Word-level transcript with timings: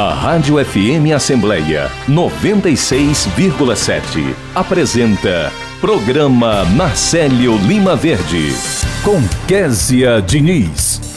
A 0.00 0.14
Rádio 0.14 0.64
FM 0.64 1.12
Assembleia 1.12 1.90
96,7 2.08 4.32
apresenta 4.54 5.50
Programa 5.80 6.64
Marcelo 6.66 7.58
Lima 7.66 7.96
Verde 7.96 8.54
com 9.02 9.20
Késia 9.48 10.22
Diniz. 10.22 11.07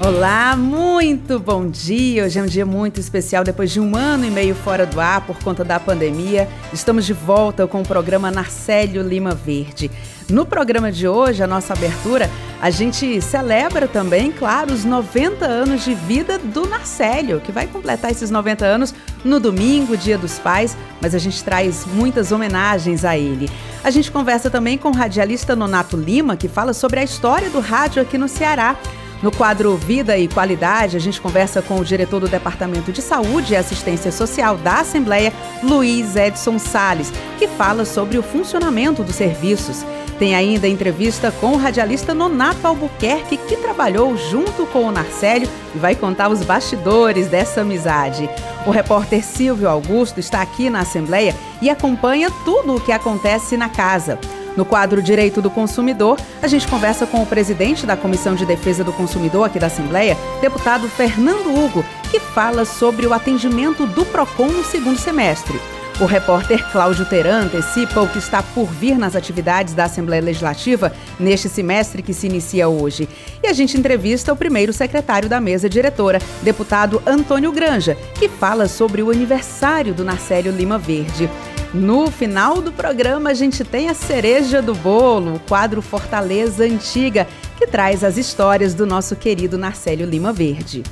Olá, 0.00 0.54
muito 0.56 1.40
bom 1.40 1.68
dia. 1.68 2.24
Hoje 2.24 2.38
é 2.38 2.42
um 2.42 2.46
dia 2.46 2.64
muito 2.64 3.00
especial. 3.00 3.42
Depois 3.42 3.72
de 3.72 3.80
um 3.80 3.96
ano 3.96 4.24
e 4.24 4.30
meio 4.30 4.54
fora 4.54 4.86
do 4.86 5.00
ar 5.00 5.22
por 5.22 5.36
conta 5.42 5.64
da 5.64 5.80
pandemia, 5.80 6.48
estamos 6.72 7.04
de 7.04 7.12
volta 7.12 7.66
com 7.66 7.80
o 7.80 7.86
programa 7.86 8.30
Narcélio 8.30 9.02
Lima 9.02 9.34
Verde. 9.34 9.90
No 10.30 10.46
programa 10.46 10.92
de 10.92 11.08
hoje, 11.08 11.42
a 11.42 11.48
nossa 11.48 11.72
abertura, 11.72 12.30
a 12.62 12.70
gente 12.70 13.20
celebra 13.20 13.88
também, 13.88 14.30
claro, 14.30 14.72
os 14.72 14.84
90 14.84 15.44
anos 15.44 15.84
de 15.84 15.94
vida 15.94 16.38
do 16.38 16.64
Narcélio, 16.68 17.40
que 17.40 17.50
vai 17.50 17.66
completar 17.66 18.12
esses 18.12 18.30
90 18.30 18.64
anos 18.64 18.94
no 19.24 19.40
domingo, 19.40 19.96
Dia 19.96 20.16
dos 20.16 20.38
Pais, 20.38 20.76
mas 21.00 21.12
a 21.12 21.18
gente 21.18 21.42
traz 21.42 21.84
muitas 21.84 22.30
homenagens 22.30 23.04
a 23.04 23.18
ele. 23.18 23.50
A 23.82 23.90
gente 23.90 24.12
conversa 24.12 24.48
também 24.48 24.78
com 24.78 24.90
o 24.90 24.94
radialista 24.94 25.56
Nonato 25.56 25.96
Lima, 25.96 26.36
que 26.36 26.46
fala 26.46 26.72
sobre 26.72 27.00
a 27.00 27.04
história 27.04 27.50
do 27.50 27.58
rádio 27.58 28.00
aqui 28.00 28.16
no 28.16 28.28
Ceará. 28.28 28.76
No 29.20 29.32
quadro 29.32 29.76
Vida 29.76 30.16
e 30.16 30.28
Qualidade, 30.28 30.96
a 30.96 31.00
gente 31.00 31.20
conversa 31.20 31.60
com 31.60 31.80
o 31.80 31.84
diretor 31.84 32.20
do 32.20 32.28
Departamento 32.28 32.92
de 32.92 33.02
Saúde 33.02 33.52
e 33.52 33.56
Assistência 33.56 34.12
Social 34.12 34.56
da 34.56 34.80
Assembleia, 34.80 35.32
Luiz 35.60 36.14
Edson 36.14 36.56
Sales, 36.56 37.12
que 37.36 37.48
fala 37.48 37.84
sobre 37.84 38.16
o 38.16 38.22
funcionamento 38.22 39.02
dos 39.02 39.16
serviços. 39.16 39.84
Tem 40.20 40.36
ainda 40.36 40.68
entrevista 40.68 41.32
com 41.40 41.52
o 41.52 41.56
radialista 41.56 42.14
Nonato 42.14 42.64
Albuquerque, 42.64 43.36
que 43.36 43.56
trabalhou 43.56 44.16
junto 44.16 44.66
com 44.66 44.84
o 44.84 44.92
Narcélio 44.92 45.48
e 45.74 45.78
vai 45.78 45.96
contar 45.96 46.28
os 46.28 46.44
bastidores 46.44 47.26
dessa 47.26 47.62
amizade. 47.62 48.30
O 48.66 48.70
repórter 48.70 49.24
Silvio 49.24 49.68
Augusto 49.68 50.20
está 50.20 50.42
aqui 50.42 50.70
na 50.70 50.80
Assembleia 50.80 51.34
e 51.60 51.68
acompanha 51.68 52.30
tudo 52.44 52.76
o 52.76 52.80
que 52.80 52.92
acontece 52.92 53.56
na 53.56 53.68
casa. 53.68 54.18
No 54.58 54.64
quadro 54.64 55.00
Direito 55.00 55.40
do 55.40 55.50
Consumidor, 55.50 56.18
a 56.42 56.48
gente 56.48 56.66
conversa 56.66 57.06
com 57.06 57.22
o 57.22 57.26
presidente 57.26 57.86
da 57.86 57.96
Comissão 57.96 58.34
de 58.34 58.44
Defesa 58.44 58.82
do 58.82 58.92
Consumidor 58.92 59.44
aqui 59.44 59.56
da 59.56 59.68
Assembleia, 59.68 60.16
deputado 60.40 60.88
Fernando 60.88 61.46
Hugo, 61.46 61.84
que 62.10 62.18
fala 62.18 62.64
sobre 62.64 63.06
o 63.06 63.12
atendimento 63.12 63.86
do 63.86 64.04
PROCON 64.06 64.48
no 64.48 64.64
segundo 64.64 64.98
semestre. 64.98 65.60
O 66.00 66.04
repórter 66.04 66.64
Cláudio 66.70 67.04
Teran 67.04 67.46
antecipa 67.46 68.00
o 68.00 68.08
que 68.08 68.18
está 68.18 68.40
por 68.40 68.66
vir 68.66 68.96
nas 68.96 69.16
atividades 69.16 69.74
da 69.74 69.84
Assembleia 69.84 70.22
Legislativa 70.22 70.92
neste 71.18 71.48
semestre 71.48 72.04
que 72.04 72.14
se 72.14 72.28
inicia 72.28 72.68
hoje. 72.68 73.08
E 73.42 73.48
a 73.48 73.52
gente 73.52 73.76
entrevista 73.76 74.32
o 74.32 74.36
primeiro 74.36 74.72
secretário 74.72 75.28
da 75.28 75.40
mesa 75.40 75.68
diretora, 75.68 76.20
deputado 76.40 77.02
Antônio 77.04 77.50
Granja, 77.50 77.96
que 78.14 78.28
fala 78.28 78.68
sobre 78.68 79.02
o 79.02 79.10
aniversário 79.10 79.92
do 79.92 80.04
Narcélio 80.04 80.52
Lima 80.52 80.78
Verde. 80.78 81.28
No 81.74 82.08
final 82.12 82.62
do 82.62 82.70
programa, 82.70 83.30
a 83.30 83.34
gente 83.34 83.64
tem 83.64 83.88
a 83.88 83.94
cereja 83.94 84.62
do 84.62 84.76
bolo, 84.76 85.34
o 85.34 85.40
quadro 85.40 85.82
Fortaleza 85.82 86.62
Antiga, 86.62 87.26
que 87.58 87.66
traz 87.66 88.04
as 88.04 88.16
histórias 88.16 88.72
do 88.72 88.86
nosso 88.86 89.16
querido 89.16 89.58
Narcélio 89.58 90.06
Lima 90.06 90.32
Verde. 90.32 90.84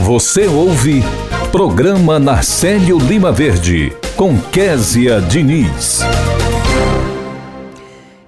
Você 0.00 0.46
ouve 0.46 1.02
Programa 1.50 2.18
Narcélio 2.18 2.98
Lima 2.98 3.30
Verde, 3.30 3.92
com 4.16 4.36
Késia 4.38 5.20
Diniz. 5.20 6.04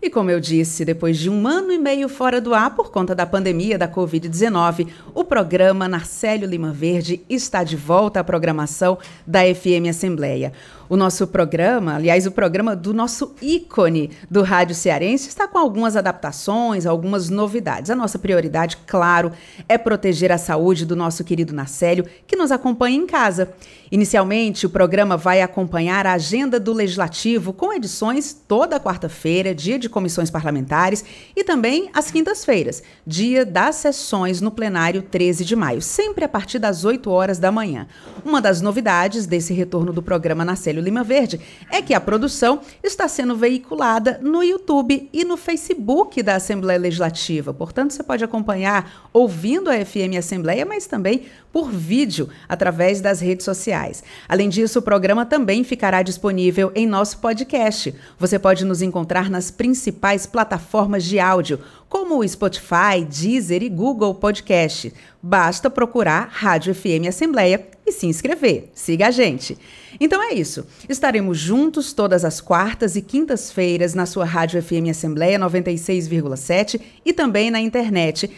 E 0.08 0.10
como 0.10 0.30
eu 0.30 0.40
disse, 0.40 0.86
depois 0.86 1.18
de 1.18 1.28
um 1.28 1.46
ano 1.46 1.70
e 1.70 1.76
meio 1.76 2.08
fora 2.08 2.40
do 2.40 2.54
ar 2.54 2.74
por 2.74 2.90
conta 2.90 3.14
da 3.14 3.26
pandemia 3.26 3.76
da 3.76 3.86
Covid-19, 3.86 4.88
o 5.14 5.22
programa 5.22 5.86
Narcélio 5.86 6.48
Lima 6.48 6.72
Verde 6.72 7.20
está 7.28 7.62
de 7.62 7.76
volta 7.76 8.18
à 8.18 8.24
programação 8.24 8.96
da 9.26 9.40
FM 9.40 9.90
Assembleia. 9.90 10.54
O 10.88 10.96
nosso 10.96 11.26
programa, 11.26 11.96
aliás, 11.96 12.26
o 12.26 12.30
programa 12.30 12.74
do 12.74 12.94
nosso 12.94 13.34
ícone 13.42 14.10
do 14.30 14.41
Rádio 14.41 14.74
Cearense, 14.74 15.28
está 15.28 15.47
com 15.47 15.58
algumas 15.58 15.94
adaptações, 15.94 16.86
algumas 16.86 17.28
novidades. 17.28 17.91
A 17.91 17.94
nossa 17.94 18.18
prioridade, 18.18 18.78
claro, 18.86 19.30
é 19.68 19.76
proteger 19.76 20.32
a 20.32 20.38
saúde 20.38 20.86
do 20.86 20.97
nosso 20.97 21.22
querido 21.22 21.52
Narcélio, 21.52 22.06
que 22.26 22.36
nos 22.36 22.50
acompanha 22.50 22.97
em 22.97 23.06
casa. 23.06 23.50
Inicialmente, 23.91 24.66
o 24.66 24.71
programa 24.71 25.16
vai 25.16 25.41
acompanhar 25.41 26.06
a 26.06 26.12
agenda 26.12 26.60
do 26.60 26.72
Legislativo 26.72 27.53
com 27.53 27.72
edições 27.72 28.37
toda 28.47 28.78
quarta-feira, 28.78 29.54
dia 29.54 29.78
de 29.78 29.88
comissões 29.88 30.31
parlamentares, 30.31 31.04
e 31.34 31.43
também 31.43 31.88
às 31.94 32.10
quintas-feiras, 32.10 32.82
dia 33.06 33.47
das 33.47 33.77
sessões 33.77 34.41
no 34.41 34.50
plenário 34.50 35.00
13 35.00 35.44
de 35.44 35.56
maio, 35.56 35.81
sempre 35.81 36.25
a 36.25 36.28
partir 36.28 36.59
das 36.59 36.84
8 36.84 37.10
horas 37.10 37.38
da 37.38 37.50
manhã. 37.50 37.87
Uma 38.25 38.41
das 38.41 38.60
novidades 38.60 39.27
desse 39.27 39.54
retorno 39.54 39.93
do 39.93 40.03
programa 40.03 40.44
Narcélio 40.44 40.82
Lima 40.82 41.03
Verde 41.03 41.41
é 41.71 41.81
que 41.81 41.94
a 41.94 42.00
produção 42.00 42.60
está 42.82 43.09
sendo 43.09 43.37
veiculada 43.37 44.19
no 44.22 44.43
YouTube 44.43 45.09
e 45.12 45.25
no 45.25 45.37
Facebook 45.37 46.22
da 46.22 46.37
Assembleia 46.37 46.78
Legislativa. 46.78 47.54
Portanto, 47.54 47.93
você 47.93 48.03
pode 48.03 48.22
acompanhar 48.22 49.09
ouvindo 49.12 49.71
a 49.71 49.75
FM 49.75 50.19
Assembleia, 50.19 50.66
mas 50.66 50.87
também 50.87 51.22
por 51.53 51.70
vídeo 51.70 52.28
através 52.48 53.00
das 53.00 53.20
redes 53.20 53.44
sociais. 53.44 54.03
Além 54.28 54.48
disso, 54.48 54.78
o 54.78 54.82
programa 54.82 55.25
também 55.25 55.64
ficará 55.64 56.03
disponível 56.03 56.70
em 56.75 56.86
nosso 56.86 57.19
podcast. 57.19 57.94
Você 58.19 58.38
pode 58.38 58.64
nos 58.64 58.82
encontrar 58.82 59.31
nas 59.31 59.50
principais 59.50 60.26
plataformas 60.26 61.04
de 61.04 61.19
áudio, 61.19 61.60
como 61.88 62.19
o 62.19 62.28
Spotify, 62.28 63.04
Deezer 63.09 63.62
e 63.62 63.69
Google 63.69 64.14
Podcast. 64.14 64.92
Basta 65.22 65.70
procurar 65.70 66.28
Rádio 66.31 66.75
FM 66.75 67.09
Assembleia 67.09 67.66
e 67.86 67.92
se 67.92 68.06
inscrever. 68.06 68.70
Siga 68.75 69.09
a 69.09 69.10
gente. 69.10 69.59
Então 69.98 70.22
é 70.22 70.34
isso. 70.34 70.66
Estaremos 70.88 71.38
juntos 71.38 71.92
todas 71.92 72.25
as 72.25 72.41
quartas 72.41 72.94
e 72.94 73.03
quintas-feiras 73.03 73.94
na 73.94 74.06
sua 74.06 74.25
Rádio 74.25 74.62
FM 74.62 74.91
Assembleia 74.91 75.38
96,7 75.38 76.80
e 77.04 77.12
também 77.12 77.50
na 77.50 77.60
internet. 77.60 78.30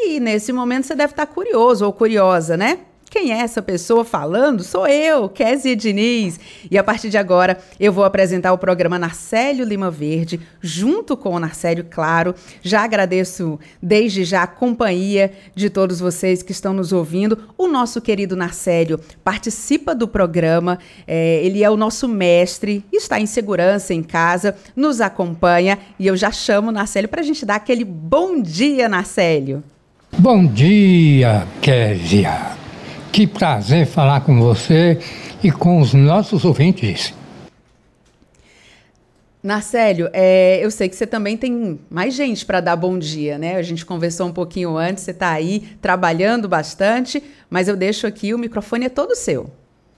E 0.00 0.20
nesse 0.20 0.52
momento 0.52 0.86
você 0.86 0.94
deve 0.94 1.12
estar 1.12 1.26
curioso 1.26 1.84
ou 1.84 1.92
curiosa, 1.92 2.56
né? 2.56 2.78
Quem 3.10 3.32
é 3.32 3.38
essa 3.38 3.62
pessoa 3.62 4.04
falando? 4.04 4.62
Sou 4.62 4.86
eu, 4.86 5.30
Kézia 5.30 5.74
Diniz. 5.74 6.38
E 6.70 6.76
a 6.76 6.84
partir 6.84 7.08
de 7.08 7.16
agora 7.16 7.58
eu 7.80 7.90
vou 7.90 8.04
apresentar 8.04 8.52
o 8.52 8.58
programa 8.58 8.98
Narcélio 8.98 9.64
Lima 9.64 9.90
Verde, 9.90 10.40
junto 10.60 11.16
com 11.16 11.30
o 11.30 11.40
Narcélio, 11.40 11.86
claro. 11.90 12.34
Já 12.60 12.84
agradeço 12.84 13.58
desde 13.82 14.24
já 14.24 14.42
a 14.42 14.46
companhia 14.46 15.32
de 15.54 15.70
todos 15.70 16.00
vocês 16.00 16.42
que 16.42 16.52
estão 16.52 16.74
nos 16.74 16.92
ouvindo. 16.92 17.38
O 17.56 17.66
nosso 17.66 18.00
querido 18.02 18.36
Narcélio 18.36 19.00
participa 19.24 19.94
do 19.94 20.06
programa, 20.06 20.78
é, 21.06 21.40
ele 21.42 21.64
é 21.64 21.70
o 21.70 21.78
nosso 21.78 22.06
mestre, 22.06 22.84
está 22.92 23.18
em 23.18 23.26
segurança 23.26 23.94
em 23.94 24.02
casa, 24.02 24.54
nos 24.76 25.00
acompanha 25.00 25.78
e 25.98 26.06
eu 26.06 26.16
já 26.16 26.30
chamo 26.30 26.68
o 26.68 26.72
Narcélio 26.72 27.08
para 27.08 27.22
a 27.22 27.24
gente 27.24 27.46
dar 27.46 27.54
aquele 27.54 27.84
bom 27.84 28.40
dia, 28.42 28.86
Narcélio. 28.86 29.64
Bom 30.16 30.46
dia, 30.46 31.46
Kézia. 31.60 32.52
Que 33.12 33.26
prazer 33.26 33.86
falar 33.86 34.20
com 34.20 34.40
você 34.40 34.98
e 35.42 35.50
com 35.50 35.80
os 35.80 35.94
nossos 35.94 36.44
ouvintes. 36.44 37.14
Narcélio, 39.42 40.10
é, 40.12 40.58
eu 40.62 40.70
sei 40.70 40.88
que 40.88 40.96
você 40.96 41.06
também 41.06 41.36
tem 41.36 41.78
mais 41.88 42.14
gente 42.14 42.44
para 42.44 42.60
dar 42.60 42.74
bom 42.74 42.98
dia, 42.98 43.38
né? 43.38 43.56
A 43.56 43.62
gente 43.62 43.86
conversou 43.86 44.26
um 44.26 44.32
pouquinho 44.32 44.76
antes, 44.76 45.04
você 45.04 45.12
está 45.12 45.30
aí 45.30 45.60
trabalhando 45.80 46.48
bastante, 46.48 47.22
mas 47.48 47.68
eu 47.68 47.76
deixo 47.76 48.06
aqui, 48.06 48.34
o 48.34 48.38
microfone 48.38 48.86
é 48.86 48.88
todo 48.88 49.14
seu. 49.14 49.50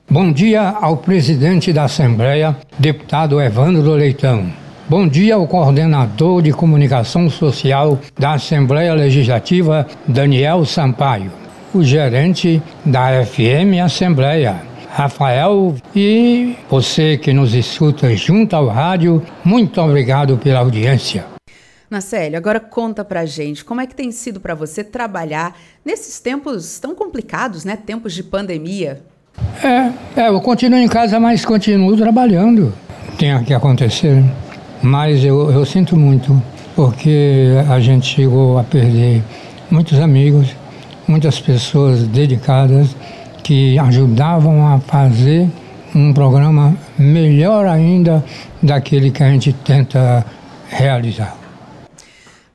Bom 0.08 0.30
dia 0.30 0.68
ao 0.68 0.98
presidente 0.98 1.72
da 1.72 1.84
Assembleia, 1.84 2.56
deputado 2.78 3.40
Evandro 3.40 3.92
Leitão. 3.92 4.52
Bom 4.90 5.06
dia 5.06 5.36
ao 5.36 5.46
coordenador 5.46 6.42
de 6.42 6.52
comunicação 6.52 7.30
social 7.30 8.00
da 8.18 8.32
Assembleia 8.32 8.92
Legislativa, 8.92 9.86
Daniel 10.08 10.66
Sampaio 10.66 11.30
o 11.72 11.84
gerente 11.84 12.60
da 12.84 13.24
FM 13.24 13.78
Assembleia, 13.84 14.60
Rafael, 14.90 15.76
e 15.94 16.56
você 16.68 17.16
que 17.16 17.32
nos 17.32 17.54
escuta 17.54 18.14
junto 18.16 18.56
ao 18.56 18.66
rádio, 18.66 19.24
muito 19.44 19.80
obrigado 19.80 20.36
pela 20.36 20.58
audiência. 20.58 21.24
Nacélio, 21.88 22.36
agora 22.36 22.58
conta 22.58 23.04
pra 23.04 23.24
gente 23.24 23.64
como 23.64 23.80
é 23.80 23.86
que 23.86 23.94
tem 23.94 24.10
sido 24.10 24.40
para 24.40 24.54
você 24.54 24.82
trabalhar 24.82 25.56
nesses 25.84 26.18
tempos 26.18 26.78
tão 26.78 26.94
complicados, 26.94 27.64
né? 27.64 27.76
Tempos 27.76 28.12
de 28.12 28.22
pandemia. 28.22 29.00
É, 29.62 30.20
é, 30.22 30.28
eu 30.28 30.40
continuo 30.40 30.78
em 30.78 30.88
casa, 30.88 31.20
mas 31.20 31.44
continuo 31.44 31.96
trabalhando. 31.96 32.72
Tem 33.18 33.42
que 33.44 33.54
acontecer. 33.54 34.24
Mas 34.82 35.24
eu, 35.24 35.50
eu 35.50 35.64
sinto 35.64 35.96
muito, 35.96 36.40
porque 36.74 37.48
a 37.68 37.78
gente 37.80 38.06
chegou 38.06 38.58
a 38.58 38.64
perder 38.64 39.22
muitos 39.70 39.98
amigos, 39.98 40.54
muitas 41.06 41.40
pessoas 41.40 42.06
dedicadas 42.06 42.96
que 43.42 43.78
ajudavam 43.78 44.66
a 44.66 44.78
fazer 44.80 45.48
um 45.94 46.12
programa 46.12 46.74
melhor 46.98 47.66
ainda 47.66 48.24
daquele 48.62 49.10
que 49.10 49.22
a 49.22 49.30
gente 49.30 49.52
tenta 49.52 50.24
realizar. 50.68 51.39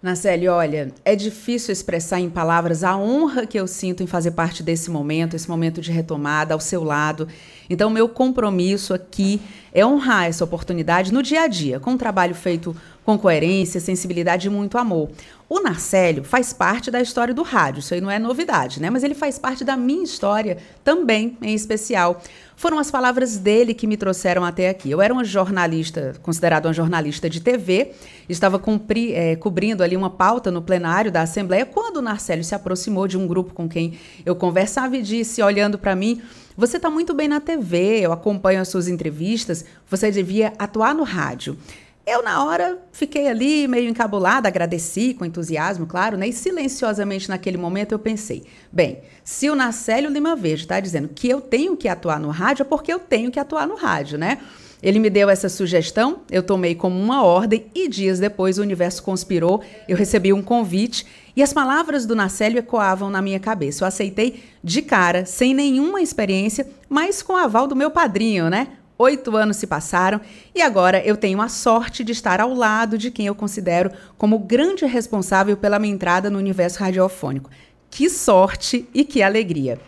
Nacelle, 0.06 0.48
olha, 0.48 0.94
é 1.04 1.16
difícil 1.16 1.72
expressar 1.72 2.20
em 2.20 2.30
palavras 2.30 2.84
a 2.84 2.96
honra 2.96 3.48
que 3.48 3.60
eu 3.60 3.66
sinto 3.66 4.04
em 4.04 4.06
fazer 4.06 4.30
parte 4.30 4.62
desse 4.62 4.92
momento, 4.92 5.36
esse 5.36 5.50
momento 5.50 5.82
de 5.82 5.92
retomada 5.92 6.54
ao 6.54 6.60
seu 6.60 6.84
lado. 6.84 7.28
Então, 7.68 7.90
meu 7.90 8.08
compromisso 8.08 8.94
aqui 8.94 9.42
é 9.74 9.84
honrar 9.84 10.26
essa 10.26 10.44
oportunidade 10.44 11.12
no 11.12 11.24
dia 11.24 11.42
a 11.42 11.48
dia, 11.48 11.80
com 11.80 11.94
um 11.94 11.98
trabalho 11.98 12.36
feito 12.36 12.76
com 13.06 13.18
coerência, 13.20 13.80
sensibilidade 13.80 14.48
e 14.48 14.50
muito 14.50 14.78
amor. 14.78 15.10
O 15.48 15.60
Narcélio 15.60 16.24
faz 16.24 16.52
parte 16.52 16.90
da 16.90 17.00
história 17.00 17.32
do 17.32 17.44
rádio, 17.44 17.80
isso 17.80 17.94
aí 17.94 18.02
não 18.02 18.10
é 18.10 18.18
novidade, 18.18 18.82
né? 18.82 18.90
Mas 18.90 19.04
ele 19.04 19.14
faz 19.14 19.38
parte 19.38 19.64
da 19.64 19.78
minha 19.78 20.04
história 20.04 20.58
também, 20.84 21.38
em 21.40 21.54
especial. 21.54 22.20
Foram 22.56 22.80
as 22.80 22.90
palavras 22.90 23.38
dele 23.38 23.76
que 23.76 23.86
me 23.86 23.96
trouxeram 23.96 24.44
até 24.44 24.70
aqui. 24.70 24.90
Eu 24.90 25.02
era 25.02 25.14
uma 25.14 25.24
jornalista, 25.24 26.16
considerada 26.24 26.68
uma 26.68 26.74
jornalista 26.74 27.30
de 27.30 27.42
TV, 27.42 27.92
estava 28.28 28.58
cumpri, 28.58 29.14
é, 29.14 29.36
cobrindo 29.36 29.84
ali 29.84 29.96
uma 29.96 30.10
pauta 30.10 30.50
no 30.50 30.64
plenário 30.64 31.12
da 31.12 31.22
Assembleia, 31.22 31.66
quando 31.66 31.98
o 31.98 32.02
Narcélio 32.02 32.44
se 32.44 32.56
aproximou 32.56 33.08
de 33.08 33.18
um 33.18 33.28
grupo 33.28 33.54
com 33.54 33.70
quem 33.70 34.00
eu 34.26 34.36
conversava 34.36 34.98
e 34.98 35.04
disse, 35.04 35.44
olhando 35.44 35.78
para 35.78 35.96
mim, 35.96 36.24
você 36.58 36.78
está 36.78 36.90
muito 36.90 37.14
bem 37.14 37.28
na 37.28 37.40
TV, 37.40 38.00
eu 38.00 38.14
acompanho 38.14 38.62
as 38.62 38.70
suas 38.70 38.88
entrevistas, 38.88 39.66
você 39.90 40.10
devia 40.10 40.54
atuar 40.58 40.96
no 40.96 41.04
rádio. 41.04 41.58
Eu, 42.06 42.22
na 42.22 42.46
hora, 42.46 42.78
fiquei 42.92 43.28
ali 43.28 43.68
meio 43.68 43.90
encabulada, 43.90 44.48
agradeci 44.48 45.16
com 45.16 45.26
entusiasmo, 45.26 45.88
claro, 45.88 46.16
né? 46.16 46.28
E 46.28 46.34
silenciosamente 46.34 47.28
naquele 47.28 47.58
momento 47.58 47.94
eu 47.94 48.00
pensei: 48.00 48.44
bem, 48.72 49.00
se 49.24 49.50
o 49.50 49.56
Nacélio 49.56 50.12
Lima 50.12 50.36
Verde 50.36 50.64
está 50.64 50.80
dizendo 50.80 51.10
que 51.10 51.28
eu 51.28 51.42
tenho 51.42 51.76
que 51.76 51.88
atuar 51.88 52.20
no 52.20 52.30
rádio, 52.30 52.62
é 52.62 52.66
porque 52.66 52.94
eu 52.94 53.00
tenho 53.00 53.32
que 53.32 53.40
atuar 53.40 53.68
no 53.68 53.76
rádio, 53.76 54.20
né? 54.20 54.38
Ele 54.84 55.00
me 55.00 55.10
deu 55.10 55.32
essa 55.32 55.50
sugestão, 55.50 56.20
eu 56.30 56.44
tomei 56.44 56.76
como 56.76 57.00
uma 57.00 57.24
ordem 57.24 57.66
e 57.74 57.88
dias 57.88 58.20
depois 58.20 58.60
o 58.60 58.62
universo 58.62 59.02
conspirou, 59.02 59.64
eu 59.88 59.98
recebi 59.98 60.32
um 60.32 60.44
convite 60.44 61.08
e 61.36 61.42
as 61.42 61.52
palavras 61.52 62.06
do 62.06 62.16
Nacélio 62.16 62.60
ecoavam 62.60 63.10
na 63.10 63.20
minha 63.20 63.40
cabeça. 63.40 63.84
Eu 63.84 63.88
aceitei 63.88 64.44
de 64.64 64.84
cara, 64.84 65.26
sem 65.26 65.56
nenhuma 65.56 66.02
experiência, 66.02 66.68
mas 66.88 67.24
com 67.24 67.34
o 67.34 67.38
aval 67.38 67.66
do 67.66 67.76
meu 67.76 67.90
padrinho, 67.90 68.48
né? 68.48 68.68
Oito 68.98 69.36
anos 69.36 69.58
se 69.58 69.68
passaram 69.68 70.22
e 70.54 70.62
agora 70.62 71.06
eu 71.06 71.18
tenho 71.18 71.42
a 71.42 71.50
sorte 71.50 72.02
de 72.02 72.14
estar 72.14 72.40
ao 72.40 72.54
lado 72.54 72.98
de 72.98 73.12
quem 73.12 73.26
eu 73.26 73.36
considero 73.36 73.92
como 74.18 74.40
grande 74.40 74.86
responsável 74.86 75.58
pela 75.58 75.78
minha 75.78 75.94
entrada 75.94 76.30
no 76.30 76.38
universo 76.38 76.80
radiofônico. 76.80 77.50
Que 77.90 78.10
sorte 78.10 78.88
e 78.94 79.04
que 79.04 79.22
alegria! 79.22 79.80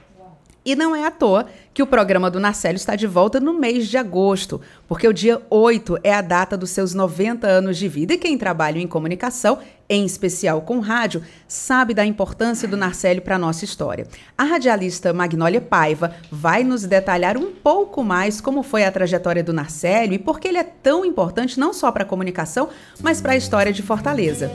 E 0.67 0.75
não 0.75 0.93
é 0.93 1.05
à 1.05 1.09
toa 1.09 1.45
que 1.73 1.81
o 1.81 1.87
programa 1.87 2.29
do 2.29 2.41
Narcélio 2.41 2.75
está 2.75 2.93
de 2.93 3.07
volta 3.07 3.39
no 3.39 3.53
mês 3.53 3.87
de 3.87 3.95
agosto, 3.95 4.59
porque 4.85 5.07
o 5.07 5.13
dia 5.13 5.41
8 5.49 5.99
é 6.03 6.13
a 6.13 6.19
data 6.19 6.57
dos 6.57 6.71
seus 6.71 6.93
90 6.93 7.47
anos 7.47 7.77
de 7.77 7.87
vida. 7.87 8.13
E 8.13 8.17
quem 8.17 8.37
trabalha 8.37 8.77
em 8.77 8.85
comunicação, 8.85 9.59
em 9.87 10.05
especial 10.05 10.61
com 10.63 10.81
rádio, 10.81 11.23
sabe 11.47 11.93
da 11.93 12.05
importância 12.05 12.67
do 12.67 12.75
Narcélio 12.75 13.21
para 13.21 13.35
a 13.35 13.39
nossa 13.39 13.63
história. 13.63 14.07
A 14.37 14.43
radialista 14.43 15.13
Magnólia 15.13 15.61
Paiva 15.61 16.13
vai 16.29 16.65
nos 16.65 16.83
detalhar 16.83 17.37
um 17.37 17.49
pouco 17.49 18.03
mais 18.03 18.41
como 18.41 18.61
foi 18.61 18.83
a 18.83 18.91
trajetória 18.91 19.41
do 19.41 19.53
Narcélio 19.53 20.15
e 20.15 20.19
por 20.19 20.37
que 20.37 20.49
ele 20.49 20.57
é 20.57 20.65
tão 20.65 21.05
importante 21.05 21.57
não 21.57 21.71
só 21.71 21.93
para 21.93 22.03
a 22.03 22.05
comunicação, 22.05 22.67
mas 22.99 23.21
para 23.21 23.31
a 23.31 23.37
história 23.37 23.71
de 23.71 23.81
Fortaleza. 23.81 24.51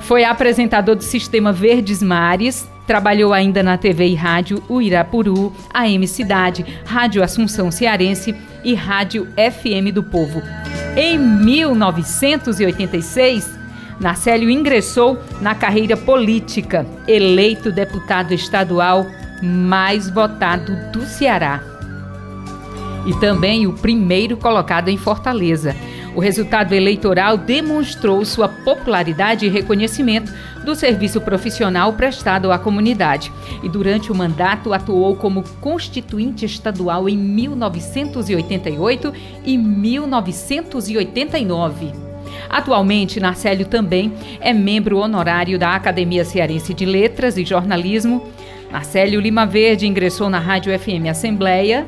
foi 0.00 0.24
apresentador 0.24 0.96
do 0.96 1.04
Sistema 1.04 1.52
Verdes 1.52 2.02
Mares, 2.02 2.68
Trabalhou 2.90 3.32
ainda 3.32 3.62
na 3.62 3.78
TV 3.78 4.08
e 4.08 4.16
rádio 4.16 4.60
Uirapuru, 4.68 5.54
AM 5.72 6.04
Cidade, 6.08 6.66
Rádio 6.84 7.22
Assunção 7.22 7.70
Cearense 7.70 8.34
e 8.64 8.74
Rádio 8.74 9.28
FM 9.36 9.94
do 9.94 10.02
Povo. 10.02 10.42
Em 10.96 11.16
1986, 11.16 13.48
Narcélio 14.00 14.50
ingressou 14.50 15.16
na 15.40 15.54
carreira 15.54 15.96
política, 15.96 16.84
eleito 17.06 17.70
deputado 17.70 18.34
estadual 18.34 19.06
mais 19.40 20.10
votado 20.10 20.76
do 20.90 21.06
Ceará. 21.06 21.62
E 23.06 23.14
também 23.20 23.68
o 23.68 23.72
primeiro 23.72 24.36
colocado 24.36 24.88
em 24.88 24.96
Fortaleza. 24.96 25.76
O 26.12 26.18
resultado 26.18 26.72
eleitoral 26.72 27.38
demonstrou 27.38 28.24
sua 28.24 28.48
popularidade 28.48 29.46
e 29.46 29.48
reconhecimento 29.48 30.32
do 30.64 30.74
serviço 30.74 31.20
profissional 31.20 31.92
prestado 31.94 32.50
à 32.52 32.58
comunidade 32.58 33.32
e 33.62 33.68
durante 33.68 34.10
o 34.12 34.14
mandato 34.14 34.72
atuou 34.72 35.16
como 35.16 35.42
constituinte 35.60 36.44
estadual 36.44 37.08
em 37.08 37.16
1988 37.16 39.12
e 39.44 39.56
1989. 39.56 41.92
Atualmente, 42.48 43.20
Narcélio 43.20 43.66
também 43.66 44.12
é 44.40 44.52
membro 44.52 44.98
honorário 44.98 45.58
da 45.58 45.74
Academia 45.74 46.24
Cearense 46.24 46.74
de 46.74 46.84
Letras 46.84 47.36
e 47.36 47.44
Jornalismo. 47.44 48.28
Narcélio 48.70 49.20
Lima 49.20 49.46
Verde 49.46 49.86
ingressou 49.86 50.30
na 50.30 50.38
Rádio 50.38 50.78
FM 50.78 51.08
Assembleia 51.08 51.86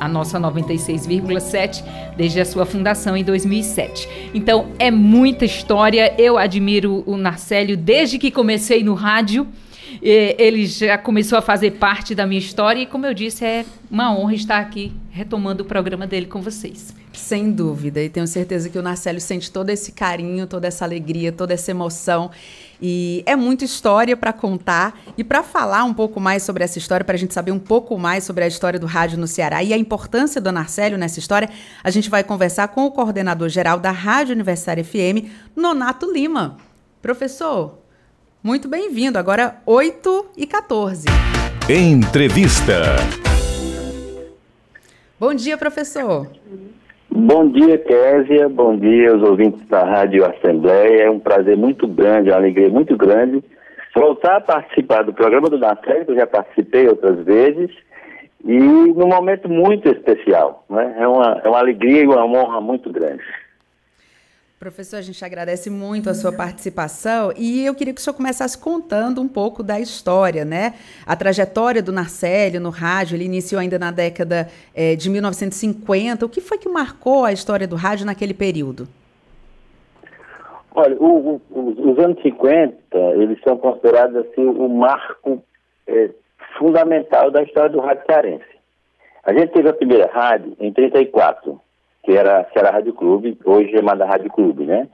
a 0.00 0.08
nossa 0.08 0.38
96,7 0.38 1.84
desde 2.16 2.40
a 2.40 2.44
sua 2.44 2.66
fundação 2.66 3.16
em 3.16 3.24
2007. 3.24 4.08
Então 4.34 4.68
é 4.78 4.90
muita 4.90 5.44
história. 5.44 6.14
Eu 6.18 6.36
admiro 6.36 7.02
o 7.06 7.16
Narcélio 7.16 7.76
desde 7.76 8.18
que 8.18 8.30
comecei 8.30 8.82
no 8.82 8.94
rádio. 8.94 9.46
Ele 10.02 10.66
já 10.66 10.98
começou 10.98 11.38
a 11.38 11.42
fazer 11.42 11.72
parte 11.72 12.14
da 12.14 12.26
minha 12.26 12.38
história 12.38 12.80
e, 12.80 12.86
como 12.86 13.06
eu 13.06 13.14
disse, 13.14 13.44
é 13.44 13.64
uma 13.90 14.14
honra 14.14 14.34
estar 14.34 14.58
aqui 14.58 14.92
retomando 15.10 15.62
o 15.62 15.66
programa 15.66 16.06
dele 16.06 16.26
com 16.26 16.42
vocês. 16.42 16.92
Sem 17.12 17.52
dúvida, 17.52 18.02
e 18.02 18.08
tenho 18.08 18.26
certeza 18.26 18.68
que 18.68 18.76
o 18.76 18.82
Narcélio 18.82 19.20
sente 19.20 19.50
todo 19.50 19.70
esse 19.70 19.92
carinho, 19.92 20.48
toda 20.48 20.66
essa 20.66 20.84
alegria, 20.84 21.30
toda 21.30 21.54
essa 21.54 21.70
emoção. 21.70 22.30
E 22.80 23.22
é 23.26 23.36
muita 23.36 23.64
história 23.64 24.16
para 24.16 24.32
contar 24.32 24.98
e 25.16 25.24
para 25.24 25.42
falar 25.42 25.84
um 25.84 25.94
pouco 25.94 26.20
mais 26.20 26.42
sobre 26.42 26.64
essa 26.64 26.78
história, 26.78 27.04
para 27.04 27.14
a 27.14 27.18
gente 27.18 27.34
saber 27.34 27.52
um 27.52 27.58
pouco 27.58 27.98
mais 27.98 28.24
sobre 28.24 28.44
a 28.44 28.46
história 28.46 28.78
do 28.78 28.86
rádio 28.86 29.18
no 29.18 29.26
Ceará 29.26 29.62
e 29.62 29.72
a 29.72 29.76
importância 29.76 30.40
do 30.40 30.50
Narcélio 30.52 30.98
nessa 30.98 31.18
história, 31.18 31.48
a 31.82 31.90
gente 31.90 32.10
vai 32.10 32.24
conversar 32.24 32.68
com 32.68 32.84
o 32.84 32.90
coordenador 32.90 33.48
geral 33.48 33.78
da 33.78 33.90
Rádio 33.90 34.34
Universitária 34.34 34.84
FM, 34.84 35.30
Nonato 35.56 36.10
Lima. 36.10 36.56
Professor, 37.00 37.78
muito 38.42 38.68
bem-vindo. 38.68 39.18
Agora 39.18 39.60
8 39.64 40.26
e 40.36 40.46
14. 40.46 41.06
Entrevista. 41.68 42.96
Bom 45.18 45.32
dia, 45.32 45.56
professor. 45.56 46.30
Bom 47.16 47.48
dia, 47.48 47.78
Késia. 47.78 48.48
Bom 48.48 48.76
dia 48.76 49.12
aos 49.12 49.22
ouvintes 49.22 49.64
da 49.68 49.84
Rádio 49.84 50.24
Assembleia. 50.26 51.04
É 51.04 51.10
um 51.10 51.20
prazer 51.20 51.56
muito 51.56 51.86
grande, 51.86 52.30
uma 52.30 52.36
alegria 52.36 52.68
muito 52.68 52.96
grande 52.96 53.40
voltar 53.94 54.38
a 54.38 54.40
participar 54.40 55.02
do 55.04 55.12
programa 55.12 55.48
do 55.48 55.56
Natel, 55.56 56.04
que 56.04 56.10
eu 56.10 56.16
já 56.16 56.26
participei 56.26 56.88
outras 56.88 57.24
vezes, 57.24 57.70
e 58.44 58.58
num 58.58 59.06
momento 59.06 59.48
muito 59.48 59.88
especial. 59.88 60.64
Né? 60.68 60.96
É, 60.98 61.06
uma, 61.06 61.40
é 61.44 61.48
uma 61.48 61.60
alegria 61.60 62.02
e 62.02 62.06
uma 62.06 62.24
honra 62.24 62.60
muito 62.60 62.90
grande. 62.90 63.22
Professor, 64.64 64.96
a 64.96 65.02
gente 65.02 65.22
agradece 65.22 65.68
muito 65.68 66.08
a 66.08 66.14
sua 66.14 66.32
participação 66.32 67.30
e 67.36 67.66
eu 67.66 67.74
queria 67.74 67.92
que 67.92 68.00
o 68.00 68.02
senhor 68.02 68.16
começasse 68.16 68.56
contando 68.56 69.20
um 69.20 69.28
pouco 69.28 69.62
da 69.62 69.78
história, 69.78 70.42
né? 70.42 70.72
A 71.06 71.14
trajetória 71.14 71.82
do 71.82 71.92
Narcélio 71.92 72.62
no 72.62 72.70
rádio, 72.70 73.14
ele 73.14 73.26
iniciou 73.26 73.60
ainda 73.60 73.78
na 73.78 73.90
década 73.90 74.48
é, 74.74 74.96
de 74.96 75.10
1950. 75.10 76.24
O 76.24 76.30
que 76.30 76.40
foi 76.40 76.56
que 76.56 76.66
marcou 76.66 77.26
a 77.26 77.32
história 77.32 77.68
do 77.68 77.76
rádio 77.76 78.06
naquele 78.06 78.32
período? 78.32 78.88
Olha, 80.74 80.96
o, 80.98 81.42
o, 81.50 81.90
os 81.90 81.98
anos 81.98 82.22
50, 82.22 82.96
eles 83.16 83.38
são 83.46 83.58
considerados 83.58 84.16
assim 84.16 84.46
o 84.46 84.66
marco 84.66 85.44
é, 85.86 86.08
fundamental 86.56 87.30
da 87.30 87.42
história 87.42 87.68
do 87.68 87.80
rádio 87.80 88.04
cearense. 88.06 88.54
A 89.24 89.34
gente 89.34 89.52
teve 89.52 89.68
a 89.68 89.74
primeira 89.74 90.10
rádio 90.10 90.56
em 90.58 90.72
34 90.72 91.60
que 92.04 92.12
era, 92.12 92.44
que 92.44 92.58
era 92.58 92.68
a 92.68 92.72
Rádio 92.72 92.92
Clube, 92.92 93.38
hoje 93.44 93.74
é 93.74 93.78
chamada 93.78 94.04
Rádio 94.04 94.30
Clube, 94.30 94.64
né? 94.64 94.88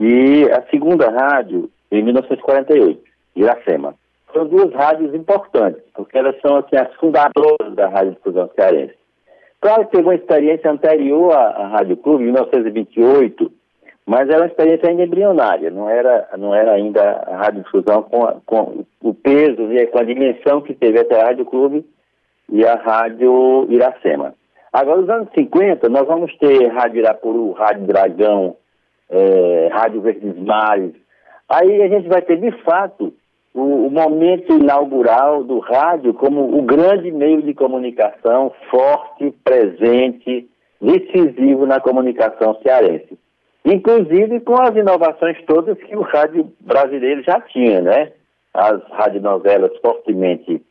E 0.00 0.44
a 0.50 0.62
segunda 0.70 1.10
rádio, 1.10 1.70
em 1.90 2.02
1948, 2.02 3.00
Iracema. 3.36 3.94
São 4.32 4.46
duas 4.46 4.72
rádios 4.72 5.14
importantes, 5.14 5.82
porque 5.94 6.18
elas 6.18 6.36
são 6.40 6.56
assim, 6.56 6.76
as 6.76 6.92
fundadoras 6.94 7.74
da 7.74 7.88
Rádio 7.88 8.12
Difusão 8.12 8.50
Cearense. 8.54 8.94
Claro 9.60 9.86
que 9.86 9.92
teve 9.92 10.04
uma 10.04 10.14
experiência 10.14 10.70
anterior 10.70 11.32
à, 11.32 11.48
à 11.48 11.66
Rádio 11.68 11.96
Clube, 11.96 12.22
em 12.22 12.26
1928, 12.26 13.50
mas 14.06 14.28
era 14.28 14.42
uma 14.42 14.46
experiência 14.46 14.88
ainda 14.88 15.02
embrionária, 15.02 15.70
não 15.70 15.88
era, 15.88 16.28
não 16.38 16.54
era 16.54 16.72
ainda 16.72 17.02
a 17.26 17.36
Rádio 17.36 17.62
Difusão 17.62 18.02
com, 18.02 18.24
a, 18.24 18.36
com 18.46 18.84
o 19.02 19.14
peso 19.14 19.72
e 19.72 19.86
com 19.88 19.98
a 19.98 20.04
dimensão 20.04 20.60
que 20.60 20.74
teve 20.74 21.00
até 21.00 21.20
a 21.20 21.26
Rádio 21.26 21.44
Clube 21.44 21.84
e 22.50 22.64
a 22.64 22.74
Rádio 22.74 23.66
Iracema. 23.68 24.34
Agora, 24.72 25.00
nos 25.00 25.08
anos 25.08 25.28
50, 25.36 25.88
nós 25.88 26.06
vamos 26.06 26.36
ter 26.36 26.68
Rádio 26.68 27.00
Irapuru, 27.00 27.52
Rádio 27.52 27.86
Dragão, 27.86 28.56
é, 29.10 29.68
Rádio 29.72 30.00
Verdes 30.02 30.36
Mares. 30.36 30.94
Aí 31.48 31.82
a 31.82 31.88
gente 31.88 32.08
vai 32.08 32.20
ter, 32.20 32.38
de 32.38 32.52
fato, 32.62 33.14
o, 33.54 33.86
o, 33.86 33.90
momento 33.90 34.52
inaugural 34.52 35.42
do 35.42 35.58
rádio 35.58 36.12
como 36.12 36.58
o 36.58 36.62
grande 36.62 37.10
meio 37.10 37.42
de 37.42 37.54
comunicação 37.54 38.52
forte, 38.70 39.32
presente, 39.42 40.48
decisivo 40.80 41.66
na 41.66 41.80
comunicação 41.80 42.58
cearense. 42.62 43.18
Inclusive 43.64 44.40
com 44.40 44.60
as 44.60 44.76
inovações 44.76 45.36
todas 45.46 45.78
que 45.78 45.96
o 45.96 46.02
rádio 46.02 46.52
brasileiro 46.60 47.22
já 47.22 47.40
tinha, 47.40 47.80
né? 47.80 48.12
As 48.52 48.82
radionovelas 48.90 49.72
fortemente 49.78 50.62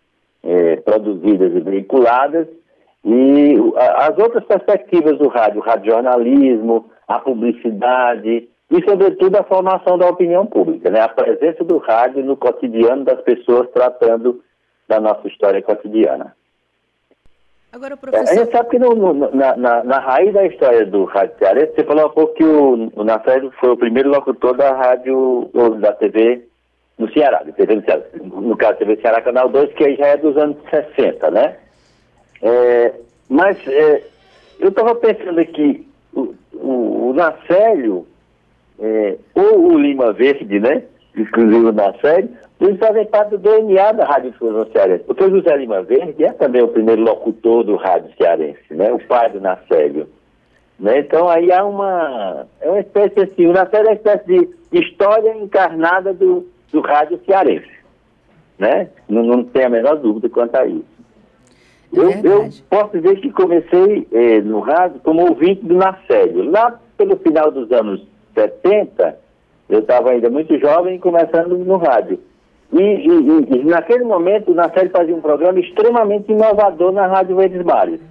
é, 0.43 0.77
produzidas 0.77 1.53
e 1.55 1.59
veiculadas, 1.59 2.47
e 3.05 3.55
as 3.77 4.17
outras 4.17 4.43
perspectivas 4.45 5.17
do 5.17 5.27
rádio, 5.27 5.61
o 5.61 5.63
radiojornalismo, 5.63 6.89
a 7.07 7.19
publicidade 7.19 8.49
e, 8.69 8.83
sobretudo, 8.83 9.37
a 9.37 9.43
formação 9.43 9.97
da 9.97 10.07
opinião 10.07 10.45
pública, 10.45 10.89
né? 10.89 11.01
a 11.01 11.07
presença 11.07 11.63
do 11.63 11.77
rádio 11.77 12.23
no 12.23 12.35
cotidiano 12.35 13.05
das 13.05 13.21
pessoas 13.21 13.69
tratando 13.71 14.41
da 14.87 14.99
nossa 14.99 15.27
história 15.27 15.61
cotidiana. 15.61 16.35
Agora, 17.71 17.95
professor... 17.95 18.33
A 18.33 18.35
gente 18.35 18.51
sabe 18.51 18.69
que 18.69 18.79
no, 18.79 18.95
no, 18.95 19.13
na, 19.13 19.55
na, 19.55 19.83
na, 19.83 19.99
raiz 19.99 20.33
da 20.33 20.45
história 20.45 20.85
do 20.85 21.05
rádio 21.05 21.37
cearense, 21.37 21.73
você 21.75 21.83
falou 21.83 22.07
um 22.07 22.11
pouco 22.11 22.33
que 22.33 22.43
o, 22.43 22.91
o 22.95 23.03
Nafélio 23.03 23.51
foi 23.59 23.69
o 23.71 23.77
primeiro 23.77 24.09
locutor 24.09 24.55
da 24.55 24.73
rádio, 24.73 25.49
ou 25.53 25.75
da 25.75 25.93
TV 25.93 26.47
no 26.97 27.11
Ceará, 27.13 27.43
TV 27.55 27.75
no, 27.75 27.83
Ceará, 27.83 28.03
no 28.23 28.57
caso 28.57 28.79
TV 28.79 28.97
Ceará 28.97 29.21
Canal 29.21 29.49
2, 29.49 29.73
que 29.73 29.95
já 29.95 30.07
é 30.07 30.17
dos 30.17 30.35
anos 30.37 30.57
60, 30.69 31.29
né? 31.29 31.57
É, 32.41 32.93
mas 33.29 33.57
é, 33.67 34.03
eu 34.59 34.69
estava 34.69 34.95
pensando 34.95 35.39
aqui, 35.39 35.87
o, 36.13 36.33
o, 36.53 37.09
o 37.09 37.13
Nacélio, 37.13 38.05
é, 38.79 39.17
ou 39.35 39.73
o 39.73 39.77
Lima 39.77 40.13
Verde, 40.13 40.59
né? 40.59 40.83
Inclusive 41.15 41.65
o 41.65 41.71
Nacélio, 41.71 42.29
eles 42.59 42.79
fazem 42.79 43.05
parte 43.05 43.31
do 43.31 43.37
DNA 43.37 43.91
da 43.91 44.05
Rádio 44.05 44.31
Difusão 44.31 44.65
Cearense. 44.71 45.03
Porque 45.03 45.23
o 45.23 45.29
José 45.29 45.55
Lima 45.57 45.83
Verde 45.83 46.23
é 46.23 46.33
também 46.33 46.63
o 46.63 46.67
primeiro 46.67 47.01
locutor 47.01 47.63
do 47.63 47.75
Rádio 47.75 48.11
Cearense, 48.17 48.73
né? 48.73 48.91
O 48.91 48.99
pai 48.99 49.29
do 49.29 49.39
Nacélio. 49.39 50.07
Né? 50.79 50.99
Então 50.99 51.27
aí 51.27 51.51
há 51.51 51.63
uma. 51.65 52.45
É 52.61 52.69
uma 52.69 52.79
espécie 52.79 53.19
assim, 53.19 53.47
o 53.47 53.53
Nacélio 53.53 53.87
é 53.87 53.91
uma 53.91 53.95
espécie 53.95 54.25
de 54.25 54.49
história 54.71 55.35
encarnada 55.35 56.13
do, 56.13 56.47
do 56.71 56.81
Rádio 56.81 57.19
Cearense. 57.25 57.77
Né? 58.59 58.89
Não, 59.07 59.23
não 59.23 59.43
tem 59.43 59.65
a 59.65 59.69
menor 59.69 59.97
dúvida 59.97 60.29
quanto 60.29 60.55
a 60.55 60.65
isso. 60.65 60.96
É 61.95 61.99
eu, 61.99 62.11
eu, 62.11 62.49
posso 62.69 62.97
dizer 62.99 63.19
que 63.21 63.31
comecei 63.31 64.07
eh, 64.11 64.41
no 64.41 64.59
rádio 64.59 64.99
como 65.03 65.27
ouvinte 65.27 65.65
do 65.65 65.75
Narcélio. 65.75 66.49
Lá 66.49 66.79
pelo 66.97 67.17
final 67.17 67.51
dos 67.51 67.71
anos 67.71 68.05
70, 68.33 69.17
eu 69.69 69.79
estava 69.79 70.11
ainda 70.11 70.29
muito 70.29 70.57
jovem 70.59 70.99
começando 70.99 71.57
no 71.57 71.77
rádio. 71.77 72.19
E, 72.73 72.81
e, 72.81 73.59
e 73.59 73.63
naquele 73.63 74.03
momento 74.03 74.51
o 74.51 74.55
Narcélio 74.55 74.91
fazia 74.91 75.15
um 75.15 75.21
programa 75.21 75.59
extremamente 75.59 76.31
inovador 76.31 76.91
na 76.91 77.07
Rádio 77.07 77.37
Verdes 77.37 77.63
Mares. 77.63 78.01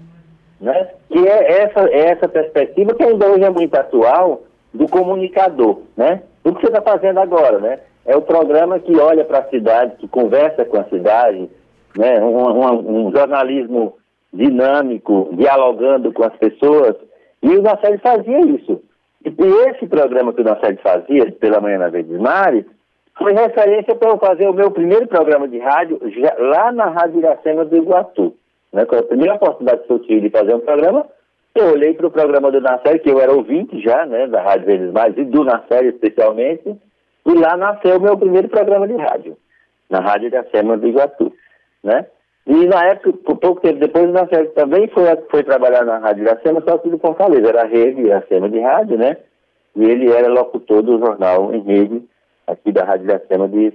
Né? 0.60 0.88
Que 1.10 1.26
é 1.28 1.62
essa, 1.62 1.80
é 1.90 2.12
essa 2.12 2.28
perspectiva 2.28 2.94
que 2.94 3.02
ainda 3.02 3.28
hoje 3.28 3.44
é 3.44 3.50
muito 3.50 3.74
atual 3.74 4.42
do 4.72 4.88
comunicador. 4.88 5.80
Né? 5.96 6.22
O 6.42 6.54
que 6.54 6.62
você 6.62 6.68
está 6.68 6.80
fazendo 6.80 7.18
agora, 7.20 7.58
né? 7.58 7.80
É 8.06 8.16
o 8.16 8.22
programa 8.22 8.78
que 8.78 8.96
olha 8.96 9.24
para 9.24 9.40
a 9.40 9.48
cidade, 9.48 9.96
que 9.96 10.06
conversa 10.06 10.64
com 10.64 10.78
a 10.78 10.84
cidade, 10.84 11.50
né? 11.96 12.20
Um, 12.20 12.36
um, 12.36 13.06
um, 13.06 13.10
jornalismo 13.10 13.96
dinâmico, 14.32 15.30
dialogando 15.32 16.12
com 16.12 16.24
as 16.24 16.36
pessoas. 16.36 16.94
E 17.42 17.48
o 17.48 17.62
Nassed 17.62 17.98
fazia 17.98 18.40
isso. 18.40 18.82
E, 19.24 19.28
e 19.30 19.68
esse 19.70 19.86
programa 19.86 20.32
que 20.32 20.42
o 20.42 20.44
Nassed 20.44 20.80
fazia, 20.82 21.32
pela 21.32 21.60
manhã 21.60 21.78
na 21.78 21.88
Verdes 21.88 22.18
Mares, 22.18 22.64
foi 23.18 23.32
referência 23.32 23.94
para 23.94 24.10
eu 24.10 24.18
fazer 24.18 24.46
o 24.46 24.52
meu 24.52 24.70
primeiro 24.70 25.06
programa 25.06 25.48
de 25.48 25.58
rádio 25.58 25.98
já, 26.20 26.34
lá 26.38 26.70
na 26.70 26.90
Rádio 26.90 27.20
Iracema 27.20 27.64
do 27.64 27.76
Iguatu. 27.76 28.34
Né? 28.72 28.84
Com 28.84 28.96
a 28.96 29.02
primeira 29.02 29.34
oportunidade 29.34 29.84
que 29.84 29.92
eu 29.92 29.98
tive 30.00 30.20
de 30.22 30.30
fazer 30.30 30.54
um 30.54 30.60
programa, 30.60 31.06
eu 31.54 31.72
olhei 31.72 31.94
para 31.94 32.06
o 32.06 32.10
programa 32.10 32.50
do 32.52 32.60
Nasser, 32.60 33.00
que 33.00 33.10
eu 33.10 33.18
era 33.18 33.32
ouvinte 33.32 33.80
já, 33.80 34.04
né, 34.04 34.26
da 34.26 34.42
Rádio 34.42 34.66
Verdes 34.66 34.92
Mares, 34.92 35.16
e 35.16 35.24
do 35.24 35.42
Nasser 35.42 35.86
especialmente, 35.86 36.76
e 37.24 37.32
lá 37.32 37.56
nasceu 37.56 37.96
o 37.96 38.00
meu 38.00 38.18
primeiro 38.18 38.48
programa 38.50 38.86
de 38.86 38.94
rádio, 38.94 39.38
na 39.88 40.00
Rádio 40.00 40.26
Iracema 40.26 40.76
do 40.76 40.86
Iguatu 40.86 41.32
né? 41.86 42.06
E 42.46 42.66
na 42.66 42.84
época, 42.84 43.12
pouco 43.34 43.60
tempo 43.60 43.80
depois, 43.80 44.08
o 44.08 44.12
Marcelo 44.12 44.48
também 44.50 44.86
foi, 44.88 45.04
foi 45.30 45.42
trabalhar 45.42 45.84
na 45.84 45.98
Rádio 45.98 46.24
Iracema, 46.24 46.62
só 46.66 46.78
que 46.78 46.90
de 46.90 46.98
Fortaleza, 46.98 47.48
era 47.48 47.62
a 47.62 47.66
rede 47.66 48.02
Iracema 48.02 48.48
de 48.48 48.60
rádio, 48.60 48.98
né? 48.98 49.16
E 49.74 49.84
ele 49.84 50.12
era 50.12 50.28
locutor 50.28 50.82
do 50.82 50.98
jornal 50.98 51.52
em 51.54 51.60
rede, 51.62 52.02
aqui 52.46 52.70
da 52.70 52.84
Rádio 52.84 53.06
Iracema 53.06 53.48
de, 53.48 53.72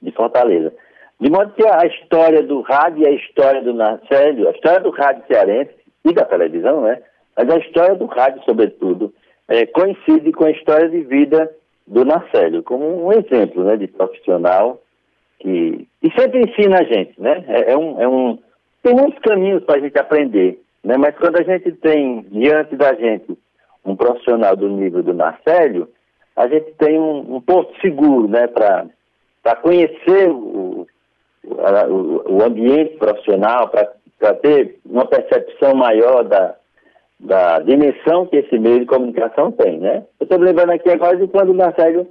de 0.00 0.12
Fortaleza. 0.12 0.72
De 1.20 1.30
modo 1.30 1.52
que 1.52 1.66
a 1.66 1.86
história 1.86 2.42
do 2.42 2.60
rádio 2.62 3.02
e 3.02 3.08
a 3.08 3.12
história 3.12 3.62
do 3.62 3.74
Marcelo, 3.74 4.48
a 4.48 4.52
história 4.52 4.80
do 4.80 4.90
rádio 4.90 5.24
cearense 5.26 5.74
e 6.04 6.12
da 6.12 6.24
televisão, 6.24 6.82
né? 6.82 7.02
Mas 7.36 7.50
a 7.50 7.58
história 7.58 7.94
do 7.94 8.06
rádio, 8.06 8.42
sobretudo, 8.44 9.12
é, 9.48 9.66
coincide 9.66 10.32
com 10.32 10.44
a 10.44 10.50
história 10.50 10.88
de 10.88 11.00
vida 11.02 11.50
do 11.86 12.04
Marcelo, 12.04 12.62
como 12.62 13.06
um 13.06 13.12
exemplo 13.12 13.64
né, 13.64 13.76
de 13.76 13.86
profissional 13.86 14.80
que, 15.38 15.86
e 16.02 16.10
sempre 16.18 16.40
ensina 16.40 16.80
a 16.80 16.84
gente, 16.84 17.20
né? 17.20 17.44
É, 17.48 17.72
é, 17.72 17.76
um, 17.76 18.00
é 18.00 18.08
um, 18.08 18.38
tem 18.82 18.94
muitos 18.94 19.18
caminhos 19.20 19.64
para 19.64 19.76
a 19.76 19.80
gente 19.80 19.98
aprender. 19.98 20.60
Né? 20.84 20.96
Mas 20.96 21.16
quando 21.18 21.36
a 21.36 21.42
gente 21.42 21.72
tem 21.72 22.22
diante 22.30 22.76
da 22.76 22.94
gente 22.94 23.36
um 23.84 23.96
profissional 23.96 24.56
do 24.56 24.68
nível 24.68 25.02
do 25.02 25.14
Marcelo, 25.14 25.88
a 26.36 26.46
gente 26.48 26.72
tem 26.72 26.98
um, 26.98 27.36
um 27.36 27.42
seguro 27.80 28.28
né, 28.28 28.46
para 28.46 29.56
conhecer 29.62 30.28
o, 30.30 30.86
o, 31.44 32.32
o, 32.32 32.42
ambiente 32.42 32.96
profissional, 32.98 33.68
para 33.68 34.34
ter 34.34 34.78
uma 34.84 35.06
percepção 35.06 35.74
maior 35.74 36.24
da, 36.24 36.54
da 37.18 37.58
dimensão 37.60 38.26
que 38.26 38.36
esse 38.36 38.58
meio 38.58 38.80
de 38.80 38.86
comunicação 38.86 39.50
tem. 39.52 39.78
Né? 39.78 40.04
Eu 40.20 40.24
estou 40.24 40.38
lembrando 40.38 40.70
aqui 40.70 40.90
agora 40.90 41.16
de 41.16 41.26
quando 41.28 41.50
o 41.50 41.54
Marcelo 41.54 42.06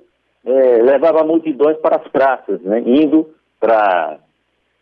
é, 0.45 0.81
levava 0.81 1.23
multidões 1.23 1.77
para 1.77 1.97
as 1.97 2.07
praças, 2.09 2.61
né, 2.61 2.81
indo 2.85 3.29
para 3.59 4.19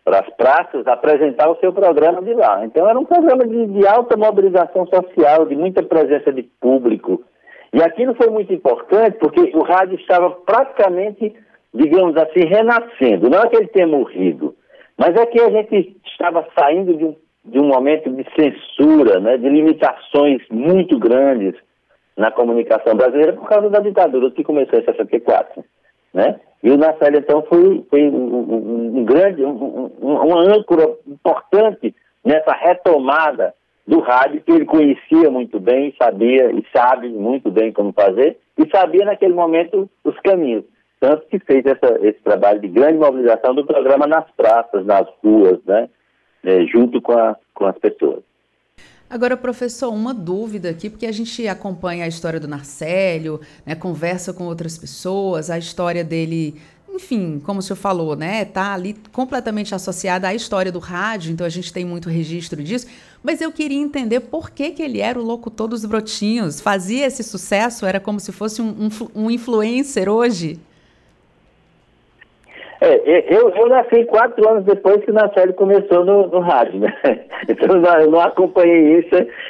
para 0.03 0.19
as 0.19 0.29
praças 0.35 0.85
apresentar 0.85 1.49
o 1.49 1.55
seu 1.61 1.71
programa 1.71 2.21
de 2.21 2.33
lá. 2.33 2.65
Então 2.65 2.89
era 2.89 2.99
um 2.99 3.05
programa 3.05 3.47
de, 3.47 3.67
de, 3.67 3.87
alta 3.87 4.17
mobilização 4.17 4.85
social, 4.85 5.45
de 5.45 5.55
muita 5.55 5.81
presença 5.81 6.29
de 6.29 6.43
público. 6.43 7.23
E 7.71 7.81
aquilo 7.81 8.13
foi 8.15 8.29
muito 8.29 8.53
importante 8.53 9.17
porque 9.17 9.55
o 9.55 9.63
rádio 9.63 9.95
estava 9.95 10.29
praticamente, 10.29 11.33
digamos 11.73 12.17
assim, 12.17 12.45
renascendo. 12.45 13.29
Não 13.29 13.39
é 13.39 13.47
que 13.47 13.55
ele 13.55 13.67
tenha 13.67 13.87
morrido, 13.87 14.53
mas 14.97 15.15
é 15.15 15.25
que 15.25 15.39
a 15.39 15.49
gente 15.49 15.95
estava 16.05 16.45
saindo 16.53 16.97
de 16.97 17.05
um, 17.05 17.15
de 17.45 17.59
um 17.59 17.67
momento 17.67 18.09
de 18.09 18.25
censura, 18.35 19.21
né, 19.21 19.37
de 19.37 19.47
limitações 19.47 20.41
muito 20.51 20.99
grandes 20.99 21.55
na 22.15 22.31
comunicação 22.31 22.95
brasileira 22.95 23.33
por 23.33 23.47
causa 23.47 23.69
da 23.69 23.79
ditadura 23.79 24.31
que 24.31 24.43
começou 24.43 24.79
em 24.79 24.85
64. 24.85 25.63
Né? 26.13 26.39
E 26.61 26.69
o 26.69 26.77
Nacelle, 26.77 27.17
então, 27.17 27.41
foi, 27.43 27.83
foi 27.89 28.03
um, 28.03 28.35
um, 28.35 28.97
um 28.99 29.05
grande, 29.05 29.43
um, 29.43 29.91
uma 29.99 30.41
âncora 30.41 30.95
importante 31.07 31.93
nessa 32.23 32.53
retomada 32.53 33.53
do 33.85 33.99
rádio, 33.99 34.41
que 34.41 34.51
ele 34.51 34.65
conhecia 34.65 35.29
muito 35.29 35.59
bem, 35.59 35.93
sabia 36.01 36.51
e 36.51 36.65
sabe 36.73 37.09
muito 37.09 37.51
bem 37.51 37.73
como 37.73 37.91
fazer, 37.91 38.37
e 38.57 38.69
sabia 38.69 39.03
naquele 39.03 39.33
momento 39.33 39.89
os 40.03 40.17
caminhos. 40.19 40.63
Tanto 40.99 41.27
que 41.27 41.37
fez 41.39 41.65
essa, 41.65 41.99
esse 42.01 42.21
trabalho 42.23 42.61
de 42.61 42.69
grande 42.69 42.97
mobilização 42.97 43.53
do 43.53 43.65
programa 43.65 44.07
nas 44.07 44.29
praças, 44.37 44.85
nas 44.85 45.05
ruas, 45.21 45.59
né? 45.65 45.89
É, 46.45 46.65
junto 46.65 47.01
com, 47.01 47.11
a, 47.11 47.35
com 47.53 47.65
as 47.65 47.77
pessoas. 47.77 48.23
Agora, 49.13 49.37
professor, 49.37 49.93
uma 49.93 50.11
dúvida 50.11 50.71
aqui, 50.71 50.89
porque 50.89 51.05
a 51.05 51.11
gente 51.11 51.47
acompanha 51.47 52.03
a 52.03 52.07
história 52.07 52.39
do 52.39 52.47
Narcélio, 52.47 53.39
né, 53.63 53.75
conversa 53.75 54.33
com 54.33 54.45
outras 54.45 54.75
pessoas, 54.75 55.51
a 55.51 55.57
história 55.59 56.03
dele, 56.03 56.59
enfim, 56.89 57.39
como 57.45 57.59
o 57.59 57.61
senhor 57.61 57.77
falou, 57.77 58.15
né, 58.15 58.43
tá 58.43 58.73
ali 58.73 58.95
completamente 59.11 59.75
associada 59.75 60.27
à 60.27 60.33
história 60.33 60.71
do 60.71 60.79
rádio, 60.79 61.31
então 61.31 61.45
a 61.45 61.49
gente 61.49 61.71
tem 61.71 61.85
muito 61.85 62.09
registro 62.09 62.63
disso, 62.63 62.87
mas 63.21 63.39
eu 63.39 63.51
queria 63.51 63.77
entender 63.77 64.19
por 64.19 64.49
que, 64.49 64.71
que 64.71 64.81
ele 64.81 64.99
era 64.99 65.19
o 65.19 65.23
locutor 65.23 65.67
dos 65.67 65.85
brotinhos, 65.85 66.59
fazia 66.59 67.05
esse 67.05 67.21
sucesso, 67.21 67.85
era 67.85 67.99
como 67.99 68.19
se 68.19 68.31
fosse 68.31 68.63
um, 68.63 68.89
um, 69.15 69.25
um 69.25 69.29
influencer 69.29 70.09
hoje? 70.09 70.59
É, 72.85 73.33
eu, 73.33 73.49
eu 73.49 73.69
nasci 73.69 74.03
quatro 74.03 74.45
anos 74.49 74.65
depois 74.65 74.97
que 75.05 75.11
o 75.11 75.13
Nacelle 75.13 75.53
começou 75.53 76.03
no, 76.03 76.27
no 76.27 76.39
rádio, 76.41 76.81
né? 76.81 76.93
Então 77.47 77.81
eu 78.01 78.11
não 78.11 78.19
acompanhei 78.19 78.99
isso, 78.99 79.09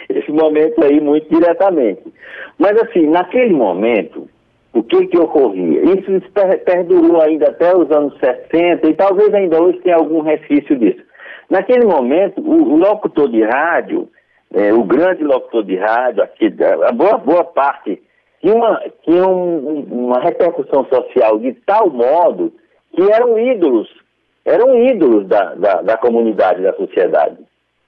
esse 0.10 0.32
momento 0.32 0.84
aí 0.84 1.02
muito 1.02 1.28
diretamente. 1.30 2.04
Mas 2.60 2.80
assim, 2.80 3.08
naquele 3.08 3.54
momento, 3.54 4.28
o 4.72 4.84
que 4.84 5.08
que 5.08 5.18
ocorria? 5.18 5.82
Isso 5.82 6.32
perdurou 6.64 7.22
ainda 7.22 7.50
até 7.50 7.76
os 7.76 7.90
anos 7.92 8.16
60 8.20 8.88
e 8.88 8.94
talvez 8.94 9.34
ainda 9.34 9.62
hoje 9.62 9.80
tenha 9.80 9.96
algum 9.96 10.22
resquício 10.22 10.78
disso. 10.78 11.02
Naquele 11.50 11.86
momento, 11.86 12.40
o, 12.40 12.74
o 12.74 12.78
locutor 12.78 13.30
de 13.30 13.44
rádio, 13.44 14.10
é, 14.54 14.72
o 14.72 14.84
grande 14.84 15.24
locutor 15.24 15.64
de 15.64 15.76
rádio, 15.76 16.22
aqui, 16.22 16.54
a 16.88 16.92
boa, 16.92 17.18
boa 17.18 17.44
parte, 17.44 18.00
tinha, 18.42 18.54
uma, 18.54 18.80
tinha 19.04 19.28
um, 19.28 19.88
uma 19.90 20.20
repercussão 20.20 20.86
social 20.86 21.40
de 21.40 21.54
tal 21.66 21.90
modo 21.90 22.54
que 22.94 23.02
eram 23.12 23.38
ídolos, 23.40 23.90
eram 24.46 24.78
ídolos 24.78 25.28
da, 25.28 25.56
da, 25.56 25.82
da 25.82 25.98
comunidade, 25.98 26.62
da 26.62 26.74
sociedade. 26.74 27.38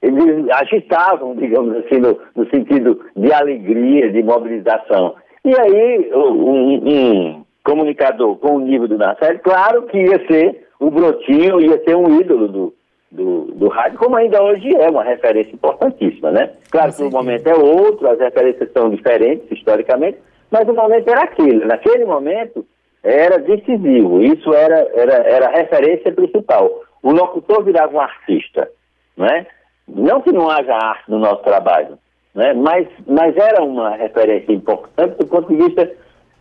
Eles 0.01 0.47
agitavam, 0.49 1.35
digamos 1.35 1.75
assim, 1.77 1.99
no, 1.99 2.19
no, 2.35 2.49
sentido 2.49 3.01
de 3.15 3.31
alegria, 3.31 4.11
de 4.11 4.21
mobilização. 4.21 5.15
E 5.43 5.53
aí, 5.59 6.11
um, 6.13 6.89
um 6.89 7.45
comunicador 7.63 8.35
com 8.37 8.55
o 8.55 8.59
nível 8.59 8.87
do 8.87 8.97
Nassar, 8.97 9.39
claro 9.41 9.83
que 9.83 9.97
ia 9.97 10.25
ser 10.27 10.67
o 10.79 10.91
Brotinho, 10.91 11.61
ia 11.61 11.81
ser 11.83 11.95
um 11.95 12.19
ídolo 12.19 12.47
do, 12.47 12.73
do, 13.11 13.45
do 13.55 13.67
rádio, 13.67 13.97
como 13.97 14.15
ainda 14.15 14.43
hoje 14.43 14.75
é 14.75 14.89
uma 14.89 15.03
referência 15.03 15.53
importantíssima, 15.53 16.31
né? 16.31 16.51
Claro 16.69 16.93
que 16.93 17.03
o 17.03 17.09
momento 17.09 17.47
é 17.47 17.55
outro, 17.55 18.07
as 18.07 18.19
referências 18.19 18.69
são 18.71 18.89
diferentes 18.89 19.49
historicamente, 19.49 20.19
mas 20.51 20.67
o 20.67 20.73
momento 20.73 21.07
era 21.07 21.23
aquele. 21.23 21.65
Naquele 21.65 22.05
momento, 22.05 22.65
era 23.05 23.37
decisivo, 23.37 24.23
isso 24.23 24.51
era, 24.51 24.79
era, 24.95 25.13
era 25.13 25.47
a 25.47 25.51
referência 25.51 26.11
principal. 26.11 26.81
O 27.03 27.11
locutor 27.11 27.63
virava 27.63 27.95
um 27.95 28.01
artista, 28.01 28.67
não 29.15 29.27
é? 29.27 29.45
Não 29.87 30.21
que 30.21 30.31
não 30.31 30.49
haja 30.49 30.73
arte 30.73 31.11
no 31.11 31.19
nosso 31.19 31.43
trabalho, 31.43 31.99
né? 32.33 32.53
mas, 32.53 32.87
mas 33.05 33.37
era 33.37 33.63
uma 33.63 33.95
referência 33.95 34.51
importante 34.51 35.17
do 35.19 35.27
ponto 35.27 35.47
de 35.47 35.55
vista 35.55 35.91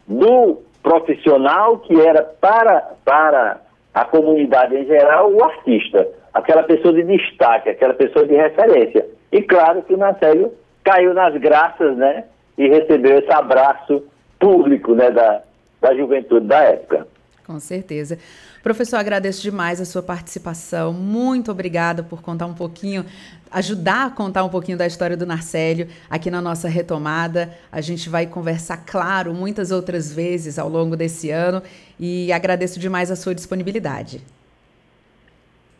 do 0.09 0.62
profissional 0.83 1.79
que 1.81 2.00
era 2.00 2.22
para, 2.22 2.92
para 3.05 3.61
a 3.92 4.05
comunidade 4.07 4.74
em 4.74 4.87
geral 4.87 5.31
o 5.31 5.44
artista, 5.44 6.09
aquela 6.33 6.62
pessoa 6.62 6.94
de 6.94 7.03
destaque, 7.03 7.68
aquela 7.68 7.92
pessoa 7.92 8.27
de 8.27 8.35
referência. 8.35 9.07
E 9.31 9.42
claro 9.42 9.83
que 9.83 9.92
o 9.92 9.98
Nacélio 9.98 10.50
caiu 10.83 11.12
nas 11.12 11.35
graças 11.37 11.94
né? 11.98 12.24
e 12.57 12.68
recebeu 12.68 13.18
esse 13.18 13.33
abraço 13.33 14.03
público 14.38 14.94
né? 14.94 15.11
da, 15.11 15.42
da 15.85 15.94
juventude 15.94 16.47
da 16.47 16.62
época. 16.62 17.07
Com 17.47 17.61
certeza. 17.61 18.18
Professor, 18.62 18.97
agradeço 18.97 19.42
demais 19.42 19.79
a 19.79 19.85
sua 19.85 20.03
participação. 20.03 20.94
Muito 20.94 21.51
obrigada 21.53 22.03
por 22.03 22.23
contar 22.23 22.47
um 22.47 22.55
pouquinho, 22.55 23.05
ajudar 23.51 24.07
a 24.07 24.11
contar 24.11 24.44
um 24.44 24.49
pouquinho 24.49 24.79
da 24.79 24.87
história 24.87 25.14
do 25.14 25.27
Narcélio 25.27 25.87
aqui 26.09 26.31
na 26.31 26.40
nossa 26.40 26.68
retomada. 26.68 27.51
A 27.70 27.83
gente 27.83 28.09
vai 28.09 28.27
conversar, 28.27 28.79
claro, 28.87 29.35
muitas 29.35 29.70
outras 29.70 30.11
vezes 30.11 30.59
ao 30.59 30.70
longo 30.70 30.97
desse 30.97 31.31
ano 31.31 31.62
e 32.01 32.33
agradeço 32.33 32.81
demais 32.81 33.11
a 33.11 33.16
sua 33.16 33.35
disponibilidade. 33.35 34.23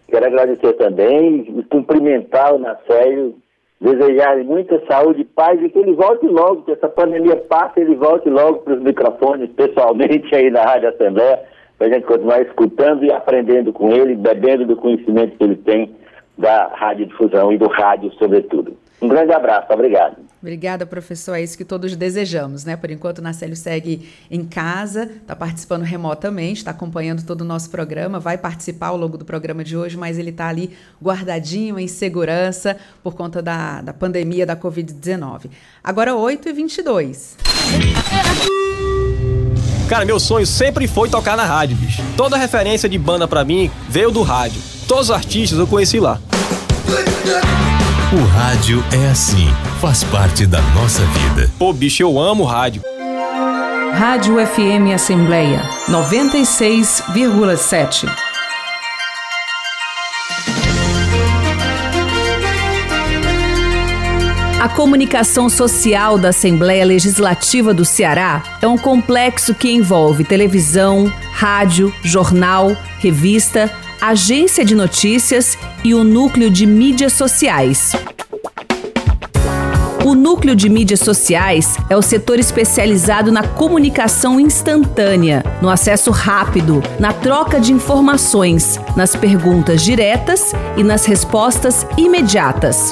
Quero 0.07 0.27
agradecer 0.27 0.75
também 0.75 1.59
e 1.59 1.63
cumprimentar 1.63 2.55
o 2.55 2.59
Narcélio 2.59 3.37
desejar 3.85 4.39
muita 4.45 4.81
saúde 4.87 5.25
paz 5.25 5.61
e 5.63 5.69
que 5.69 5.79
ele 5.79 5.93
volte 5.93 6.27
logo, 6.27 6.63
que 6.63 6.73
essa 6.73 6.89
pandemia 6.89 7.37
passe, 7.37 7.81
ele 7.81 7.95
volte 7.95 8.31
logo 8.31 8.61
para 8.61 8.75
os 8.75 8.83
microfones, 8.83 9.51
pessoalmente 9.51 10.35
aí 10.35 10.51
na 10.51 10.63
Rádio 10.63 10.89
Assembleia, 10.89 11.41
para 11.77 11.89
a 11.89 11.91
gente 11.91 12.07
continuar 12.07 12.41
escutando 12.41 13.05
e 13.05 13.13
aprendendo 13.13 13.75
com 13.75 13.91
ele, 13.91 14.15
bebendo 14.15 14.65
do 14.65 14.77
conhecimento 14.77 15.37
que 15.37 15.45
ele 15.45 15.57
tem 15.57 15.95
da 16.39 16.69
radiodifusão 16.75 17.53
e 17.53 17.59
do 17.59 17.69
rádio, 17.69 18.11
sobretudo. 18.15 18.75
Um 19.01 19.09
grande 19.09 19.33
abraço, 19.33 19.73
obrigado. 19.73 20.17
Obrigada, 20.41 20.87
professor. 20.87 21.35
É 21.35 21.43
isso 21.43 21.57
que 21.57 21.65
todos 21.65 21.97
desejamos, 21.97 22.65
né? 22.65 22.77
Por 22.77 22.91
enquanto, 22.91 23.19
o 23.19 23.23
Nacélio 23.23 23.57
segue 23.57 24.09
em 24.31 24.45
casa, 24.45 25.05
está 25.05 25.35
participando 25.35 25.83
remotamente, 25.83 26.59
está 26.59 26.71
acompanhando 26.71 27.25
todo 27.25 27.41
o 27.41 27.45
nosso 27.45 27.71
programa, 27.71 28.21
vai 28.21 28.37
participar 28.37 28.89
ao 28.89 28.97
longo 28.97 29.17
do 29.17 29.25
programa 29.25 29.65
de 29.65 29.77
hoje, 29.77 29.97
mas 29.97 30.19
ele 30.19 30.31
está 30.31 30.49
ali 30.49 30.71
guardadinho, 31.03 31.79
em 31.79 31.89
segurança, 31.89 32.77
por 33.03 33.15
conta 33.15 33.43
da, 33.43 33.81
da 33.81 33.93
pandemia 33.93 34.45
da 34.45 34.57
Covid-19. 34.57 35.51
Agora, 35.83 36.13
8h22. 36.13 37.37
Cara, 39.89 40.05
meu 40.05 40.19
sonho 40.19 40.47
sempre 40.47 40.87
foi 40.87 41.09
tocar 41.09 41.37
na 41.37 41.45
rádio, 41.45 41.77
bicho. 41.77 42.03
Toda 42.17 42.37
referência 42.37 42.89
de 42.89 42.99
banda 42.99 43.29
para 43.29 43.45
mim 43.45 43.71
veio 43.89 44.11
do 44.11 44.23
rádio. 44.23 44.61
Todos 44.87 45.05
os 45.05 45.11
artistas 45.11 45.59
eu 45.59 45.67
conheci 45.67 46.01
lá. 46.01 46.21
O 48.15 48.25
rádio 48.27 48.83
é 48.93 49.09
assim, 49.09 49.49
faz 49.81 50.05
parte 50.05 50.47
da 50.47 50.63
nossa 50.73 51.05
vida. 51.05 51.51
Pô, 51.59 51.73
bicho, 51.73 52.01
eu 52.01 52.17
amo 52.17 52.45
rádio. 52.45 52.81
Rádio 53.93 54.37
FM 54.37 54.95
Assembleia 54.95 55.61
96,7. 55.89 58.09
A 64.61 64.69
comunicação 64.69 65.49
social 65.49 66.17
da 66.17 66.29
Assembleia 66.29 66.85
Legislativa 66.85 67.75
do 67.75 67.85
Ceará 67.85 68.45
é 68.63 68.69
um 68.69 68.79
complexo 68.79 69.53
que 69.53 69.73
envolve 69.73 70.23
televisão, 70.23 71.13
rádio, 71.33 71.93
jornal, 72.05 72.77
revista, 73.01 73.69
agência 74.01 74.65
de 74.65 74.75
notícias 74.75 75.57
e 75.83 75.95
o 75.95 76.05
núcleo 76.05 76.51
de 76.51 76.67
mídias 76.67 77.13
sociais. 77.13 77.93
O 80.05 80.15
núcleo 80.15 80.55
de 80.55 80.69
mídias 80.69 81.01
sociais 81.01 81.79
é 81.89 81.97
o 81.97 82.03
setor 82.03 82.39
especializado 82.39 83.33
na 83.33 83.43
comunicação 83.43 84.39
instantânea, 84.39 85.43
no 85.63 85.71
acesso 85.71 86.11
rápido, 86.11 86.83
na 86.99 87.13
troca 87.13 87.59
de 87.59 87.73
informações, 87.73 88.79
nas 88.95 89.17
perguntas 89.17 89.83
diretas 89.83 90.53
e 90.77 90.83
nas 90.83 91.07
respostas 91.07 91.87
imediatas. 91.97 92.91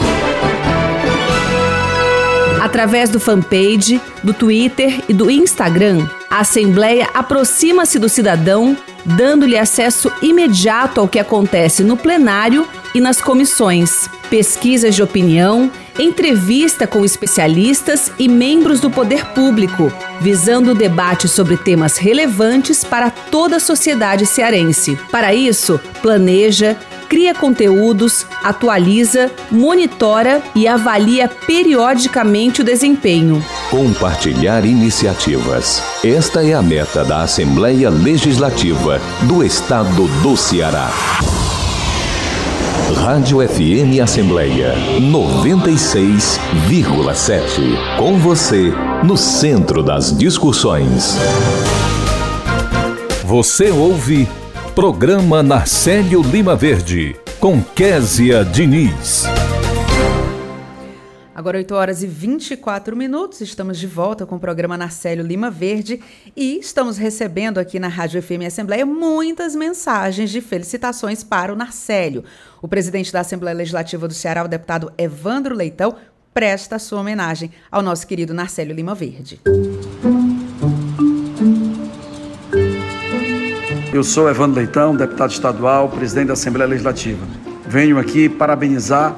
Através 2.62 3.10
do 3.10 3.20
fanpage, 3.20 4.00
do 4.22 4.32
Twitter 4.32 5.04
e 5.06 5.12
do 5.12 5.30
Instagram, 5.30 6.08
a 6.32 6.38
Assembleia 6.38 7.10
aproxima-se 7.12 7.98
do 7.98 8.08
cidadão, 8.08 8.74
dando-lhe 9.04 9.58
acesso 9.58 10.10
imediato 10.22 10.98
ao 10.98 11.06
que 11.06 11.18
acontece 11.18 11.84
no 11.84 11.94
plenário 11.94 12.66
e 12.94 13.02
nas 13.02 13.20
comissões, 13.20 14.08
pesquisas 14.30 14.94
de 14.94 15.02
opinião, 15.02 15.70
entrevista 15.98 16.86
com 16.86 17.04
especialistas 17.04 18.10
e 18.18 18.28
membros 18.28 18.80
do 18.80 18.90
poder 18.90 19.26
público, 19.34 19.92
visando 20.22 20.70
o 20.70 20.74
debate 20.74 21.28
sobre 21.28 21.58
temas 21.58 21.98
relevantes 21.98 22.82
para 22.82 23.10
toda 23.10 23.56
a 23.56 23.60
sociedade 23.60 24.24
cearense. 24.24 24.98
Para 25.10 25.34
isso, 25.34 25.78
planeja, 26.00 26.78
cria 27.12 27.34
conteúdos, 27.34 28.26
atualiza, 28.42 29.30
monitora 29.50 30.42
e 30.54 30.66
avalia 30.66 31.28
periodicamente 31.28 32.62
o 32.62 32.64
desempenho. 32.64 33.44
Compartilhar 33.70 34.64
iniciativas. 34.64 35.82
Esta 36.02 36.42
é 36.42 36.54
a 36.54 36.62
meta 36.62 37.04
da 37.04 37.20
Assembleia 37.20 37.90
Legislativa 37.90 38.98
do 39.28 39.44
Estado 39.44 40.08
do 40.22 40.34
Ceará. 40.38 40.90
Rádio 42.96 43.46
FM 43.46 44.00
Assembleia 44.02 44.74
96,7. 44.98 47.98
Com 47.98 48.18
você, 48.18 48.72
no 49.04 49.18
centro 49.18 49.82
das 49.82 50.16
discussões. 50.16 51.18
Você 53.26 53.70
ouve 53.70 54.26
Programa 54.74 55.42
Narcélio 55.42 56.22
Lima 56.22 56.56
Verde, 56.56 57.14
com 57.38 57.62
Késia 57.62 58.42
Diniz. 58.42 59.24
Agora 61.34 61.58
8 61.58 61.74
horas 61.74 62.02
e 62.02 62.06
24 62.06 62.96
minutos, 62.96 63.42
estamos 63.42 63.78
de 63.78 63.86
volta 63.86 64.24
com 64.24 64.36
o 64.36 64.40
programa 64.40 64.78
Narcélio 64.78 65.26
Lima 65.26 65.50
Verde 65.50 66.00
e 66.34 66.58
estamos 66.58 66.96
recebendo 66.96 67.58
aqui 67.58 67.78
na 67.78 67.88
Rádio 67.88 68.22
FM 68.22 68.46
Assembleia 68.46 68.86
muitas 68.86 69.54
mensagens 69.54 70.30
de 70.30 70.40
felicitações 70.40 71.22
para 71.22 71.52
o 71.52 71.56
Narcélio. 71.56 72.24
O 72.62 72.66
presidente 72.66 73.12
da 73.12 73.20
Assembleia 73.20 73.54
Legislativa 73.54 74.08
do 74.08 74.14
Ceará, 74.14 74.42
o 74.42 74.48
deputado 74.48 74.90
Evandro 74.96 75.54
Leitão, 75.54 75.96
presta 76.32 76.78
sua 76.78 77.00
homenagem 77.00 77.50
ao 77.70 77.82
nosso 77.82 78.06
querido 78.06 78.32
Narcélio 78.32 78.74
Lima 78.74 78.94
Verde. 78.94 79.38
Eu 83.92 84.02
sou 84.02 84.26
Evandro 84.26 84.56
Leitão, 84.56 84.96
deputado 84.96 85.32
estadual, 85.32 85.86
presidente 85.90 86.28
da 86.28 86.32
Assembleia 86.32 86.66
Legislativa. 86.66 87.20
Venho 87.68 87.98
aqui 87.98 88.26
parabenizar 88.26 89.14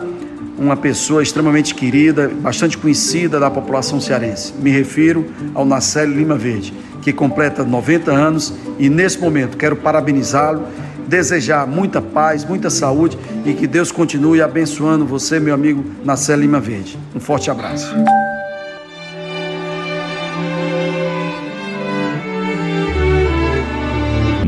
uma 0.58 0.76
pessoa 0.76 1.22
extremamente 1.22 1.76
querida, 1.76 2.28
bastante 2.28 2.76
conhecida 2.76 3.38
da 3.38 3.48
população 3.48 4.00
cearense. 4.00 4.52
Me 4.58 4.72
refiro 4.72 5.30
ao 5.54 5.64
Nacélio 5.64 6.16
Lima 6.16 6.36
Verde, 6.36 6.74
que 7.02 7.12
completa 7.12 7.62
90 7.62 8.10
anos 8.10 8.52
e 8.76 8.88
nesse 8.88 9.20
momento 9.20 9.56
quero 9.56 9.76
parabenizá-lo, 9.76 10.66
desejar 11.06 11.68
muita 11.68 12.02
paz, 12.02 12.44
muita 12.44 12.68
saúde 12.68 13.16
e 13.46 13.54
que 13.54 13.68
Deus 13.68 13.92
continue 13.92 14.42
abençoando 14.42 15.06
você, 15.06 15.38
meu 15.38 15.54
amigo 15.54 15.84
Nacélio 16.04 16.42
Lima 16.42 16.58
Verde. 16.58 16.98
Um 17.14 17.20
forte 17.20 17.48
abraço. 17.48 17.94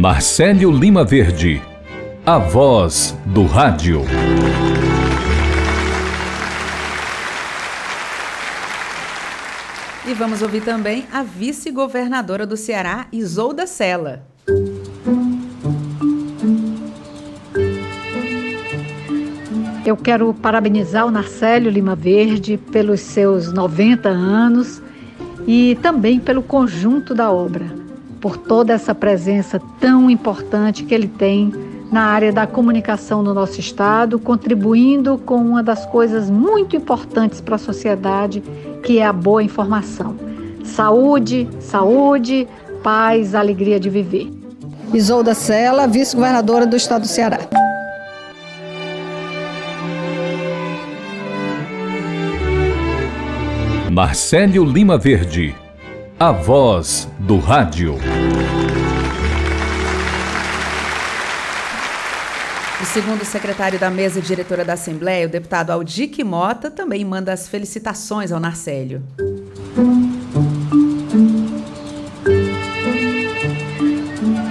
Marcelo 0.08 0.70
Lima 0.70 1.04
Verde, 1.04 1.60
a 2.24 2.38
voz 2.38 3.18
do 3.26 3.44
rádio. 3.44 4.02
E 10.06 10.14
vamos 10.14 10.42
ouvir 10.42 10.62
também 10.62 11.04
a 11.12 11.24
vice-governadora 11.24 12.46
do 12.46 12.56
Ceará, 12.56 13.08
Isolda 13.12 13.66
Sela. 13.66 14.24
Eu 19.84 19.96
quero 19.96 20.32
parabenizar 20.34 21.04
o 21.04 21.10
Narcélio 21.10 21.68
Lima 21.68 21.96
Verde 21.96 22.56
pelos 22.56 23.00
seus 23.00 23.52
90 23.52 24.08
anos 24.08 24.80
e 25.48 25.76
também 25.82 26.20
pelo 26.20 26.44
conjunto 26.44 27.12
da 27.12 27.28
obra, 27.32 27.85
por 28.20 28.36
toda 28.36 28.72
essa 28.72 28.94
presença 28.94 29.60
tão 29.80 30.10
importante 30.10 30.84
que 30.84 30.94
ele 30.94 31.08
tem 31.08 31.52
na 31.90 32.02
área 32.02 32.32
da 32.32 32.46
comunicação 32.46 33.22
no 33.22 33.32
nosso 33.32 33.60
estado, 33.60 34.18
contribuindo 34.18 35.18
com 35.18 35.36
uma 35.36 35.62
das 35.62 35.86
coisas 35.86 36.28
muito 36.28 36.76
importantes 36.76 37.40
para 37.40 37.54
a 37.54 37.58
sociedade, 37.58 38.42
que 38.82 38.98
é 38.98 39.06
a 39.06 39.12
boa 39.12 39.42
informação. 39.42 40.16
Saúde, 40.64 41.48
saúde, 41.60 42.48
paz, 42.82 43.34
alegria 43.34 43.78
de 43.78 43.88
viver. 43.88 44.30
Isolda 44.92 45.34
Sela, 45.34 45.86
vice-governadora 45.86 46.66
do 46.66 46.76
estado 46.76 47.02
do 47.02 47.08
Ceará. 47.08 47.38
Marcelo 53.90 54.64
Lima 54.64 54.98
Verde, 54.98 55.54
a 56.18 56.32
voz 56.32 57.06
do 57.18 57.36
rádio. 57.38 57.96
O 62.80 62.84
segundo 62.86 63.22
secretário 63.22 63.78
da 63.78 63.90
mesa 63.90 64.22
diretora 64.22 64.64
da 64.64 64.72
Assembleia, 64.72 65.26
o 65.26 65.30
deputado 65.30 65.72
Aldique 65.72 66.24
Mota, 66.24 66.70
também 66.70 67.04
manda 67.04 67.34
as 67.34 67.46
felicitações 67.46 68.32
ao 68.32 68.40
Narcélio. 68.40 69.02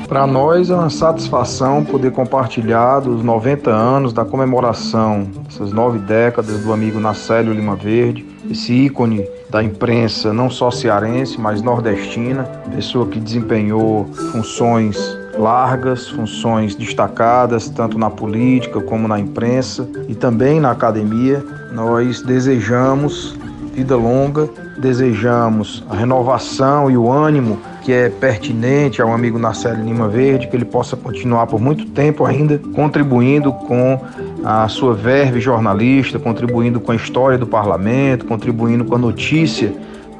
Para 0.08 0.28
nós 0.28 0.70
é 0.70 0.76
uma 0.76 0.92
satisfação 0.92 1.84
poder 1.84 2.12
compartilhar 2.12 3.00
dos 3.00 3.24
90 3.24 3.72
anos 3.72 4.14
da 4.14 4.24
comemoração, 4.24 5.28
essas 5.50 5.72
nove 5.72 5.98
décadas 5.98 6.62
do 6.62 6.72
amigo 6.72 7.00
Nacélio 7.00 7.52
Lima 7.52 7.76
Verde, 7.76 8.35
esse 8.50 8.74
ícone 8.74 9.26
da 9.50 9.64
imprensa 9.64 10.34
não 10.34 10.50
só 10.50 10.72
cearense, 10.72 11.40
mas 11.40 11.62
nordestina, 11.62 12.44
pessoa 12.74 13.08
que 13.08 13.20
desempenhou 13.20 14.06
funções 14.32 14.98
largas, 15.38 16.08
funções 16.10 16.76
destacadas, 16.76 17.70
tanto 17.70 17.98
na 17.98 18.10
política 18.10 18.80
como 18.82 19.08
na 19.08 19.20
imprensa 19.20 19.88
e 20.08 20.16
também 20.16 20.60
na 20.60 20.72
academia. 20.72 21.44
Nós 21.74 22.22
desejamos 22.22 23.36
vida 23.74 23.96
longa, 23.96 24.50
desejamos 24.78 25.84
a 25.90 25.96
renovação 25.96 26.90
e 26.90 26.98
o 26.98 27.12
ânimo 27.12 27.60
que 27.86 27.94
é 27.94 28.10
pertinente 28.10 29.00
ao 29.00 29.14
amigo 29.14 29.38
Narcélio 29.38 29.86
Lima 29.86 30.08
Verde, 30.08 30.48
que 30.48 30.56
ele 30.56 30.66
possa 30.66 30.98
continuar 30.98 31.46
por 31.46 31.62
muito 31.62 31.86
tempo 31.86 32.26
ainda 32.26 32.60
contribuindo 32.74 33.54
com 33.54 34.02
a 34.44 34.68
sua 34.68 34.96
verve 34.96 35.40
jornalista, 35.40 36.18
contribuindo 36.18 36.80
com 36.80 36.92
a 36.92 36.96
história 36.96 37.38
do 37.38 37.46
parlamento, 37.46 38.26
contribuindo 38.26 38.86
com 38.86 38.96
a 38.96 38.98
notícia 38.98 39.72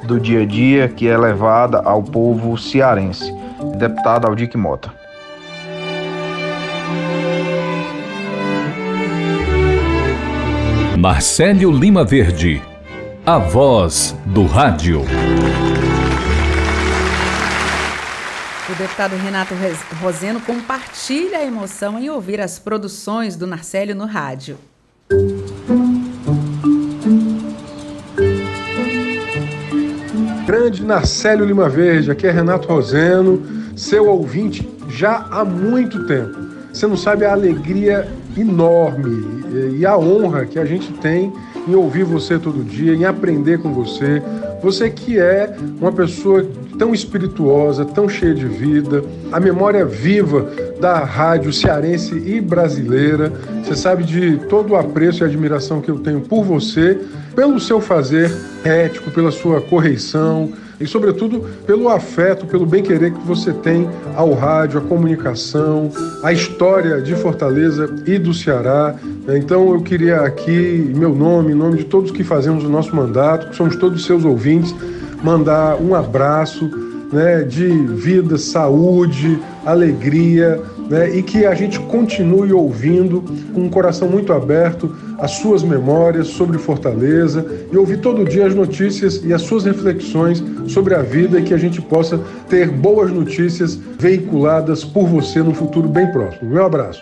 do 0.04 0.20
dia 0.20 0.44
a 0.44 0.46
dia 0.46 0.88
que 0.88 1.08
é 1.08 1.18
levada 1.18 1.80
ao 1.80 2.04
povo 2.04 2.56
cearense. 2.56 3.34
Deputado 3.80 4.28
Aldic 4.28 4.56
Mota. 4.56 4.94
Marcelo 11.00 11.72
Lima 11.72 12.04
Verde, 12.04 12.62
a 13.26 13.40
voz 13.40 14.16
do 14.24 14.46
rádio. 14.46 15.02
O 18.76 18.78
deputado 18.78 19.16
Renato 19.16 19.54
Roseno 20.02 20.42
compartilha 20.42 21.38
a 21.38 21.46
emoção 21.46 21.98
em 21.98 22.10
ouvir 22.10 22.42
as 22.42 22.60
produções 22.60 23.38
do 23.38 23.48
Narcélio 23.48 23.96
no 23.96 24.06
rádio. 24.06 24.58
Grande 30.46 30.84
Narcélio 30.84 31.46
Lima 31.46 31.70
Verde, 31.70 32.12
aqui 32.12 32.28
é 32.28 32.32
Renato 32.32 32.68
Roseno, 32.68 33.42
seu 33.78 34.10
ouvinte 34.10 34.70
já 34.90 35.26
há 35.32 35.46
muito 35.46 36.06
tempo. 36.06 36.38
Você 36.74 36.86
não 36.86 36.98
sabe 36.98 37.24
a 37.24 37.32
alegria 37.32 38.06
enorme 38.38 39.46
e 39.78 39.86
a 39.86 39.98
honra 39.98 40.46
que 40.46 40.60
a 40.60 40.66
gente 40.66 40.92
tem 40.96 41.32
em 41.66 41.76
ouvir 41.76 42.04
você 42.04 42.38
todo 42.38 42.62
dia, 42.62 42.94
em 42.94 43.06
aprender 43.06 43.58
com 43.58 43.74
você. 43.74 44.22
Você 44.62 44.90
que 44.90 45.18
é 45.18 45.56
uma 45.80 45.94
pessoa 45.94 46.46
tão 46.78 46.94
espirituosa, 46.94 47.86
tão 47.86 48.08
cheia 48.08 48.34
de 48.34 48.46
vida, 48.46 49.04
a 49.32 49.40
memória 49.40 49.86
viva 49.86 50.50
da 50.80 51.00
rádio 51.00 51.52
cearense 51.52 52.16
e 52.16 52.42
brasileira. 52.42 53.32
Você 53.64 53.76
sabe 53.76 54.04
de 54.04 54.38
todo 54.50 54.72
o 54.72 54.76
apreço 54.76 55.24
e 55.24 55.26
admiração 55.26 55.82
que 55.82 55.90
eu 55.90 56.00
tenho 56.00 56.22
por 56.22 56.44
você, 56.44 57.00
pelo 57.36 57.60
seu 57.60 57.82
fazer 57.82 58.32
ético, 58.64 59.12
pela 59.12 59.32
sua 59.32 59.62
correção, 59.62 60.52
e, 60.80 60.86
sobretudo, 60.86 61.42
pelo 61.66 61.90
afeto, 61.90 62.46
pelo 62.46 62.66
bem-querer 62.66 63.14
que 63.14 63.26
você 63.26 63.54
tem 63.54 63.90
ao 64.16 64.34
rádio, 64.34 64.80
à 64.80 64.82
comunicação, 64.82 65.90
à 66.22 66.34
história 66.34 67.02
de 67.02 67.16
Fortaleza 67.16 67.90
e 68.06 68.20
do 68.20 68.34
Ceará. 68.34 68.96
Então, 69.30 69.74
eu 69.74 69.82
queria 69.82 70.18
aqui, 70.22 70.92
em 70.94 70.98
meu 70.98 71.16
nome, 71.16 71.54
em 71.54 71.56
nome 71.56 71.78
de 71.78 71.86
todos 71.86 72.12
que 72.12 72.24
fazemos 72.24 72.64
o 72.66 72.70
nosso 72.70 72.94
mandato, 72.94 73.50
que 73.50 73.56
somos 73.56 73.76
todos 73.78 74.06
seus 74.06 74.26
ouvintes, 74.26 74.76
mandar 75.24 75.82
um 75.82 75.96
abraço 75.96 76.70
né, 77.12 77.44
de 77.44 77.68
vida, 77.68 78.38
saúde, 78.38 79.40
alegria, 79.66 80.62
né, 80.90 81.16
e 81.16 81.24
que 81.24 81.46
a 81.46 81.56
gente 81.56 81.80
continue 81.80 82.52
ouvindo 82.52 83.24
com 83.54 83.62
um 83.62 83.70
coração 83.70 84.08
muito 84.08 84.32
aberto 84.34 84.96
as 85.18 85.32
suas 85.32 85.64
memórias 85.64 86.28
sobre 86.28 86.58
Fortaleza 86.58 87.46
e 87.72 87.78
ouvir 87.78 88.02
todo 88.02 88.26
dia 88.26 88.46
as 88.46 88.54
notícias 88.54 89.24
e 89.24 89.34
as 89.34 89.42
suas 89.42 89.64
reflexões 89.64 90.44
sobre 90.68 90.94
a 90.94 91.02
vida 91.02 91.40
e 91.40 91.44
que 91.44 91.54
a 91.54 91.58
gente 91.58 91.82
possa 91.82 92.20
ter 92.50 92.70
boas 92.70 93.12
notícias 93.12 93.80
veiculadas 93.98 94.84
por 94.84 95.08
você 95.08 95.42
no 95.42 95.54
futuro 95.54 95.88
bem 95.88 96.12
próximo. 96.12 96.50
Meu 96.50 96.66
abraço. 96.66 97.00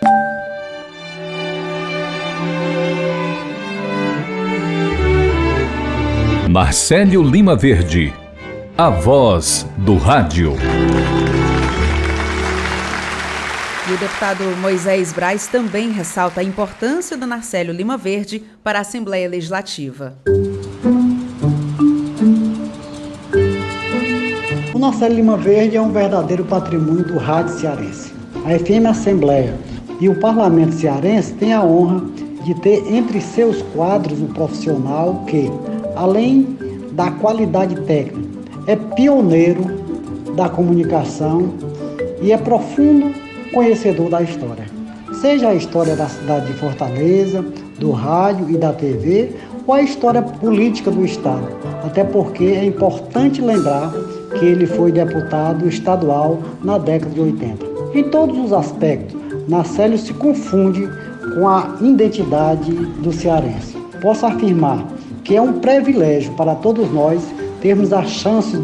Marcelo 6.54 7.20
Lima 7.20 7.56
Verde, 7.56 8.14
a 8.78 8.88
voz 8.88 9.66
do 9.76 9.96
rádio. 9.96 10.52
E 13.90 13.92
o 13.92 13.98
deputado 13.98 14.44
Moisés 14.60 15.12
Braz 15.12 15.48
também 15.48 15.90
ressalta 15.90 16.40
a 16.40 16.44
importância 16.44 17.16
do 17.16 17.26
Narcélio 17.26 17.74
Lima 17.74 17.96
Verde 17.96 18.40
para 18.62 18.78
a 18.78 18.82
Assembleia 18.82 19.28
Legislativa. 19.28 20.14
O 24.72 24.78
Narcélio 24.78 25.16
Lima 25.16 25.36
Verde 25.36 25.76
é 25.76 25.80
um 25.80 25.90
verdadeiro 25.90 26.44
patrimônio 26.44 27.04
do 27.04 27.18
rádio 27.18 27.52
cearense. 27.58 28.12
A 28.44 28.56
FM 28.56 28.86
Assembleia 28.88 29.56
e 30.00 30.08
o 30.08 30.20
Parlamento 30.20 30.72
cearense 30.76 31.34
têm 31.34 31.52
a 31.52 31.64
honra 31.64 32.00
de 32.44 32.54
ter 32.60 32.86
entre 32.94 33.20
seus 33.20 33.60
quadros 33.74 34.20
um 34.20 34.28
profissional 34.28 35.24
que, 35.26 35.50
além 35.96 36.56
da 36.92 37.10
qualidade 37.10 37.74
técnica, 37.82 38.28
é 38.66 38.76
pioneiro 38.76 39.64
da 40.36 40.48
comunicação 40.48 41.54
e 42.20 42.32
é 42.32 42.36
profundo 42.36 43.12
conhecedor 43.52 44.10
da 44.10 44.22
história. 44.22 44.64
Seja 45.20 45.48
a 45.48 45.54
história 45.54 45.94
da 45.94 46.08
cidade 46.08 46.46
de 46.46 46.52
Fortaleza, 46.54 47.44
do 47.78 47.90
rádio 47.90 48.50
e 48.50 48.56
da 48.56 48.72
TV, 48.72 49.32
ou 49.66 49.74
a 49.74 49.82
história 49.82 50.20
política 50.20 50.90
do 50.90 51.04
Estado. 51.04 51.48
Até 51.84 52.04
porque 52.04 52.44
é 52.44 52.64
importante 52.64 53.40
lembrar 53.40 53.92
que 54.38 54.44
ele 54.44 54.66
foi 54.66 54.92
deputado 54.92 55.68
estadual 55.68 56.42
na 56.62 56.78
década 56.78 57.14
de 57.14 57.20
80. 57.20 57.64
Em 57.94 58.04
todos 58.04 58.38
os 58.38 58.52
aspectos, 58.52 59.18
Nacélio 59.48 59.98
se 59.98 60.12
confunde 60.14 60.88
com 61.34 61.48
a 61.48 61.76
identidade 61.80 62.72
do 62.72 63.12
cearense. 63.12 63.76
Posso 64.00 64.26
afirmar 64.26 64.84
que 65.24 65.34
é 65.34 65.40
um 65.40 65.54
privilégio 65.54 66.32
para 66.34 66.54
todos 66.54 66.92
nós 66.92 67.20
termos 67.60 67.92
a 67.92 68.04
chance 68.04 68.60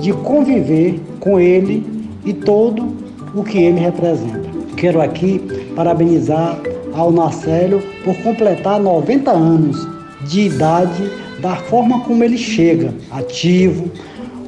de 0.00 0.12
conviver 0.12 1.00
com 1.18 1.40
ele 1.40 1.84
e 2.24 2.32
todo 2.32 2.94
o 3.34 3.42
que 3.42 3.58
ele 3.58 3.80
representa. 3.80 4.42
Quero 4.76 5.00
aqui 5.00 5.40
parabenizar 5.74 6.58
ao 6.92 7.10
Nacélio 7.10 7.82
por 8.04 8.14
completar 8.22 8.78
90 8.78 9.30
anos 9.30 9.88
de 10.26 10.42
idade 10.42 11.10
da 11.40 11.56
forma 11.56 12.00
como 12.00 12.22
ele 12.22 12.38
chega, 12.38 12.94
ativo, 13.10 13.90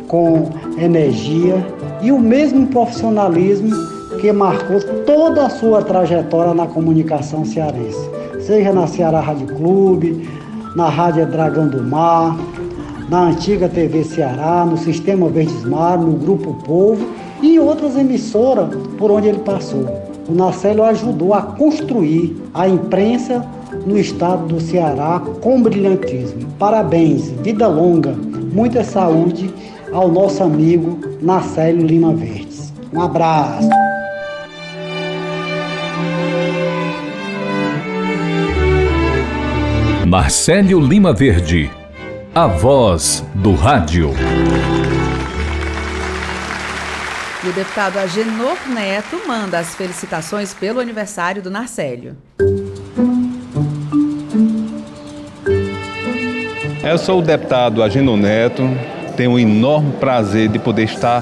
com 0.09 0.51
energia 0.79 1.67
e 2.03 2.13
o 2.13 2.19
mesmo 2.19 2.67
profissionalismo 2.69 3.75
que 4.21 4.31
marcou 4.33 4.81
toda 5.05 5.47
a 5.47 5.51
sua 5.51 5.83
trajetória 5.83 6.55
na 6.55 6.67
comunicação 6.67 7.45
cearense, 7.45 8.09
seja 8.41 8.73
na 8.73 8.87
Ceará 8.87 9.21
Rádio 9.21 9.49
Clube, 9.49 10.27
na 10.77 10.91
Rádio 10.91 11.27
Dragão 11.27 11.67
do 11.67 11.83
Mar, 11.83 12.37
na 13.09 13.29
antiga 13.29 13.67
TV 13.67 14.05
Ceará, 14.05 14.67
no 14.67 14.77
Sistema 14.77 15.27
Verdes 15.31 15.65
Mar, 15.65 15.99
no 15.99 16.13
Grupo 16.13 16.53
Povo 16.67 17.09
e 17.41 17.59
outras 17.59 17.97
emissoras 17.97 18.69
por 18.99 19.11
onde 19.11 19.29
ele 19.29 19.39
passou. 19.39 19.87
O 20.29 20.35
Narcélio 20.35 20.85
ajudou 20.85 21.33
a 21.33 21.41
construir 21.41 22.37
a 22.53 22.69
imprensa 22.69 23.43
no 23.87 23.97
estado 23.97 24.47
do 24.47 24.61
Ceará 24.61 25.23
com 25.41 25.63
brilhantismo. 25.63 26.47
Parabéns, 26.59 27.31
vida 27.43 27.67
longa, 27.67 28.15
muita 28.53 28.85
saúde 28.85 29.53
ao 29.93 30.09
nosso 30.09 30.43
amigo 30.43 30.99
Narcélio 31.23 31.87
Lima 31.87 32.13
Verdes. 32.13 32.71
Um 32.93 33.01
abraço. 33.01 33.86
Marcelo 40.07 40.79
Lima 40.79 41.13
Verde, 41.13 41.69
a 42.33 42.47
voz 42.47 43.25
do 43.35 43.57
rádio. 43.57 44.13
E 47.43 47.49
o 47.49 47.53
deputado 47.53 47.99
Agenor 47.99 48.57
Neto 48.73 49.21
manda 49.27 49.59
as 49.59 49.75
felicitações 49.75 50.55
pelo 50.55 50.79
aniversário 50.79 51.43
do 51.43 51.51
Narcélio. 51.51 52.17
Eu 56.89 56.99
sou 56.99 57.19
o 57.19 57.23
deputado 57.23 57.83
Agenor 57.83 58.17
Neto, 58.17 58.63
tenho 59.17 59.33
um 59.33 59.39
enorme 59.41 59.95
prazer 59.95 60.49
de 60.49 60.61
poder 60.61 60.85
estar 60.85 61.21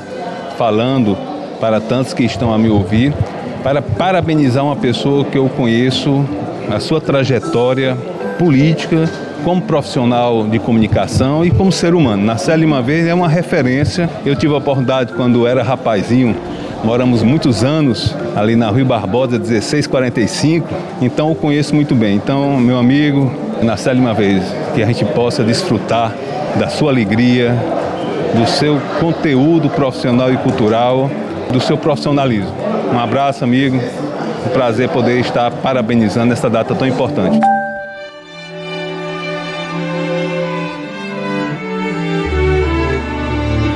falando 0.58 1.16
para 1.58 1.80
tantos 1.80 2.12
que 2.12 2.22
estão 2.22 2.52
a 2.52 2.58
me 2.58 2.68
ouvir, 2.68 3.14
para 3.62 3.80
parabenizar 3.80 4.62
uma 4.62 4.76
pessoa 4.76 5.24
que 5.24 5.38
eu 5.38 5.48
conheço, 5.48 6.22
a 6.70 6.78
sua 6.78 7.00
trajetória 7.00 7.96
política, 8.38 9.08
como 9.44 9.60
profissional 9.62 10.46
de 10.46 10.58
comunicação 10.58 11.44
e 11.44 11.50
como 11.50 11.70
ser 11.70 11.94
humano. 11.94 12.24
Narcélio 12.24 12.60
Lima 12.60 12.80
Verde 12.80 13.08
é 13.08 13.14
uma 13.14 13.28
referência. 13.28 14.08
Eu 14.24 14.34
tive 14.34 14.54
a 14.54 14.58
oportunidade 14.58 15.12
quando 15.12 15.46
era 15.46 15.62
rapazinho, 15.62 16.34
moramos 16.82 17.22
muitos 17.22 17.62
anos 17.62 18.14
ali 18.34 18.56
na 18.56 18.68
Rua 18.68 18.84
Barbosa 18.84 19.38
1645, 19.38 20.68
então 21.00 21.28
eu 21.28 21.34
conheço 21.34 21.74
muito 21.74 21.94
bem. 21.94 22.16
Então, 22.16 22.58
meu 22.58 22.78
amigo, 22.78 23.30
Narcélio 23.62 24.00
Lima 24.00 24.14
Verde, 24.14 24.44
que 24.74 24.82
a 24.82 24.86
gente 24.86 25.04
possa 25.04 25.44
desfrutar 25.44 26.12
da 26.58 26.68
sua 26.68 26.90
alegria, 26.90 27.54
do 28.34 28.46
seu 28.46 28.80
conteúdo 29.00 29.68
profissional 29.70 30.32
e 30.32 30.36
cultural, 30.38 31.10
do 31.52 31.60
seu 31.60 31.76
profissionalismo. 31.76 32.52
Um 32.92 32.98
abraço, 32.98 33.44
amigo. 33.44 33.76
Um 34.46 34.48
prazer 34.50 34.88
poder 34.88 35.20
estar 35.20 35.50
parabenizando 35.50 36.32
essa 36.32 36.50
data 36.50 36.74
tão 36.74 36.86
importante. 36.86 37.53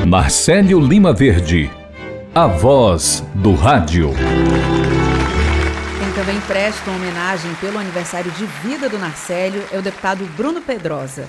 Marcelo 0.08 0.80
Lima 0.80 1.12
Verde, 1.12 1.70
a 2.34 2.46
voz 2.46 3.22
do 3.34 3.52
rádio. 3.52 4.14
Quem 5.98 6.12
também 6.14 6.40
presta 6.46 6.88
uma 6.88 6.96
homenagem 6.96 7.52
pelo 7.60 7.78
aniversário 7.78 8.30
de 8.30 8.46
vida 8.66 8.88
do 8.88 8.98
Narcélio 8.98 9.62
é 9.70 9.78
o 9.78 9.82
deputado 9.82 10.24
Bruno 10.34 10.62
Pedrosa. 10.62 11.28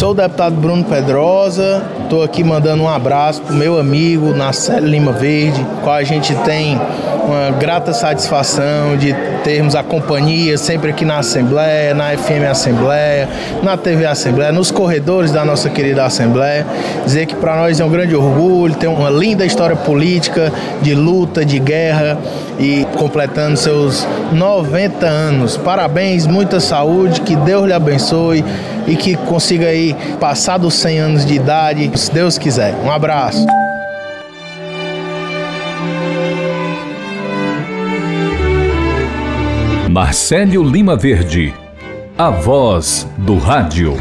Sou 0.00 0.12
o 0.12 0.14
deputado 0.14 0.56
Bruno 0.56 0.82
Pedrosa, 0.82 1.82
estou 2.04 2.22
aqui 2.22 2.42
mandando 2.42 2.84
um 2.84 2.88
abraço 2.88 3.42
para 3.42 3.52
o 3.52 3.54
meu 3.54 3.78
amigo 3.78 4.32
Nacélio 4.32 4.88
Lima 4.88 5.12
Verde, 5.12 5.62
qual 5.82 5.94
a 5.94 6.02
gente 6.02 6.34
tem 6.36 6.80
uma 7.26 7.50
grata 7.50 7.92
satisfação 7.92 8.96
de 8.96 9.14
termos 9.44 9.74
a 9.74 9.82
companhia 9.82 10.56
sempre 10.56 10.88
aqui 10.88 11.04
na 11.04 11.18
Assembleia, 11.18 11.92
na 11.92 12.16
FM 12.16 12.48
Assembleia, 12.50 13.28
na 13.62 13.76
TV 13.76 14.06
Assembleia, 14.06 14.50
nos 14.50 14.70
corredores 14.70 15.32
da 15.32 15.44
nossa 15.44 15.68
querida 15.68 16.02
Assembleia. 16.02 16.66
Dizer 17.04 17.26
que 17.26 17.34
para 17.34 17.54
nós 17.56 17.78
é 17.78 17.84
um 17.84 17.90
grande 17.90 18.16
orgulho, 18.16 18.74
ter 18.74 18.86
uma 18.86 19.10
linda 19.10 19.44
história 19.44 19.76
política 19.76 20.50
de 20.80 20.94
luta, 20.94 21.44
de 21.44 21.58
guerra 21.58 22.18
e 22.58 22.86
completando 22.96 23.58
seus 23.58 24.08
90 24.32 25.06
anos. 25.06 25.58
Parabéns, 25.58 26.26
muita 26.26 26.58
saúde, 26.58 27.20
que 27.20 27.36
Deus 27.36 27.66
lhe 27.66 27.72
abençoe 27.74 28.42
e 28.86 28.96
que 28.96 29.16
consiga 29.16 29.66
aí 29.66 29.94
passar 30.18 30.58
dos 30.58 30.74
100 30.74 30.98
anos 30.98 31.26
de 31.26 31.34
idade, 31.34 31.90
se 31.98 32.12
Deus 32.12 32.38
quiser. 32.38 32.74
Um 32.84 32.90
abraço. 32.90 33.46
Marcelo 39.90 40.62
Lima 40.62 40.96
Verde, 40.96 41.52
a 42.16 42.30
voz 42.30 43.08
do 43.18 43.36
rádio. 43.38 43.94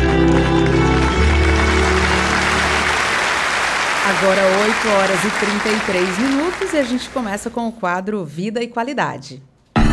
Agora 4.09 4.41
8 4.41 4.89
horas 4.89 5.23
e 5.23 5.29
33 5.45 6.19
minutos 6.19 6.73
e 6.73 6.77
a 6.77 6.83
gente 6.83 7.09
começa 7.09 7.49
com 7.49 7.67
o 7.67 7.71
quadro 7.71 8.23
Vida 8.23 8.61
e 8.61 8.67
Qualidade. 8.67 9.41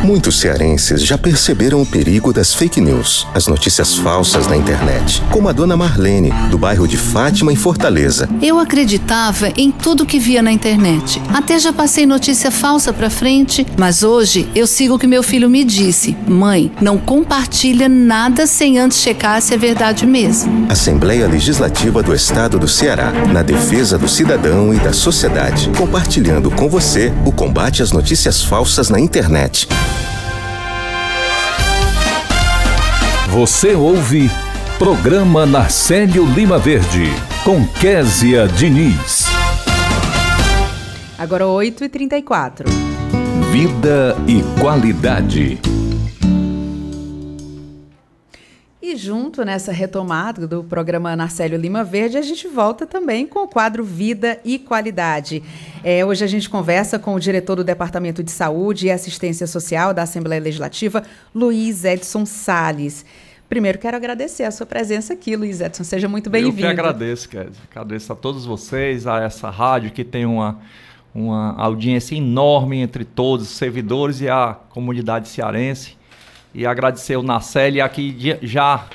Muitos 0.06 0.38
cearenses 0.38 1.02
já 1.02 1.18
perceberam 1.18 1.82
o 1.82 1.84
perigo 1.84 2.32
das 2.32 2.54
fake 2.54 2.80
news, 2.80 3.26
as 3.34 3.48
notícias 3.48 3.96
falsas 3.96 4.46
na 4.46 4.56
internet, 4.56 5.20
como 5.32 5.48
a 5.48 5.52
dona 5.52 5.76
Marlene, 5.76 6.32
do 6.48 6.56
bairro 6.56 6.86
de 6.86 6.96
Fátima, 6.96 7.52
em 7.52 7.56
Fortaleza. 7.56 8.28
Eu 8.40 8.60
acreditava 8.60 9.48
em 9.56 9.72
tudo 9.72 10.06
que 10.06 10.20
via 10.20 10.40
na 10.40 10.52
internet. 10.52 11.20
Até 11.34 11.58
já 11.58 11.72
passei 11.72 12.06
notícia 12.06 12.52
falsa 12.52 12.92
pra 12.92 13.10
frente, 13.10 13.66
mas 13.76 14.04
hoje 14.04 14.48
eu 14.54 14.64
sigo 14.64 14.94
o 14.94 14.98
que 14.98 15.08
meu 15.08 15.24
filho 15.24 15.50
me 15.50 15.64
disse. 15.64 16.16
Mãe, 16.28 16.70
não 16.80 16.98
compartilha 16.98 17.88
nada 17.88 18.46
sem 18.46 18.78
antes 18.78 19.00
checar 19.00 19.42
se 19.42 19.54
é 19.54 19.58
verdade 19.58 20.06
mesmo. 20.06 20.68
Assembleia 20.68 21.26
Legislativa 21.26 22.00
do 22.00 22.14
Estado 22.14 22.60
do 22.60 22.68
Ceará, 22.68 23.10
na 23.32 23.42
defesa 23.42 23.98
do 23.98 24.06
cidadão 24.06 24.72
e 24.72 24.78
da 24.78 24.92
sociedade, 24.92 25.68
compartilhando 25.76 26.48
com 26.48 26.68
você 26.68 27.12
o 27.24 27.32
combate 27.32 27.82
às 27.82 27.90
notícias 27.90 28.40
falsas 28.40 28.88
na 28.88 29.00
internet. 29.00 29.66
Você 33.36 33.74
ouve 33.74 34.30
Programa 34.78 35.44
Narcélio 35.44 36.24
Lima 36.24 36.58
Verde, 36.58 37.04
com 37.44 37.68
Késia 37.68 38.48
Diniz. 38.48 39.26
Agora 41.18 41.44
8h34. 41.44 42.64
Vida 43.52 44.16
e 44.26 44.42
qualidade. 44.58 45.60
E 48.80 48.96
junto 48.96 49.44
nessa 49.44 49.70
retomada 49.70 50.46
do 50.46 50.64
programa 50.64 51.14
Narcélio 51.14 51.58
Lima 51.58 51.84
Verde, 51.84 52.16
a 52.16 52.22
gente 52.22 52.48
volta 52.48 52.86
também 52.86 53.26
com 53.26 53.40
o 53.40 53.48
quadro 53.48 53.84
Vida 53.84 54.40
e 54.46 54.58
Qualidade. 54.58 55.42
É, 55.84 56.02
hoje 56.06 56.24
a 56.24 56.26
gente 56.26 56.48
conversa 56.48 56.98
com 56.98 57.14
o 57.14 57.20
diretor 57.20 57.56
do 57.56 57.64
Departamento 57.64 58.22
de 58.22 58.30
Saúde 58.30 58.86
e 58.86 58.90
Assistência 58.90 59.46
Social 59.46 59.92
da 59.92 60.04
Assembleia 60.04 60.40
Legislativa, 60.40 61.02
Luiz 61.34 61.84
Edson 61.84 62.24
Sales. 62.24 63.04
Primeiro, 63.48 63.78
quero 63.78 63.96
agradecer 63.96 64.42
a 64.42 64.50
sua 64.50 64.66
presença 64.66 65.12
aqui, 65.12 65.36
Luiz 65.36 65.60
Edson. 65.60 65.84
Seja 65.84 66.08
muito 66.08 66.28
bem-vindo. 66.28 66.58
Eu 66.58 66.64
que 66.64 66.66
agradeço, 66.66 67.28
Kézia. 67.28 67.62
Agradeço 67.70 68.12
a 68.12 68.16
todos 68.16 68.44
vocês, 68.44 69.06
a 69.06 69.20
essa 69.20 69.50
rádio 69.50 69.92
que 69.92 70.02
tem 70.02 70.26
uma, 70.26 70.58
uma 71.14 71.54
audiência 71.56 72.16
enorme 72.16 72.78
entre 72.78 73.04
todos 73.04 73.46
os 73.46 73.56
servidores 73.56 74.20
e 74.20 74.28
a 74.28 74.56
comunidade 74.70 75.28
cearense. 75.28 75.96
E 76.52 76.66
agradecer 76.66 77.16
o 77.16 77.22
Nacelle 77.22 77.80
aqui 77.80 78.36
já 78.42 78.86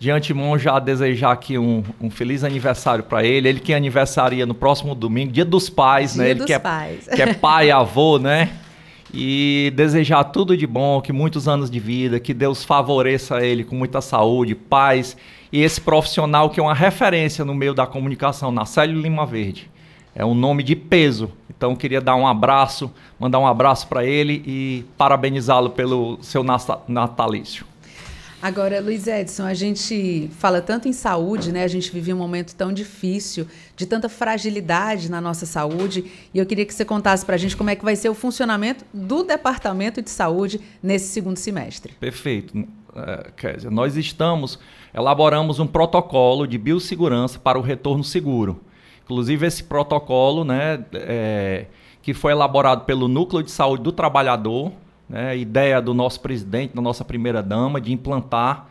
de 0.00 0.10
antemão 0.10 0.58
já 0.58 0.78
desejar 0.78 1.30
aqui 1.30 1.58
um, 1.58 1.84
um 2.00 2.10
feliz 2.10 2.42
aniversário 2.42 3.04
para 3.04 3.22
ele. 3.22 3.48
Ele 3.48 3.60
que 3.60 3.74
aniversaria 3.74 4.46
no 4.46 4.54
próximo 4.54 4.94
domingo, 4.94 5.30
Dia 5.30 5.44
dos 5.44 5.68
Pais, 5.68 6.14
Dia 6.14 6.22
né? 6.22 6.30
Ele 6.30 6.38
dos 6.38 6.46
que 6.46 6.54
é, 6.54 6.58
pais. 6.58 7.06
que 7.06 7.20
é 7.20 7.34
pai 7.34 7.70
avô, 7.70 8.18
né? 8.18 8.50
E 9.12 9.72
desejar 9.74 10.24
tudo 10.24 10.56
de 10.56 10.66
bom, 10.66 11.00
que 11.00 11.12
muitos 11.12 11.48
anos 11.48 11.70
de 11.70 11.80
vida, 11.80 12.20
que 12.20 12.32
Deus 12.32 12.64
favoreça 12.64 13.44
ele 13.44 13.64
com 13.64 13.74
muita 13.74 14.00
saúde, 14.00 14.54
paz 14.54 15.16
e 15.52 15.62
esse 15.62 15.80
profissional 15.80 16.48
que 16.48 16.60
é 16.60 16.62
uma 16.62 16.74
referência 16.74 17.44
no 17.44 17.54
meio 17.54 17.74
da 17.74 17.86
comunicação, 17.86 18.52
Nacélio 18.52 19.00
Lima 19.00 19.26
Verde. 19.26 19.68
É 20.14 20.24
um 20.24 20.34
nome 20.34 20.62
de 20.62 20.76
peso. 20.76 21.30
Então 21.48 21.74
queria 21.74 22.00
dar 22.00 22.14
um 22.14 22.26
abraço, 22.26 22.90
mandar 23.18 23.38
um 23.38 23.46
abraço 23.46 23.88
para 23.88 24.04
ele 24.04 24.42
e 24.46 24.84
parabenizá-lo 24.96 25.70
pelo 25.70 26.18
seu 26.22 26.42
nata- 26.42 26.80
natalício. 26.86 27.66
Agora, 28.42 28.80
Luiz 28.80 29.06
Edson, 29.06 29.44
a 29.44 29.52
gente 29.52 30.30
fala 30.38 30.62
tanto 30.62 30.88
em 30.88 30.94
saúde, 30.94 31.52
né? 31.52 31.62
A 31.62 31.68
gente 31.68 31.90
vive 31.92 32.12
um 32.12 32.16
momento 32.16 32.54
tão 32.54 32.72
difícil, 32.72 33.46
de 33.76 33.84
tanta 33.84 34.08
fragilidade 34.08 35.10
na 35.10 35.20
nossa 35.20 35.44
saúde, 35.44 36.10
e 36.32 36.38
eu 36.38 36.46
queria 36.46 36.64
que 36.64 36.72
você 36.72 36.84
contasse 36.84 37.24
para 37.24 37.34
a 37.34 37.38
gente 37.38 37.54
como 37.54 37.68
é 37.68 37.76
que 37.76 37.84
vai 37.84 37.94
ser 37.94 38.08
o 38.08 38.14
funcionamento 38.14 38.82
do 38.94 39.22
Departamento 39.22 40.00
de 40.00 40.08
Saúde 40.08 40.58
nesse 40.82 41.08
segundo 41.08 41.36
semestre. 41.36 41.92
Perfeito. 42.00 42.66
É, 42.96 43.30
Kézia, 43.36 43.70
nós 43.70 43.96
estamos, 43.96 44.58
elaboramos 44.94 45.60
um 45.60 45.66
protocolo 45.66 46.46
de 46.46 46.56
biossegurança 46.56 47.38
para 47.38 47.58
o 47.58 47.62
retorno 47.62 48.02
seguro. 48.02 48.60
Inclusive, 49.04 49.46
esse 49.46 49.62
protocolo, 49.62 50.44
né, 50.44 50.82
é, 50.94 51.66
que 52.00 52.14
foi 52.14 52.32
elaborado 52.32 52.84
pelo 52.86 53.06
Núcleo 53.06 53.42
de 53.42 53.50
Saúde 53.50 53.82
do 53.82 53.92
Trabalhador, 53.92 54.72
né, 55.10 55.36
ideia 55.36 55.82
do 55.82 55.92
nosso 55.92 56.20
presidente, 56.20 56.72
da 56.72 56.80
nossa 56.80 57.04
primeira-dama, 57.04 57.80
de 57.80 57.92
implantar 57.92 58.68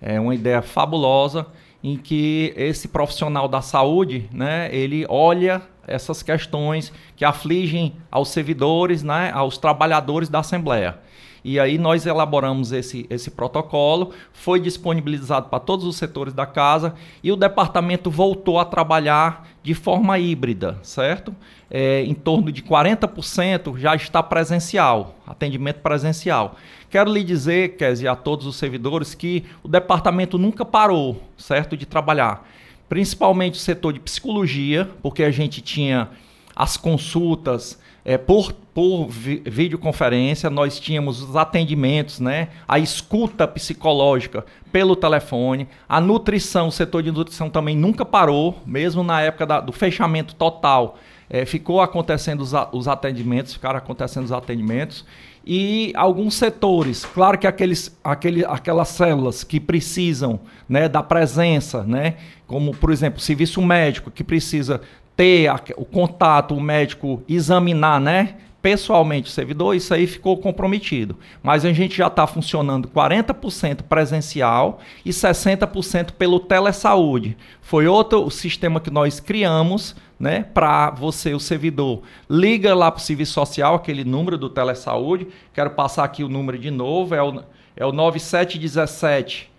é, 0.00 0.20
uma 0.20 0.34
ideia 0.34 0.62
fabulosa 0.62 1.48
em 1.82 1.96
que 1.96 2.54
esse 2.56 2.86
profissional 2.86 3.48
da 3.48 3.60
saúde, 3.60 4.28
né, 4.32 4.72
ele 4.72 5.04
olha 5.08 5.60
essas 5.86 6.22
questões 6.22 6.92
que 7.16 7.24
afligem 7.24 7.96
aos 8.08 8.28
servidores, 8.28 9.02
né, 9.02 9.32
aos 9.34 9.58
trabalhadores 9.58 10.28
da 10.28 10.38
Assembleia. 10.38 11.00
E 11.42 11.58
aí 11.58 11.76
nós 11.76 12.06
elaboramos 12.06 12.70
esse, 12.70 13.06
esse 13.10 13.30
protocolo, 13.30 14.12
foi 14.32 14.60
disponibilizado 14.60 15.48
para 15.48 15.58
todos 15.58 15.86
os 15.86 15.96
setores 15.96 16.34
da 16.34 16.46
casa 16.46 16.94
e 17.22 17.32
o 17.32 17.36
departamento 17.36 18.10
voltou 18.10 18.60
a 18.60 18.64
trabalhar 18.64 19.48
de 19.62 19.74
forma 19.74 20.18
híbrida, 20.18 20.78
certo? 20.82 21.34
É, 21.70 22.02
em 22.02 22.14
torno 22.14 22.50
de 22.50 22.62
40% 22.62 23.76
já 23.78 23.94
está 23.94 24.22
presencial, 24.22 25.16
atendimento 25.26 25.80
presencial. 25.80 26.56
Quero 26.88 27.12
lhe 27.12 27.22
dizer, 27.22 27.76
Kézia, 27.76 28.12
a 28.12 28.16
todos 28.16 28.46
os 28.46 28.56
servidores, 28.56 29.14
que 29.14 29.44
o 29.62 29.68
departamento 29.68 30.38
nunca 30.38 30.64
parou, 30.64 31.22
certo, 31.36 31.76
de 31.76 31.86
trabalhar. 31.86 32.48
Principalmente 32.88 33.54
o 33.54 33.62
setor 33.62 33.92
de 33.92 34.00
psicologia, 34.00 34.90
porque 35.02 35.22
a 35.22 35.30
gente 35.30 35.60
tinha 35.60 36.08
as 36.56 36.76
consultas 36.76 37.78
é, 38.04 38.18
por, 38.18 38.52
por 38.74 39.08
vi 39.08 39.42
videoconferência, 39.44 40.48
nós 40.48 40.78
tínhamos 40.78 41.22
os 41.22 41.36
atendimentos, 41.36 42.20
né? 42.20 42.48
a 42.68 42.78
escuta 42.78 43.46
psicológica 43.46 44.44
pelo 44.72 44.94
telefone, 44.94 45.68
a 45.88 46.00
nutrição, 46.00 46.68
o 46.68 46.72
setor 46.72 47.02
de 47.02 47.10
nutrição 47.10 47.50
também 47.50 47.76
nunca 47.76 48.04
parou, 48.04 48.58
mesmo 48.64 49.02
na 49.02 49.20
época 49.20 49.44
da, 49.44 49.60
do 49.60 49.72
fechamento 49.72 50.34
total. 50.34 50.98
É, 51.28 51.44
ficou 51.44 51.80
acontecendo 51.80 52.40
os, 52.40 52.52
os 52.72 52.88
atendimentos, 52.88 53.52
ficaram 53.52 53.78
acontecendo 53.78 54.24
os 54.24 54.32
atendimentos 54.32 55.04
e 55.44 55.92
alguns 55.96 56.34
setores, 56.34 57.04
claro 57.04 57.38
que 57.38 57.46
aqueles, 57.46 57.98
aquele, 58.04 58.44
aquelas 58.44 58.88
células 58.88 59.42
que 59.42 59.58
precisam 59.58 60.40
né, 60.68 60.88
da 60.88 61.02
presença, 61.02 61.82
né, 61.82 62.16
como 62.46 62.74
por 62.74 62.92
exemplo 62.92 63.20
serviço 63.20 63.62
médico 63.62 64.10
que 64.10 64.22
precisa 64.22 64.82
ter 65.16 65.48
a, 65.48 65.60
o 65.76 65.84
contato, 65.84 66.54
o 66.54 66.60
médico 66.60 67.22
examinar, 67.28 68.00
né? 68.00 68.36
Pessoalmente 68.62 69.30
o 69.30 69.32
servidor, 69.32 69.74
isso 69.74 69.94
aí 69.94 70.06
ficou 70.06 70.36
comprometido. 70.36 71.16
Mas 71.42 71.64
a 71.64 71.72
gente 71.72 71.96
já 71.96 72.08
está 72.08 72.26
funcionando 72.26 72.88
40% 72.88 73.82
presencial 73.84 74.80
e 75.02 75.10
60% 75.10 76.12
pelo 76.12 76.38
telesaúde. 76.38 77.38
Foi 77.62 77.86
outro 77.86 78.28
sistema 78.28 78.78
que 78.78 78.90
nós 78.90 79.18
criamos, 79.18 79.96
né? 80.18 80.42
Para 80.42 80.90
você, 80.90 81.32
o 81.32 81.40
servidor, 81.40 82.02
liga 82.28 82.74
lá 82.74 82.90
para 82.90 83.00
o 83.00 83.02
serviço 83.02 83.32
social, 83.32 83.76
aquele 83.76 84.04
número 84.04 84.36
do 84.36 84.50
telesaúde. 84.50 85.28
Quero 85.54 85.70
passar 85.70 86.04
aqui 86.04 86.22
o 86.22 86.28
número 86.28 86.58
de 86.58 86.70
novo, 86.70 87.14
é 87.14 87.22
o, 87.22 87.42
é 87.74 87.86
o 87.86 87.92
9717 87.92 89.50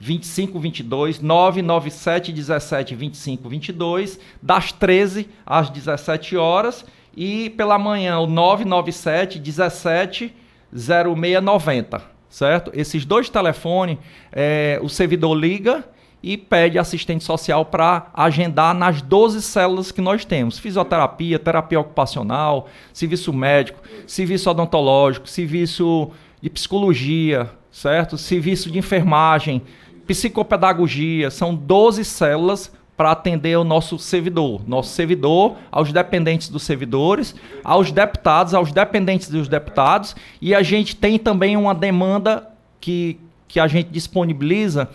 2522 0.00 1.20
997 1.20 2.32
17 2.32 2.94
25 2.94 3.48
22 3.48 4.20
das 4.40 4.70
13 4.70 5.28
às 5.44 5.70
17 5.70 6.36
horas 6.36 6.84
e 7.16 7.50
pela 7.50 7.78
manhã 7.78 8.18
o 8.18 8.26
997 8.26 9.38
17 9.38 10.34
0690, 10.72 12.02
certo? 12.28 12.70
Esses 12.74 13.04
dois 13.04 13.28
telefones, 13.28 13.98
é, 14.32 14.78
o 14.82 14.88
servidor 14.88 15.34
liga 15.34 15.84
e 16.22 16.36
pede 16.36 16.78
assistente 16.78 17.24
social 17.24 17.64
para 17.64 18.10
agendar 18.12 18.74
nas 18.74 19.00
12 19.00 19.40
células 19.42 19.92
que 19.92 20.00
nós 20.00 20.24
temos: 20.24 20.58
fisioterapia, 20.58 21.38
terapia 21.38 21.80
ocupacional, 21.80 22.68
serviço 22.92 23.32
médico, 23.32 23.80
serviço 24.06 24.50
odontológico, 24.50 25.28
serviço 25.28 26.10
de 26.40 26.50
psicologia, 26.50 27.50
certo? 27.70 28.18
Serviço 28.18 28.70
de 28.70 28.78
enfermagem, 28.78 29.62
psicopedagogia, 30.06 31.30
são 31.30 31.54
12 31.54 32.04
células 32.04 32.72
para 32.98 33.12
atender 33.12 33.56
o 33.56 33.62
nosso 33.62 33.96
servidor, 33.96 34.60
nosso 34.66 34.90
servidor, 34.90 35.54
aos 35.70 35.92
dependentes 35.92 36.48
dos 36.48 36.64
servidores, 36.64 37.32
aos 37.62 37.92
deputados, 37.92 38.54
aos 38.54 38.72
dependentes 38.72 39.30
dos 39.30 39.46
deputados, 39.46 40.16
e 40.42 40.52
a 40.52 40.64
gente 40.64 40.96
tem 40.96 41.16
também 41.16 41.56
uma 41.56 41.72
demanda 41.72 42.50
que, 42.80 43.20
que 43.46 43.60
a 43.60 43.68
gente 43.68 43.88
disponibiliza 43.90 44.90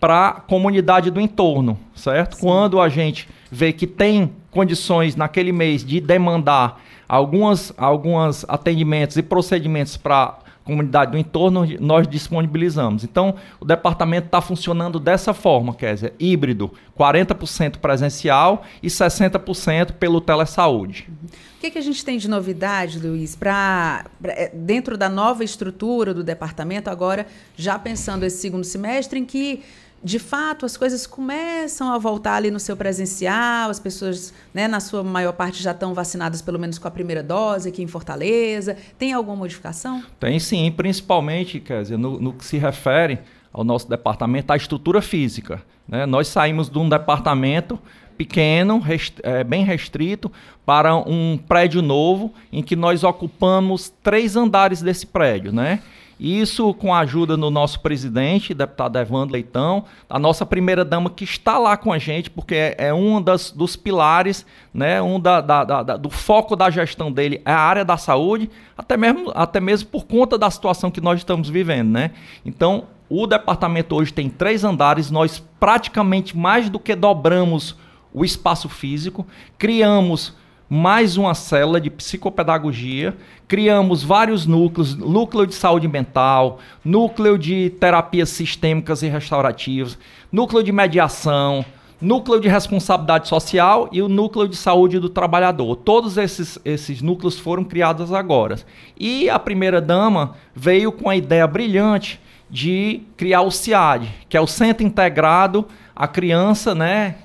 para 0.00 0.28
a 0.28 0.32
comunidade 0.32 1.12
do 1.12 1.20
entorno, 1.20 1.78
certo? 1.94 2.34
Sim. 2.34 2.42
Quando 2.42 2.80
a 2.80 2.88
gente 2.88 3.28
vê 3.48 3.72
que 3.72 3.86
tem 3.86 4.32
condições 4.50 5.14
naquele 5.14 5.52
mês 5.52 5.84
de 5.84 6.00
demandar 6.00 6.82
algumas, 7.08 7.72
algumas 7.76 8.44
atendimentos 8.48 9.16
e 9.16 9.22
procedimentos 9.22 9.96
para 9.96 10.38
comunidade 10.64 11.12
do 11.12 11.18
entorno, 11.18 11.66
nós 11.78 12.08
disponibilizamos. 12.08 13.04
Então, 13.04 13.34
o 13.60 13.64
departamento 13.64 14.26
está 14.26 14.40
funcionando 14.40 14.98
dessa 14.98 15.34
forma, 15.34 15.76
dizer, 15.78 16.14
híbrido, 16.18 16.72
40% 16.98 17.78
presencial 17.78 18.64
e 18.82 18.88
60% 18.88 19.92
pelo 19.92 20.20
telesaúde. 20.20 21.08
O 21.56 21.60
que, 21.60 21.70
que, 21.70 21.78
a 21.78 21.82
gente 21.82 22.04
tem 22.04 22.18
de 22.18 22.28
novidade, 22.28 22.98
Luiz, 22.98 23.36
para 23.36 24.06
é, 24.24 24.50
dentro 24.54 24.98
da 24.98 25.08
nova 25.08 25.44
estrutura 25.44 26.12
do 26.12 26.22
departamento, 26.22 26.90
agora 26.90 27.26
já 27.56 27.78
pensando 27.78 28.24
esse 28.24 28.38
segundo 28.38 28.64
semestre, 28.64 29.18
em 29.18 29.24
que 29.24 29.62
de 30.04 30.18
fato 30.18 30.66
as 30.66 30.76
coisas 30.76 31.06
começam 31.06 31.90
a 31.90 31.96
voltar 31.96 32.34
ali 32.34 32.50
no 32.50 32.60
seu 32.60 32.76
presencial, 32.76 33.70
as 33.70 33.80
pessoas, 33.80 34.34
né, 34.52 34.68
na 34.68 34.78
sua 34.78 35.02
maior 35.02 35.32
parte, 35.32 35.62
já 35.62 35.70
estão 35.70 35.94
vacinadas 35.94 36.42
pelo 36.42 36.58
menos 36.58 36.78
com 36.78 36.86
a 36.86 36.90
primeira 36.90 37.22
dose 37.22 37.70
aqui 37.70 37.82
em 37.82 37.86
Fortaleza. 37.86 38.76
Tem 38.98 39.14
alguma 39.14 39.36
modificação? 39.36 40.02
Tem 40.20 40.38
sim, 40.38 40.70
principalmente, 40.70 41.58
quer 41.58 41.80
dizer, 41.80 41.96
no, 41.96 42.20
no 42.20 42.34
que 42.34 42.44
se 42.44 42.58
refere 42.58 43.18
ao 43.50 43.64
nosso 43.64 43.88
departamento, 43.88 44.52
à 44.52 44.56
estrutura 44.56 45.00
física. 45.00 45.62
Né? 45.88 46.04
Nós 46.04 46.28
saímos 46.28 46.68
de 46.68 46.78
um 46.78 46.88
departamento 46.88 47.78
pequeno, 48.18 48.82
é, 49.22 49.42
bem 49.42 49.64
restrito, 49.64 50.30
para 50.66 50.94
um 50.94 51.38
prédio 51.38 51.80
novo, 51.80 52.32
em 52.52 52.62
que 52.62 52.76
nós 52.76 53.02
ocupamos 53.04 53.92
três 54.02 54.36
andares 54.36 54.82
desse 54.82 55.06
prédio, 55.06 55.52
né? 55.52 55.80
Isso 56.18 56.72
com 56.74 56.94
a 56.94 57.00
ajuda 57.00 57.36
do 57.36 57.50
nosso 57.50 57.80
presidente, 57.80 58.54
deputado 58.54 58.98
Evandro 58.98 59.32
Leitão, 59.32 59.84
a 60.08 60.18
nossa 60.18 60.46
primeira 60.46 60.84
dama 60.84 61.10
que 61.10 61.24
está 61.24 61.58
lá 61.58 61.76
com 61.76 61.92
a 61.92 61.98
gente, 61.98 62.30
porque 62.30 62.54
é, 62.54 62.76
é 62.78 62.94
um 62.94 63.20
das, 63.20 63.50
dos 63.50 63.76
pilares, 63.76 64.46
né, 64.72 65.02
um 65.02 65.18
da, 65.18 65.40
da, 65.40 65.64
da, 65.64 65.96
do 65.96 66.10
foco 66.10 66.54
da 66.54 66.70
gestão 66.70 67.10
dele 67.10 67.42
é 67.44 67.50
a 67.50 67.58
área 67.58 67.84
da 67.84 67.96
saúde, 67.96 68.48
até 68.78 68.96
mesmo, 68.96 69.32
até 69.34 69.60
mesmo 69.60 69.88
por 69.88 70.04
conta 70.06 70.38
da 70.38 70.50
situação 70.50 70.90
que 70.90 71.00
nós 71.00 71.18
estamos 71.18 71.48
vivendo. 71.48 71.90
Né? 71.90 72.12
Então, 72.44 72.84
o 73.08 73.26
departamento 73.26 73.94
hoje 73.94 74.12
tem 74.12 74.28
três 74.28 74.64
andares, 74.64 75.10
nós 75.10 75.42
praticamente 75.58 76.36
mais 76.36 76.70
do 76.70 76.78
que 76.78 76.94
dobramos 76.94 77.76
o 78.12 78.24
espaço 78.24 78.68
físico, 78.68 79.26
criamos 79.58 80.34
mais 80.68 81.16
uma 81.16 81.34
célula 81.34 81.80
de 81.80 81.90
psicopedagogia, 81.90 83.16
criamos 83.46 84.02
vários 84.02 84.46
núcleos, 84.46 84.94
núcleo 84.94 85.46
de 85.46 85.54
saúde 85.54 85.86
mental, 85.86 86.58
núcleo 86.84 87.38
de 87.38 87.70
terapias 87.78 88.30
sistêmicas 88.30 89.02
e 89.02 89.08
restaurativas, 89.08 89.98
núcleo 90.32 90.62
de 90.62 90.72
mediação, 90.72 91.64
núcleo 92.00 92.40
de 92.40 92.48
responsabilidade 92.48 93.28
social 93.28 93.88
e 93.92 94.02
o 94.02 94.08
núcleo 94.08 94.48
de 94.48 94.56
saúde 94.56 94.98
do 94.98 95.08
trabalhador. 95.08 95.76
Todos 95.76 96.16
esses, 96.16 96.58
esses 96.64 97.00
núcleos 97.00 97.38
foram 97.38 97.64
criados 97.64 98.12
agora. 98.12 98.58
E 98.98 99.28
a 99.30 99.38
primeira 99.38 99.80
dama 99.80 100.34
veio 100.54 100.90
com 100.92 101.08
a 101.08 101.16
ideia 101.16 101.46
brilhante 101.46 102.20
de 102.50 103.02
criar 103.16 103.42
o 103.42 103.50
CIAD, 103.50 104.08
que 104.28 104.36
é 104.36 104.40
o 104.40 104.46
Centro 104.46 104.86
Integrado 104.86 105.66
a 105.96 106.08
criança, 106.08 106.74
né, 106.74 107.16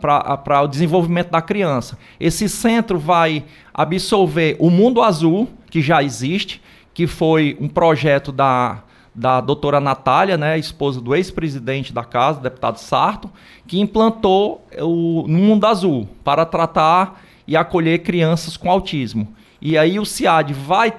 para 0.00 0.62
o 0.62 0.68
desenvolvimento 0.68 1.30
da 1.30 1.42
criança. 1.42 1.98
Esse 2.20 2.48
centro 2.48 2.98
vai 2.98 3.44
absorver 3.74 4.56
o 4.58 4.70
Mundo 4.70 5.02
Azul, 5.02 5.48
que 5.70 5.82
já 5.82 6.02
existe, 6.02 6.62
que 6.94 7.06
foi 7.06 7.56
um 7.60 7.68
projeto 7.68 8.30
da, 8.30 8.82
da 9.14 9.40
doutora 9.40 9.80
Natália, 9.80 10.36
né, 10.36 10.58
esposa 10.58 11.00
do 11.00 11.14
ex-presidente 11.14 11.92
da 11.92 12.04
casa, 12.04 12.40
deputado 12.40 12.78
Sarto, 12.78 13.30
que 13.66 13.80
implantou 13.80 14.64
o 14.78 15.26
Mundo 15.26 15.66
Azul 15.66 16.08
para 16.22 16.46
tratar 16.46 17.20
e 17.46 17.56
acolher 17.56 17.98
crianças 18.00 18.56
com 18.56 18.70
autismo. 18.70 19.34
E 19.60 19.76
aí 19.76 19.98
o 19.98 20.06
CIAD 20.06 20.52
vai 20.52 20.92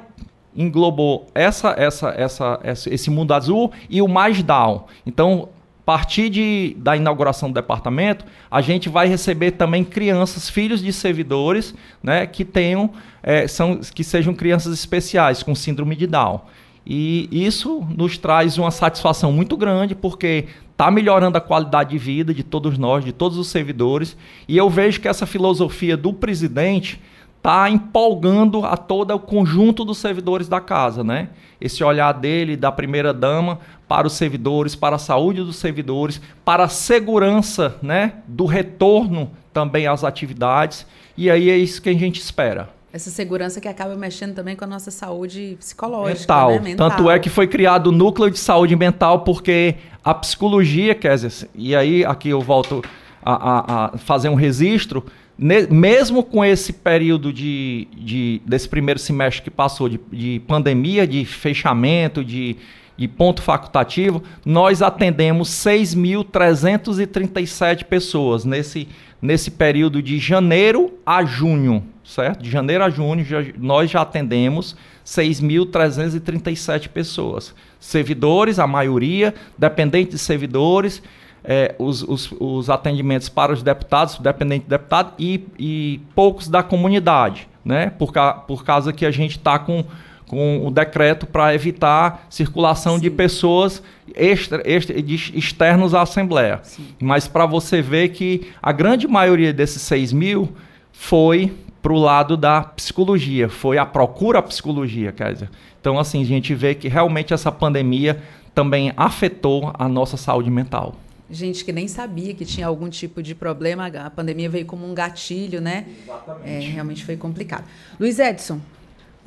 englobou 0.57 1.27
essa, 1.35 1.75
essa, 1.77 2.09
essa, 2.17 2.59
esse 2.63 3.11
mundo 3.11 3.31
azul 3.31 3.71
e 3.87 4.01
o 4.01 4.07
mais 4.07 4.41
down. 4.41 4.85
Então 5.05 5.49
partir 5.87 6.29
de, 6.29 6.75
da 6.79 6.97
inauguração 6.97 7.49
do 7.49 7.53
departamento, 7.53 8.25
a 8.51 8.59
gente 8.59 8.89
vai 8.89 9.07
receber 9.07 9.51
também 9.51 9.85
crianças, 9.85 10.49
filhos 10.49 10.83
de 10.83 10.91
servidores, 10.91 11.73
né, 12.03 12.27
que 12.27 12.43
tenham, 12.43 12.91
é, 13.23 13.47
são, 13.47 13.77
que 13.77 14.03
sejam 14.03 14.33
crianças 14.33 14.73
especiais 14.73 15.41
com 15.41 15.55
síndrome 15.55 15.95
de 15.95 16.05
Down. 16.05 16.41
E 16.85 17.29
isso 17.31 17.87
nos 17.95 18.17
traz 18.17 18.57
uma 18.57 18.69
satisfação 18.69 19.31
muito 19.31 19.55
grande, 19.55 19.95
porque 19.95 20.47
está 20.73 20.91
melhorando 20.91 21.37
a 21.37 21.41
qualidade 21.41 21.91
de 21.91 21.97
vida 21.97 22.33
de 22.33 22.43
todos 22.43 22.77
nós, 22.77 23.05
de 23.05 23.13
todos 23.13 23.37
os 23.37 23.47
servidores. 23.47 24.17
E 24.45 24.57
eu 24.57 24.69
vejo 24.69 24.99
que 24.99 25.07
essa 25.07 25.25
filosofia 25.25 25.95
do 25.95 26.11
presidente 26.11 26.99
está 27.47 27.69
empolgando 27.69 28.65
a 28.65 28.75
todo 28.75 29.11
o 29.15 29.19
conjunto 29.19 29.85
dos 29.85 29.99
servidores 29.99 30.49
da 30.49 30.59
casa, 30.59 31.01
né? 31.01 31.29
Esse 31.61 31.81
olhar 31.81 32.11
dele, 32.11 32.57
da 32.57 32.73
primeira 32.73 33.13
dama, 33.13 33.59
para 33.87 34.05
os 34.05 34.13
servidores, 34.13 34.75
para 34.75 34.97
a 34.97 34.99
saúde 34.99 35.41
dos 35.41 35.55
servidores, 35.55 36.19
para 36.43 36.65
a 36.65 36.67
segurança, 36.67 37.77
né? 37.81 38.15
Do 38.27 38.45
retorno 38.45 39.31
também 39.53 39.87
às 39.87 40.03
atividades. 40.03 40.85
E 41.15 41.31
aí 41.31 41.49
é 41.49 41.55
isso 41.55 41.81
que 41.81 41.87
a 41.87 41.93
gente 41.93 42.19
espera. 42.19 42.69
Essa 42.91 43.09
segurança 43.09 43.61
que 43.61 43.67
acaba 43.69 43.95
mexendo 43.95 44.35
também 44.35 44.53
com 44.53 44.65
a 44.65 44.67
nossa 44.67 44.91
saúde 44.91 45.55
psicológica, 45.57 46.19
mental. 46.19 46.51
Né? 46.51 46.59
mental. 46.59 46.89
Tanto 46.89 47.09
é 47.09 47.17
que 47.17 47.29
foi 47.29 47.47
criado 47.47 47.87
o 47.87 47.91
núcleo 47.93 48.29
de 48.29 48.39
saúde 48.39 48.75
mental, 48.75 49.21
porque 49.21 49.75
a 50.03 50.13
psicologia, 50.13 50.93
quer 50.93 51.15
dizer, 51.15 51.49
e 51.55 51.73
aí 51.73 52.03
aqui 52.03 52.27
eu 52.27 52.41
volto 52.41 52.83
a, 53.23 53.33
a, 53.33 53.85
a 53.85 53.97
fazer 53.97 54.27
um 54.27 54.35
registro, 54.35 55.05
mesmo 55.37 56.23
com 56.23 56.43
esse 56.43 56.73
período 56.73 57.31
de, 57.31 57.87
de, 57.95 58.41
desse 58.45 58.67
primeiro 58.67 58.99
semestre 58.99 59.43
que 59.43 59.51
passou 59.51 59.87
de, 59.87 59.99
de 60.11 60.41
pandemia, 60.47 61.05
de 61.05 61.23
fechamento, 61.25 62.25
de, 62.25 62.55
de 62.97 63.07
ponto 63.07 63.43
facultativo, 63.43 64.23
nós 64.43 64.81
atendemos 64.81 65.49
6.337 65.49 67.83
pessoas 67.83 68.45
nesse, 68.45 68.87
nesse 69.21 69.51
período 69.51 70.01
de 70.01 70.17
janeiro 70.17 70.97
a 71.05 71.23
junho, 71.23 71.83
certo? 72.03 72.41
De 72.41 72.49
janeiro 72.49 72.83
a 72.83 72.89
junho, 72.89 73.23
já, 73.23 73.45
nós 73.59 73.91
já 73.91 74.01
atendemos 74.01 74.75
6.337 75.05 76.89
pessoas. 76.89 77.53
Servidores, 77.79 78.57
a 78.57 78.65
maioria, 78.65 79.35
dependentes 79.55 80.15
de 80.15 80.19
servidores, 80.19 81.03
é, 81.47 81.73
os, 81.79 82.03
os, 82.03 82.29
os, 82.37 82.69
atendimentos 82.69 83.29
para 83.29 83.53
os 83.53 83.63
deputados, 83.63 84.19
dependente 84.19 84.65
do 84.65 84.69
deputado, 84.69 85.13
e, 85.17 85.45
e 85.57 86.01
poucos 86.13 86.49
da 86.49 86.61
comunidade, 86.61 87.47
né? 87.63 87.89
Por, 87.89 88.11
ca, 88.11 88.33
por 88.33 88.65
causa 88.65 88.91
que 88.91 89.05
a 89.05 89.11
gente 89.11 89.37
está 89.37 89.57
com, 89.57 89.85
com 90.27 90.67
o 90.67 90.69
decreto 90.69 91.25
para 91.25 91.55
evitar 91.55 92.27
circulação 92.29 92.95
Sim. 92.95 93.01
de 93.01 93.09
pessoas 93.09 93.81
extra, 94.13 94.61
extra, 94.65 94.93
externos 94.99 95.95
à 95.95 96.01
Assembleia. 96.01 96.59
Sim. 96.63 96.85
Mas 96.99 97.29
para 97.29 97.45
você 97.45 97.81
ver 97.81 98.09
que 98.09 98.51
a 98.61 98.73
grande 98.73 99.07
maioria 99.07 99.53
desses 99.53 99.81
6 99.83 100.11
mil 100.11 100.51
foi 100.91 101.53
para 101.81 101.93
o 101.93 101.97
lado 101.97 102.35
da 102.35 102.61
psicologia, 102.61 103.47
foi 103.47 103.77
a 103.77 103.85
procura 103.85 104.39
a 104.39 104.43
psicologia, 104.43 105.13
quer 105.13 105.31
dizer. 105.31 105.49
Então, 105.79 105.97
assim, 105.97 106.21
a 106.21 106.25
gente 106.25 106.53
vê 106.53 106.75
que 106.75 106.89
realmente 106.89 107.33
essa 107.33 107.49
pandemia 107.49 108.21
também 108.53 108.91
afetou 108.97 109.71
a 109.73 109.87
nossa 109.87 110.17
saúde 110.17 110.49
mental 110.51 110.95
gente 111.29 111.63
que 111.65 111.71
nem 111.71 111.87
sabia 111.87 112.33
que 112.33 112.45
tinha 112.45 112.67
algum 112.67 112.89
tipo 112.89 113.21
de 113.21 113.35
problema, 113.35 113.87
a 113.87 114.09
pandemia 114.09 114.49
veio 114.49 114.65
como 114.65 114.89
um 114.89 114.93
gatilho, 114.93 115.59
né? 115.59 115.85
Exatamente. 116.03 116.49
É, 116.49 116.59
realmente 116.59 117.05
foi 117.05 117.17
complicado. 117.17 117.65
Luiz 117.99 118.19
Edson, 118.19 118.61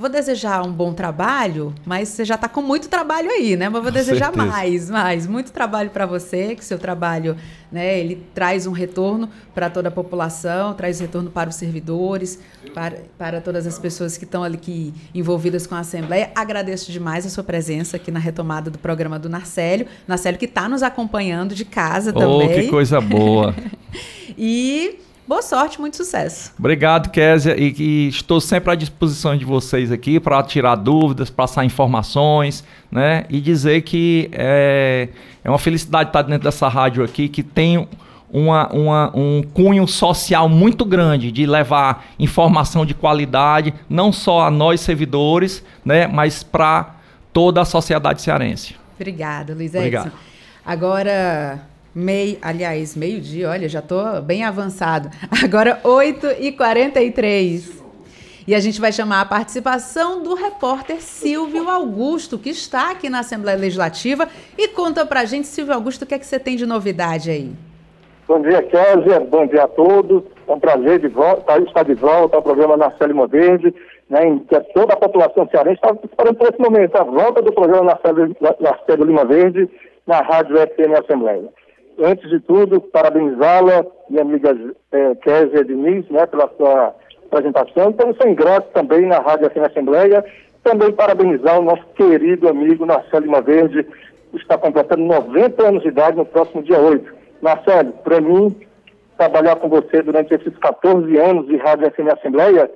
Vou 0.01 0.09
desejar 0.09 0.67
um 0.67 0.73
bom 0.73 0.95
trabalho, 0.95 1.75
mas 1.85 2.09
você 2.09 2.25
já 2.25 2.35
está 2.35 2.49
com 2.49 2.63
muito 2.63 2.89
trabalho 2.89 3.31
aí, 3.31 3.55
né? 3.55 3.69
Mas 3.69 3.83
vou 3.83 3.93
desejar 3.93 4.33
certeza. 4.33 4.47
mais, 4.47 4.89
mais, 4.89 5.27
muito 5.27 5.53
trabalho 5.53 5.91
para 5.91 6.07
você, 6.07 6.55
que 6.55 6.65
seu 6.65 6.79
trabalho, 6.79 7.37
né, 7.71 8.01
ele 8.01 8.27
traz 8.33 8.67
um 8.67 8.73
retorno 8.73 9.29
para 9.55 9.69
toda 9.69 9.89
a 9.89 9.93
população, 9.93 10.73
traz 10.73 11.01
retorno 11.01 11.29
para 11.31 11.51
os 11.51 11.57
servidores, 11.57 12.39
para, 12.73 12.97
para 13.19 13.43
todas 13.43 13.67
as 13.67 13.79
pessoas 13.79 14.17
que 14.17 14.25
estão 14.25 14.43
ali 14.43 14.57
que, 14.57 14.95
envolvidas 15.15 15.67
com 15.67 15.75
a 15.75 15.81
Assembleia. 15.81 16.31
Agradeço 16.35 16.91
demais 16.91 17.27
a 17.27 17.29
sua 17.29 17.45
presença 17.45 17.99
aqui 17.99 18.11
na 18.11 18.19
retomada 18.19 18.71
do 18.71 18.79
programa 18.79 19.19
do 19.19 19.29
Narcélio. 19.29 19.87
Narcélio 20.09 20.39
que 20.39 20.47
está 20.47 20.67
nos 20.67 20.83
acompanhando 20.83 21.55
de 21.55 21.67
casa 21.67 22.11
oh, 22.17 22.19
também. 22.19 22.49
Oh, 22.49 22.55
que 22.55 22.69
coisa 22.69 23.03
boa! 23.03 23.55
e 24.35 24.99
Boa 25.31 25.43
sorte, 25.43 25.81
muito 25.81 25.97
sucesso. 25.97 26.53
Obrigado, 26.59 27.09
Késia, 27.09 27.55
e, 27.57 27.73
e 27.79 28.09
estou 28.09 28.41
sempre 28.41 28.73
à 28.73 28.75
disposição 28.75 29.37
de 29.37 29.45
vocês 29.45 29.93
aqui 29.93 30.19
para 30.19 30.43
tirar 30.43 30.75
dúvidas, 30.75 31.31
passar 31.31 31.65
informações, 31.65 32.65
né? 32.91 33.27
E 33.31 33.41
dizer 33.41 33.83
que 33.83 34.29
é, 34.33 35.09
é 35.45 35.49
uma 35.49 35.57
felicidade 35.57 36.09
estar 36.09 36.23
dentro 36.23 36.43
dessa 36.43 36.67
rádio 36.67 37.05
aqui, 37.05 37.29
que 37.29 37.45
tem 37.45 37.87
uma, 38.29 38.73
uma, 38.73 39.17
um 39.17 39.41
cunho 39.55 39.87
social 39.87 40.49
muito 40.49 40.85
grande 40.85 41.31
de 41.31 41.47
levar 41.47 42.07
informação 42.19 42.85
de 42.85 42.93
qualidade, 42.93 43.73
não 43.89 44.13
só 44.13 44.41
a 44.49 44.51
nós 44.51 44.81
servidores, 44.81 45.63
né? 45.85 46.09
Mas 46.09 46.43
para 46.43 46.97
toda 47.33 47.61
a 47.61 47.65
sociedade 47.65 48.21
cearense. 48.21 48.75
Obrigada, 48.97 49.55
Luiz 49.55 49.77
Edson. 49.77 49.79
Obrigado. 49.79 50.13
Agora, 50.67 51.70
Meio, 51.95 52.39
aliás, 52.41 52.97
meio-dia, 52.97 53.51
olha, 53.51 53.69
já 53.69 53.81
estou 53.81 54.23
bem 54.23 54.45
avançado. 54.45 55.11
Agora, 55.43 55.81
8h43. 55.83 57.81
E 58.47 58.55
a 58.55 58.61
gente 58.61 58.81
vai 58.81 58.93
chamar 58.93 59.21
a 59.21 59.25
participação 59.25 60.23
do 60.23 60.35
repórter 60.35 61.01
Silvio 61.01 61.69
Augusto, 61.69 62.39
que 62.39 62.51
está 62.51 62.93
aqui 62.93 63.11
na 63.11 63.21
Assembleia 63.21 63.59
Legislativa. 63.59 64.29
E 64.57 64.69
conta 64.69 65.05
pra 65.05 65.25
gente, 65.25 65.47
Silvio 65.47 65.75
Augusto, 65.75 66.03
o 66.03 66.07
que 66.07 66.15
é 66.15 66.19
que 66.19 66.27
você 66.27 66.39
tem 66.39 66.57
de 66.57 66.65
novidade 66.65 67.31
aí? 67.31 67.53
Bom 68.27 68.41
dia, 68.41 68.63
Kézia. 68.63 69.21
Bom 69.21 69.47
dia 69.47 69.65
a 69.65 69.69
todos. 69.69 70.23
É 70.47 70.53
um 70.53 70.61
prazer 70.61 71.01
de 71.01 71.09
volta, 71.09 71.59
estar 71.59 71.83
de 71.83 71.95
volta 71.95 72.37
ao 72.37 72.43
programa 72.43 72.77
Narcélio 72.77 73.15
Lima 73.15 73.27
Verde, 73.27 73.75
né, 74.09 74.27
em 74.27 74.39
que 74.39 74.61
toda 74.75 74.95
a 74.95 74.97
população 74.97 75.49
cearense 75.49 75.81
está 75.83 75.97
esperando 76.05 76.37
por 76.37 76.49
esse 76.49 76.61
momento, 76.61 76.97
a 76.97 77.05
volta 77.05 77.43
do 77.43 77.53
programa 77.53 77.97
Narcélio 78.61 79.05
Lima 79.05 79.25
Verde 79.25 79.69
na 80.07 80.21
Rádio 80.23 80.57
FM 80.57 80.99
Assembleia. 80.99 81.49
Antes 82.03 82.31
de 82.31 82.41
tudo, 82.41 82.81
parabenizá-la, 82.81 83.85
minha 84.09 84.23
amiga 84.23 84.57
é, 84.91 85.15
Kézia 85.17 85.65
Diniz, 85.65 86.09
né, 86.09 86.25
pela 86.27 86.49
sua 86.57 86.95
apresentação, 87.27 87.91
então 87.91 88.15
sou 88.15 88.29
ingrato 88.29 88.69
também 88.73 89.07
na 89.07 89.19
Rádio 89.19 89.51
FM 89.51 89.67
Assembleia, 89.67 90.25
também 90.65 90.93
parabenizar 90.93 91.59
o 91.59 91.63
nosso 91.63 91.85
querido 91.95 92.49
amigo 92.49 92.87
Narcélio 92.87 93.27
Lima 93.27 93.41
Verde, 93.43 93.87
que 94.31 94.37
está 94.37 94.57
completando 94.57 95.05
90 95.05 95.63
anos 95.63 95.83
de 95.83 95.89
idade 95.89 96.17
no 96.17 96.25
próximo 96.25 96.63
dia 96.63 96.81
8. 96.81 97.13
Marcelo, 97.43 97.93
para 98.05 98.21
mim, 98.21 98.57
trabalhar 99.19 99.57
com 99.57 99.69
você 99.69 100.03
durante 100.03 100.33
esses 100.35 100.57
14 100.59 101.17
anos 101.19 101.47
de 101.47 101.57
Rádio 101.57 101.91
FM 101.91 102.13
Assembleia 102.13 102.71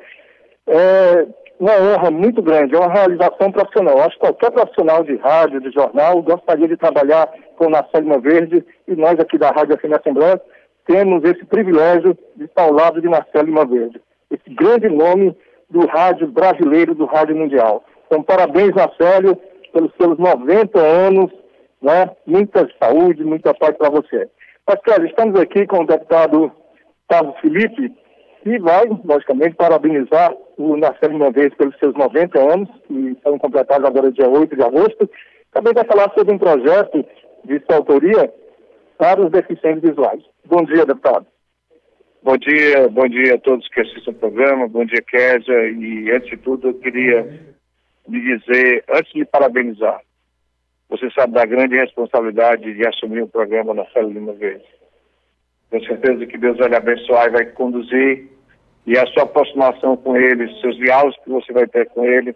é 0.67 1.27
uma 1.59 1.73
honra 1.73 2.11
muito 2.11 2.43
grande, 2.43 2.75
é 2.75 2.79
uma 2.79 2.93
realização 2.93 3.51
profissional. 3.53 4.01
Acho 4.01 4.15
que 4.15 4.21
qualquer 4.21 4.51
profissional 4.51 5.05
de 5.05 5.17
rádio, 5.17 5.61
de 5.61 5.71
jornal, 5.71 6.23
gostaria 6.23 6.69
de 6.69 6.77
trabalhar 6.77 7.29
com 7.57 7.71
Marcelo 7.71 8.21
Verde 8.21 8.65
e 8.89 8.97
nós 8.97 9.19
aqui 9.19 9.39
da 9.39 9.51
Rádio 9.51 9.79
FM 9.79 9.93
Assembleia 9.99 10.41
temos 10.87 11.25
esse 11.25 11.45
privilégio 11.47 12.17
de 12.37 12.45
estar 12.45 12.65
ao 12.65 12.73
lado 12.73 13.01
de 13.01 13.09
Marcelo 13.09 13.47
Lima 13.47 13.65
Verde, 13.65 14.01
esse 14.31 14.55
grande 14.55 14.89
nome 14.89 15.35
do 15.71 15.87
rádio 15.87 16.29
brasileiro, 16.29 16.95
do 16.95 17.07
rádio 17.07 17.37
mundial. 17.37 17.85
Então, 18.07 18.23
parabéns, 18.23 18.73
Marcelo, 18.73 19.37
pelos 19.73 19.91
seus 20.01 20.19
90 20.19 20.79
anos, 20.79 21.33
né? 21.81 22.11
muita 22.27 22.69
saúde, 22.83 23.25
muita 23.25 23.55
paz 23.55 23.77
para 23.77 23.91
você. 23.91 24.29
Pascal, 24.67 25.05
estamos 25.05 25.41
aqui 25.41 25.67
com 25.67 25.83
o 25.83 25.87
deputado 25.87 26.53
Carlos 27.09 27.39
Felipe, 27.41 27.93
que 28.43 28.59
vai, 28.59 28.85
logicamente, 29.05 29.57
parabenizar 29.57 30.35
o 30.57 30.77
Marcelo 30.77 31.17
uma 31.17 31.31
vez 31.31 31.55
pelos 31.55 31.77
seus 31.79 31.95
90 31.95 32.39
anos, 32.39 32.69
que 32.87 33.17
foram 33.23 33.39
completados 33.39 33.87
agora 33.87 34.13
dia 34.13 34.29
8 34.29 34.55
de 34.55 34.63
agosto. 34.63 35.11
Também 35.53 35.73
vai 35.73 35.85
falar 35.85 36.13
sobre 36.15 36.35
um 36.35 36.39
projeto 36.39 37.05
de 37.45 37.61
sua 37.67 37.77
autoria 37.77 38.33
para 38.99 39.21
os 39.21 39.31
deficientes 39.31 39.83
visuais. 39.83 40.23
Bom 40.45 40.65
dia, 40.65 40.87
deputado. 40.87 41.27
Bom 42.23 42.39
dia, 42.39 42.89
bom 42.89 43.07
dia 43.07 43.35
a 43.35 43.39
todos 43.39 43.69
que 43.69 43.83
assistem 43.83 44.15
o 44.15 44.17
programa, 44.17 44.67
bom 44.67 44.85
dia, 44.87 45.03
Kézia, 45.03 45.69
e 45.69 46.11
antes 46.11 46.31
de 46.31 46.39
tudo 46.39 46.69
eu 46.69 46.75
queria 46.75 47.23
lhe 48.09 48.39
dizer, 48.39 48.83
antes 48.89 49.13
de 49.13 49.27
parabenizar, 49.27 50.01
você 50.89 51.11
sabe 51.11 51.35
da 51.35 51.45
grande 51.45 51.77
responsabilidade 51.77 52.73
de 52.73 52.87
assumir 52.87 53.23
o 53.23 53.29
programa 53.29 53.75
na 53.75 53.85
Célula 53.87 54.15
Lima 54.15 54.33
Verde. 54.33 54.65
Tenho 55.71 55.85
certeza 55.87 56.25
que 56.25 56.39
Deus 56.39 56.57
vai 56.57 56.69
lhe 56.69 56.77
abençoar 56.77 57.27
e 57.27 57.31
vai 57.31 57.45
te 57.45 57.53
e 58.87 58.99
a 58.99 59.07
sua 59.07 59.23
aproximação 59.23 59.97
com 59.97 60.17
ele, 60.17 60.61
seus 60.61 60.77
diálogos 60.77 61.17
que 61.25 61.31
você 61.31 61.53
vai 61.53 61.67
ter 61.67 61.89
com 61.91 62.05
ele, 62.05 62.35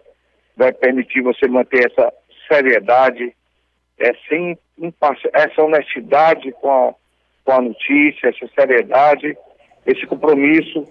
vai 0.57 0.73
permitir 0.73 1.23
você 1.23 1.47
manter 1.47 1.91
essa 1.91 2.13
seriedade, 2.51 3.35
essa, 3.99 5.63
honestidade 5.63 6.51
com 6.53 6.71
a, 6.71 6.95
com 7.45 7.53
a 7.53 7.61
notícia, 7.61 8.29
essa 8.29 8.49
seriedade, 8.55 9.37
esse 9.87 10.07
compromisso 10.07 10.89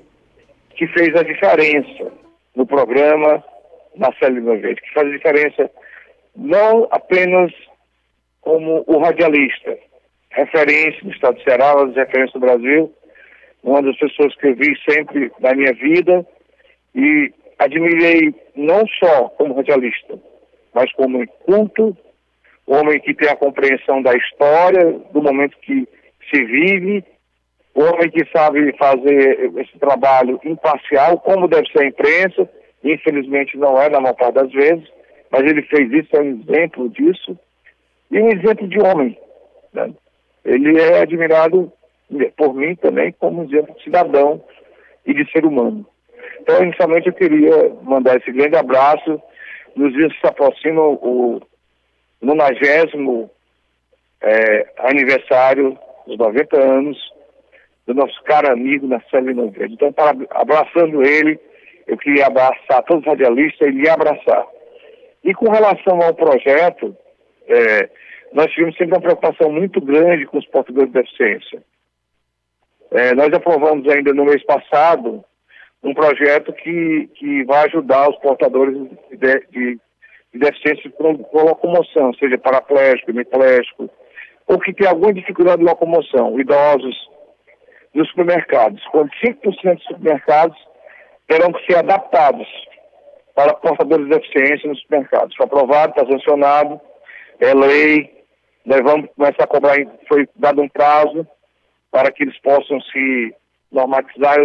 que 0.75 0.87
fez 0.87 1.15
a 1.15 1.23
diferença 1.23 2.11
no 2.55 2.65
programa 2.65 3.43
na 3.95 4.13
Célula 4.13 4.57
Verde, 4.57 4.81
que 4.81 4.93
faz 4.93 5.07
a 5.07 5.11
diferença 5.11 5.71
não 6.35 6.87
apenas 6.91 7.51
como 8.41 8.83
o 8.85 8.99
radialista, 8.99 9.77
referência 10.29 11.01
no 11.03 11.11
estado 11.11 11.37
de 11.37 11.43
Ceará, 11.43 11.73
referências 11.83 12.33
do 12.33 12.39
Brasil, 12.39 12.93
uma 13.63 13.81
das 13.81 13.97
pessoas 13.97 14.35
que 14.35 14.47
eu 14.47 14.55
vi 14.55 14.77
sempre 14.89 15.31
na 15.39 15.53
minha 15.53 15.73
vida 15.73 16.25
e 16.95 17.33
admirei 17.59 18.33
não 18.55 18.85
só 18.99 19.29
como 19.29 19.55
radialista, 19.55 20.19
mas 20.73 20.91
como 20.93 21.25
culto, 21.45 21.97
homem 22.65 22.99
que 22.99 23.13
tem 23.13 23.29
a 23.29 23.35
compreensão 23.35 24.01
da 24.01 24.13
história, 24.15 24.99
do 25.11 25.21
momento 25.21 25.57
que 25.61 25.87
se 26.31 26.43
vive, 26.43 27.03
homem 27.73 28.09
que 28.09 28.25
sabe 28.31 28.75
fazer 28.77 29.51
esse 29.57 29.77
trabalho 29.79 30.39
imparcial, 30.43 31.19
como 31.19 31.47
deve 31.47 31.67
ser 31.71 31.83
a 31.83 31.87
imprensa, 31.87 32.49
infelizmente 32.83 33.57
não 33.57 33.81
é 33.81 33.89
na 33.89 33.99
maior 33.99 34.15
parte 34.15 34.35
das 34.35 34.51
vezes, 34.51 34.87
mas 35.31 35.41
ele 35.41 35.61
fez 35.63 35.91
isso, 35.91 36.15
é 36.15 36.21
um 36.21 36.41
exemplo 36.41 36.89
disso, 36.89 37.37
e 38.11 38.19
um 38.19 38.29
exemplo 38.29 38.67
de 38.67 38.79
homem. 38.79 39.17
Né? 39.73 39.93
Ele 40.45 40.79
é 40.79 41.01
admirado 41.01 41.71
por 42.35 42.53
mim 42.53 42.75
também 42.75 43.11
como 43.19 43.43
exemplo 43.43 43.75
de 43.75 43.83
cidadão 43.83 44.43
e 45.05 45.13
de 45.13 45.29
ser 45.31 45.45
humano. 45.45 45.85
Então, 46.41 46.63
inicialmente, 46.63 47.07
eu 47.07 47.13
queria 47.13 47.69
mandar 47.81 48.17
esse 48.17 48.31
grande 48.31 48.55
abraço. 48.55 49.21
Nos 49.75 49.93
dias 49.93 50.11
que 50.13 50.21
se 50.21 50.27
aproxima 50.27 50.81
o 50.81 51.39
90 52.21 53.29
é, 54.21 54.67
aniversário 54.79 55.77
dos 56.07 56.17
90 56.17 56.57
anos 56.57 56.97
do 57.85 57.93
nosso 57.93 58.21
caro 58.23 58.51
amigo 58.51 58.87
Marcelo 58.87 59.49
Verde. 59.51 59.75
Então, 59.75 59.93
para, 59.93 60.15
abraçando 60.31 61.03
ele, 61.03 61.39
eu 61.87 61.97
queria 61.97 62.27
abraçar 62.27 62.83
todos 62.83 63.03
os 63.03 63.07
radialistas 63.07 63.67
e 63.67 63.71
lhe 63.71 63.89
abraçar. 63.89 64.45
E 65.23 65.33
com 65.33 65.49
relação 65.49 66.01
ao 66.01 66.13
projeto, 66.13 66.95
é, 67.47 67.89
nós 68.33 68.51
tivemos 68.51 68.75
sempre 68.77 68.95
uma 68.95 69.01
preocupação 69.01 69.51
muito 69.51 69.79
grande 69.79 70.25
com 70.25 70.37
os 70.37 70.47
portadores 70.47 70.91
de 70.91 70.99
deficiência. 71.01 71.63
É, 72.91 73.13
nós 73.13 73.31
aprovamos 73.33 73.87
ainda 73.89 74.13
no 74.13 74.25
mês 74.25 74.43
passado 74.45 75.23
um 75.83 75.93
projeto 75.93 76.53
que, 76.53 77.09
que 77.15 77.43
vai 77.45 77.65
ajudar 77.65 78.09
os 78.09 78.17
portadores 78.17 78.75
de, 79.11 79.17
de, 79.17 79.79
de 80.33 80.39
deficiência 80.39 80.89
com 80.91 81.13
locomoção, 81.33 82.13
seja 82.15 82.37
paraplégico, 82.37 83.11
hemiplégico, 83.11 83.89
ou 84.47 84.59
que 84.59 84.73
tem 84.73 84.87
alguma 84.87 85.13
dificuldade 85.13 85.57
de 85.57 85.69
locomoção, 85.69 86.39
idosos, 86.39 86.95
nos 87.93 88.07
supermercados. 88.09 88.83
Quando 88.91 89.09
5% 89.25 89.75
dos 89.75 89.83
supermercados 89.85 90.57
terão 91.27 91.51
que 91.51 91.65
ser 91.65 91.79
adaptados 91.79 92.47
para 93.35 93.53
portadores 93.53 94.07
de 94.07 94.15
deficiência 94.15 94.69
nos 94.69 94.79
supermercados. 94.81 95.35
Foi 95.35 95.45
aprovado, 95.45 95.91
está 95.91 96.11
sancionado, 96.11 96.79
é 97.39 97.53
lei, 97.53 98.23
nós 98.65 98.81
vamos 98.81 99.09
começar 99.15 99.43
a 99.43 99.47
cobrar, 99.47 99.75
foi 100.07 100.27
dado 100.35 100.61
um 100.61 100.69
prazo 100.69 101.27
para 101.97 102.11
que 102.11 102.21
eles 102.21 102.39
possam 102.41 102.79
se 102.79 103.33
normatizar 103.71 104.37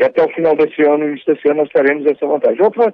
e 0.00 0.02
até 0.02 0.20
o 0.20 0.34
final 0.34 0.56
desse 0.56 0.82
ano, 0.82 1.08
início 1.08 1.32
desse 1.32 1.48
ano, 1.48 1.62
nós 1.62 1.70
teremos 1.70 2.04
essa 2.06 2.26
vantagem. 2.26 2.60
Outra, 2.60 2.92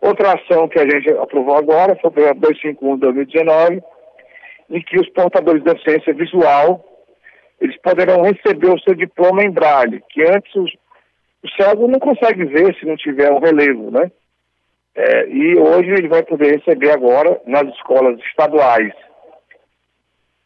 outra 0.00 0.32
ação 0.32 0.66
que 0.68 0.78
a 0.78 0.88
gente 0.88 1.10
aprovou 1.10 1.58
agora 1.58 1.94
foi 1.96 2.08
o 2.08 2.12
projeto 2.14 2.38
251 2.38 2.94
de 2.94 3.00
2019, 3.00 3.82
em 4.70 4.80
que 4.80 4.98
os 4.98 5.06
portadores 5.10 5.62
de 5.62 5.70
deficiência 5.70 6.14
visual, 6.14 6.82
eles 7.60 7.76
poderão 7.82 8.22
receber 8.22 8.70
o 8.70 8.80
seu 8.80 8.94
diploma 8.94 9.44
em 9.44 9.50
braille, 9.50 10.02
que 10.08 10.22
antes 10.22 10.54
os, 10.54 10.72
o 11.44 11.62
cego 11.62 11.86
não 11.88 11.98
consegue 11.98 12.46
ver 12.46 12.74
se 12.76 12.86
não 12.86 12.96
tiver 12.96 13.30
um 13.30 13.38
relevo, 13.38 13.90
né? 13.90 14.10
É, 14.94 15.28
e 15.28 15.58
hoje 15.58 15.90
ele 15.90 16.08
vai 16.08 16.22
poder 16.22 16.56
receber 16.56 16.90
agora 16.90 17.38
nas 17.46 17.68
escolas 17.74 18.18
estaduais 18.20 18.94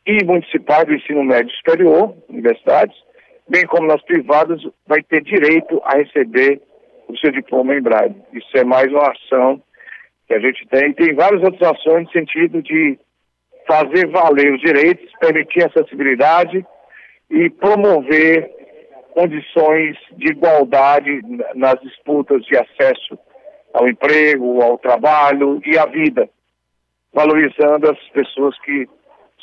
e 0.06 0.24
municipais 0.24 0.84
do 0.84 0.94
ensino 0.94 1.24
médio 1.24 1.52
superior, 1.56 2.14
universidades, 2.28 2.96
bem 3.48 3.66
como 3.66 3.88
nas 3.88 4.02
privadas, 4.02 4.60
vai 4.86 5.02
ter 5.02 5.22
direito 5.22 5.80
a 5.84 5.96
receber 5.98 6.60
o 7.08 7.16
seu 7.18 7.32
diploma 7.32 7.74
em 7.74 7.82
braille. 7.82 8.14
Isso 8.32 8.56
é 8.56 8.64
mais 8.64 8.86
uma 8.86 9.10
ação 9.10 9.62
que 10.26 10.34
a 10.34 10.38
gente 10.38 10.66
tem. 10.68 10.92
Tem 10.92 11.14
várias 11.14 11.42
outras 11.42 11.70
ações 11.72 12.04
no 12.06 12.12
sentido 12.12 12.62
de 12.62 12.98
fazer 13.66 14.08
valer 14.08 14.54
os 14.54 14.60
direitos, 14.60 15.10
permitir 15.20 15.64
acessibilidade 15.64 16.64
e 17.30 17.50
promover 17.50 18.50
condições 19.12 19.96
de 20.12 20.30
igualdade 20.30 21.20
nas 21.54 21.80
disputas 21.80 22.44
de 22.44 22.56
acesso 22.56 23.18
ao 23.72 23.88
emprego, 23.88 24.62
ao 24.62 24.78
trabalho 24.78 25.60
e 25.64 25.76
à 25.78 25.86
vida, 25.86 26.28
valorizando 27.12 27.90
as 27.90 27.98
pessoas 28.10 28.58
que 28.60 28.86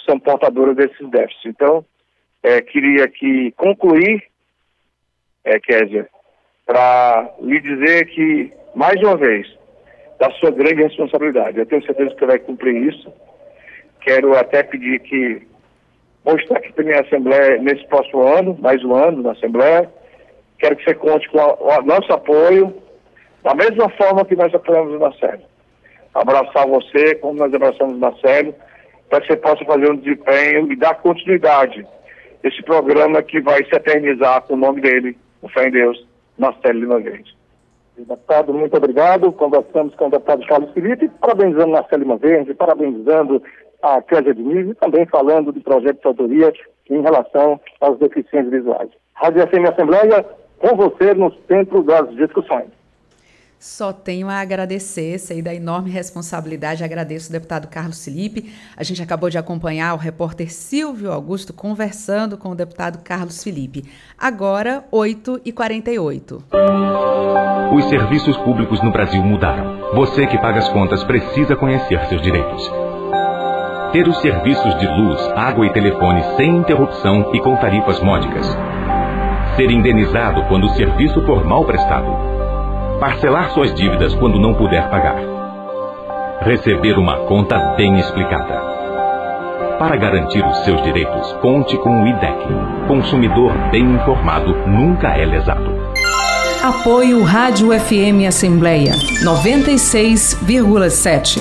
são 0.06 0.20
portadoras 0.20 0.76
desses 0.76 1.10
déficits. 1.10 1.45
Então, 1.45 1.86
é, 2.41 2.62
queria 2.62 3.06
aqui 3.06 3.51
concluir, 3.58 4.24
é, 5.43 5.60
Kézia, 5.60 6.08
para 6.66 7.30
lhe 7.41 7.60
dizer 7.60 8.06
que, 8.08 8.51
mais 8.76 9.01
uma 9.01 9.18
vez, 9.18 9.47
da 10.20 10.30
sua 10.32 10.51
grande 10.51 10.84
responsabilidade. 10.84 11.60
Eu 11.60 11.66
tenho 11.66 11.86
certeza 11.86 12.14
que 12.14 12.20
você 12.20 12.26
vai 12.26 12.39
cumprir 12.39 12.76
isso. 12.88 13.12
Quero 14.01 14.38
até 14.38 14.64
pedir 14.64 14.99
que 15.01 15.41
vou 16.24 16.38
estar 16.38 16.58
aqui 16.58 16.72
também 16.74 16.93
na 16.93 17.01
Assembleia 17.01 17.58
nesse 17.62 17.86
próximo 17.88 18.22
ano, 18.22 18.58
mais 18.62 18.84
um 18.84 18.95
ano 18.95 19.22
na 19.22 19.32
Assembleia. 19.32 19.89
Quero 20.60 20.76
que 20.78 20.84
você 20.86 20.95
conte 20.95 21.28
com 21.30 21.39
o 21.39 21.82
nosso 21.82 22.14
apoio 22.14 22.74
Da 23.43 23.54
mesma 23.54 23.89
forma 23.89 24.24
que 24.24 24.36
nós 24.36 24.54
apoiamos 24.56 24.95
o 24.95 24.99
Marcelo. 24.99 25.41
Abraçar 26.14 26.66
você, 26.68 27.16
como 27.16 27.34
nós 27.34 27.54
abraçamos 27.54 27.95
o 27.95 27.99
Marcelo, 27.99 28.56
para 29.14 29.22
que 29.22 29.28
você 29.28 29.38
possa 29.38 29.64
fazer 29.64 29.91
um 29.91 29.95
desempenho 29.95 30.72
e 30.72 30.76
dar 30.76 30.95
continuidade 30.95 31.86
esse 32.43 32.64
programa 32.64 33.22
que 33.22 33.39
vai 33.39 33.64
se 33.64 33.76
eternizar 33.76 34.41
com 34.41 34.55
o 34.55 34.57
nome 34.57 34.82
dele, 34.82 35.16
o 35.39 35.47
Fé 35.47 35.68
em 35.68 35.72
Deus, 35.72 36.03
Marcelo 36.36 36.80
Lima 36.80 36.99
Verde. 36.99 37.38
Deputado, 37.95 38.51
muito 38.51 38.76
obrigado. 38.76 39.32
Conversamos 39.32 39.93
com 39.93 40.07
o 40.07 40.09
deputado 40.09 40.43
Carlos 40.47 40.72
Felipe, 40.72 41.11
parabenizando 41.22 41.68
Marcelo 41.68 42.01
Lima 42.01 42.18
Verde, 42.18 42.55
parabenizando 42.55 43.43
a 43.84 44.01
Clésia 44.01 44.34
Diniz 44.34 44.72
e 44.72 44.74
também 44.74 45.05
falando 45.05 45.51
do 45.51 45.61
projeto 45.61 46.01
de 46.01 46.07
autoria 46.07 46.51
em 46.89 47.01
relação 47.03 47.61
aos 47.82 47.99
deficientes 47.99 48.49
visuais. 48.49 48.89
Rádio 49.14 49.47
FM 49.47 49.72
Assembleia, 49.72 50.26
com 50.57 50.76
você 50.76 51.14
no 51.14 51.32
centro 51.47 51.84
das 51.84 52.09
discussões. 52.16 52.70
Só 53.64 53.93
tenho 53.93 54.28
a 54.28 54.41
agradecer, 54.41 55.18
sei 55.18 55.41
da 55.41 55.55
enorme 55.55 55.89
responsabilidade, 55.89 56.84
agradeço 56.84 57.30
o 57.30 57.32
deputado 57.32 57.70
Carlos 57.70 58.03
Felipe. 58.03 58.53
A 58.76 58.84
gente 58.84 59.01
acabou 59.01 59.30
de 59.30 59.38
acompanhar 59.38 59.93
o 59.93 59.97
repórter 59.97 60.51
Silvio 60.51 61.14
Augusto 61.14 61.53
conversando 61.53 62.38
com 62.38 62.49
o 62.49 62.55
deputado 62.55 63.01
Carlos 63.01 63.41
Felipe. 63.41 63.86
Agora, 64.20 64.84
8h48. 64.91 66.43
Os 67.74 67.86
serviços 67.86 68.36
públicos 68.39 68.84
no 68.84 68.91
Brasil 68.91 69.24
mudaram. 69.24 69.95
Você 69.95 70.28
que 70.28 70.38
paga 70.38 70.59
as 70.59 70.68
contas 70.68 71.01
precisa 71.05 71.55
conhecer 71.55 72.05
seus 72.09 72.22
direitos. 72.22 72.70
Ter 73.93 74.05
os 74.09 74.20
serviços 74.20 74.78
de 74.78 74.88
luz, 74.88 75.22
água 75.38 75.66
e 75.66 75.72
telefone 75.72 76.22
sem 76.36 76.57
interrupção 76.57 77.34
e 77.34 77.39
com 77.39 77.55
tarifas 77.55 78.01
módicas. 78.01 78.45
Ser 79.55 79.72
indenizado 79.72 80.43
quando 80.49 80.66
o 80.66 80.76
serviço 80.76 81.26
for 81.26 81.45
mal 81.45 81.66
prestado 81.66 82.32
parcelar 82.99 83.51
suas 83.51 83.73
dívidas 83.73 84.13
quando 84.15 84.37
não 84.39 84.53
puder 84.53 84.89
pagar. 84.89 85.15
Receber 86.41 86.97
uma 86.97 87.17
conta 87.25 87.57
bem 87.77 87.97
explicada. 87.99 88.61
Para 89.79 89.95
garantir 89.95 90.45
os 90.45 90.57
seus 90.63 90.81
direitos, 90.83 91.33
conte 91.41 91.75
com 91.77 92.03
o 92.03 92.07
IDEC. 92.07 92.37
Consumidor 92.87 93.53
bem 93.71 93.83
informado 93.83 94.53
nunca 94.67 95.07
é 95.09 95.25
lesado. 95.25 95.73
Apoio 96.63 97.23
Rádio 97.23 97.69
FM 97.77 98.25
Assembleia 98.27 98.93
96,7. 99.23 101.39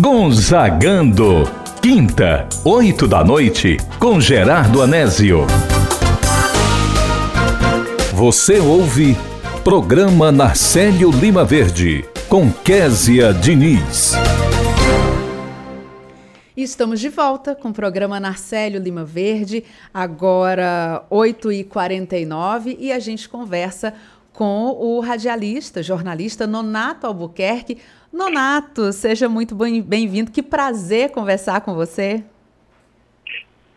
Gonzagando. 0.00 1.48
Quinta, 1.82 2.46
8 2.64 3.08
da 3.08 3.24
noite, 3.24 3.76
com 3.98 4.20
Gerardo 4.20 4.82
Anésio. 4.82 5.44
Você 8.18 8.58
ouve 8.60 9.12
Programa 9.62 10.32
Narcélio 10.32 11.10
Lima 11.10 11.44
Verde, 11.44 12.02
com 12.30 12.50
Késia 12.50 13.30
Diniz. 13.34 14.14
Estamos 16.56 16.98
de 16.98 17.10
volta 17.10 17.54
com 17.54 17.68
o 17.68 17.74
programa 17.74 18.18
Narcélio 18.18 18.80
Lima 18.80 19.04
Verde, 19.04 19.64
agora 19.92 21.04
8h49, 21.10 22.78
e 22.80 22.90
a 22.90 22.98
gente 22.98 23.28
conversa 23.28 23.92
com 24.32 24.68
o 24.70 24.98
radialista, 25.00 25.82
jornalista 25.82 26.46
Nonato 26.46 27.06
Albuquerque. 27.06 27.76
Nonato, 28.10 28.94
seja 28.94 29.28
muito 29.28 29.54
bem-vindo, 29.54 30.32
que 30.32 30.42
prazer 30.42 31.10
conversar 31.10 31.60
com 31.60 31.74
você. 31.74 32.24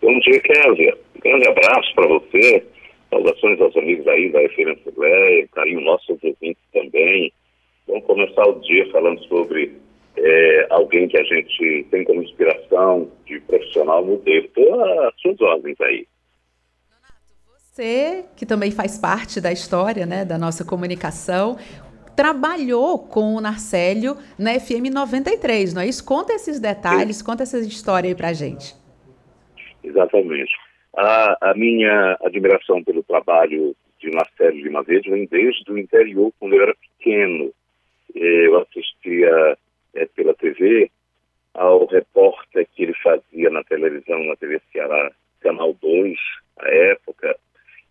Bom 0.01 0.17
dia, 0.21 0.39
Késia. 0.39 0.97
Um 1.13 1.19
grande 1.19 1.45
abraço 1.45 1.93
para 1.93 2.07
você 2.07 2.65
Saudações 3.09 3.59
aos 3.59 3.75
amigos 3.75 4.07
aí 4.07 4.31
da 4.31 4.39
FM 4.49 4.79
Assembleia, 4.79 5.47
carinho 5.53 5.81
nosso 5.81 6.11
aos 6.11 6.23
ouvintes 6.23 6.63
também. 6.71 7.33
Vamos 7.87 8.05
começar 8.05 8.43
o 8.47 8.59
dia 8.59 8.89
falando 8.91 9.19
sobre 9.25 9.71
é, 10.15 10.67
alguém 10.69 11.07
que 11.07 11.17
a 11.17 11.23
gente 11.23 11.87
tem 11.89 12.03
como 12.03 12.21
inspiração 12.21 13.09
de 13.25 13.39
profissional 13.41 14.05
modelo. 14.05 14.45
Estou 14.45 14.83
às 15.07 15.19
suas 15.21 15.41
ordens 15.41 15.79
aí. 15.81 16.07
Você, 17.47 18.25
que 18.35 18.45
também 18.45 18.71
faz 18.71 18.97
parte 18.97 19.41
da 19.41 19.51
história 19.51 20.05
né, 20.05 20.23
da 20.23 20.37
nossa 20.37 20.65
comunicação, 20.65 21.57
trabalhou 22.15 22.99
com 22.99 23.35
o 23.35 23.41
Narcélio 23.41 24.17
na 24.37 24.59
FM 24.59 24.93
93, 24.93 25.73
não 25.73 25.81
é 25.81 25.87
isso? 25.87 26.03
Conta 26.03 26.33
esses 26.33 26.59
detalhes, 26.59 27.17
Sim. 27.17 27.23
conta 27.23 27.43
essa 27.43 27.57
história 27.59 28.09
aí 28.09 28.15
pra 28.15 28.33
gente. 28.33 28.75
Exatamente. 29.81 30.51
A, 30.95 31.51
a 31.51 31.53
minha 31.53 32.17
admiração 32.21 32.83
pelo 32.83 33.03
trabalho 33.03 33.75
de 33.99 34.09
Marcelo 34.11 34.57
Lima 34.57 34.83
Verde 34.83 35.09
vem 35.09 35.25
desde 35.25 35.71
o 35.71 35.77
interior, 35.77 36.31
quando 36.39 36.55
eu 36.55 36.63
era 36.63 36.75
pequeno. 36.75 37.51
Eu 38.15 38.59
assistia 38.59 39.57
é, 39.93 40.05
pela 40.07 40.33
TV 40.33 40.89
ao 41.53 41.85
repórter 41.85 42.67
que 42.73 42.83
ele 42.83 42.93
fazia 42.95 43.49
na 43.49 43.63
televisão, 43.63 44.23
na 44.23 44.35
TV 44.35 44.61
Ceará, 44.71 45.11
Canal 45.41 45.73
2, 45.81 46.17
à 46.59 46.69
época, 46.69 47.35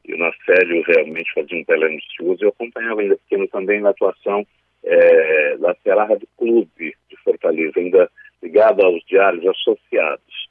e 0.04 0.14
o 0.14 0.18
Marcelo 0.18 0.82
realmente 0.86 1.32
fazia 1.34 1.58
um 1.58 1.64
telenoticioso. 1.64 2.44
Eu 2.44 2.48
acompanhava 2.48 3.00
ainda 3.00 3.16
pequeno 3.16 3.46
também 3.48 3.80
na 3.80 3.90
atuação 3.90 4.46
é, 4.82 5.56
da 5.58 5.74
Ceará 5.82 6.04
Rádio 6.04 6.28
Clube 6.36 6.96
de 7.10 7.16
Fortaleza, 7.22 7.78
ainda 7.78 8.10
ligado 8.42 8.84
aos 8.84 9.04
diários 9.06 9.46
associados. 9.46 10.48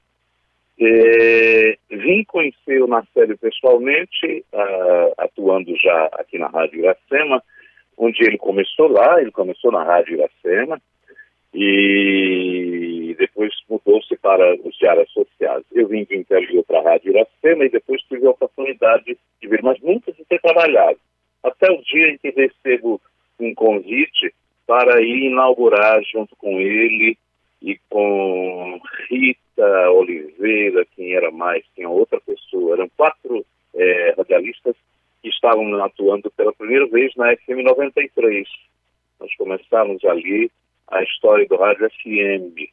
É, 0.79 1.77
vim 1.89 2.23
conhecer 2.23 2.83
o 2.83 2.87
Marcelo 2.87 3.35
pessoalmente, 3.37 4.45
uh, 4.53 5.13
atuando 5.17 5.75
já 5.75 6.05
aqui 6.13 6.37
na 6.37 6.47
Rádio 6.47 6.81
Iracema, 6.81 7.41
onde 7.97 8.23
ele 8.23 8.37
começou 8.37 8.87
lá, 8.87 9.19
ele 9.19 9.31
começou 9.31 9.71
na 9.71 9.83
Rádio 9.83 10.17
Iracema 10.17 10.79
e 11.51 13.15
depois 13.17 13.51
mudou-se 13.67 14.15
para 14.17 14.53
os 14.63 14.77
diários 14.77 15.09
associados. 15.09 15.65
Eu 15.73 15.87
vim 15.87 16.03
do 16.03 16.13
interior 16.13 16.63
para 16.63 16.79
a 16.79 16.91
Rádio 16.91 17.11
Iracema 17.11 17.65
e 17.65 17.69
depois 17.69 17.99
tive 18.03 18.27
a 18.27 18.31
oportunidade 18.31 19.17
de 19.41 19.47
vir, 19.47 19.63
mas 19.63 19.81
nunca 19.81 20.11
de 20.11 20.23
ter 20.25 20.39
trabalhado. 20.39 20.99
Até 21.43 21.71
o 21.71 21.81
dia 21.81 22.09
em 22.09 22.17
que 22.19 22.29
recebo 22.29 23.01
um 23.39 23.55
convite 23.55 24.31
para 24.67 25.01
ir 25.01 25.25
inaugurar 25.25 26.03
junto 26.03 26.35
com 26.35 26.59
ele 26.59 27.17
e 27.63 27.79
com 27.89 28.79
Rita 29.09 29.46
Oliveira, 29.63 30.85
quem 30.95 31.13
era 31.13 31.31
mais, 31.31 31.63
tinha 31.75 31.89
outra 31.89 32.19
pessoa, 32.21 32.75
eram 32.75 32.89
quatro 32.95 33.45
é, 33.73 34.13
radialistas 34.17 34.75
que 35.21 35.29
estavam 35.29 35.83
atuando 35.83 36.31
pela 36.31 36.53
primeira 36.53 36.87
vez 36.87 37.15
na 37.15 37.35
FM 37.35 37.63
93. 37.63 38.47
Nós 39.19 39.33
começamos 39.35 40.03
ali 40.05 40.51
a 40.87 41.03
história 41.03 41.45
do 41.47 41.57
Rádio 41.57 41.89
FM, 41.89 42.69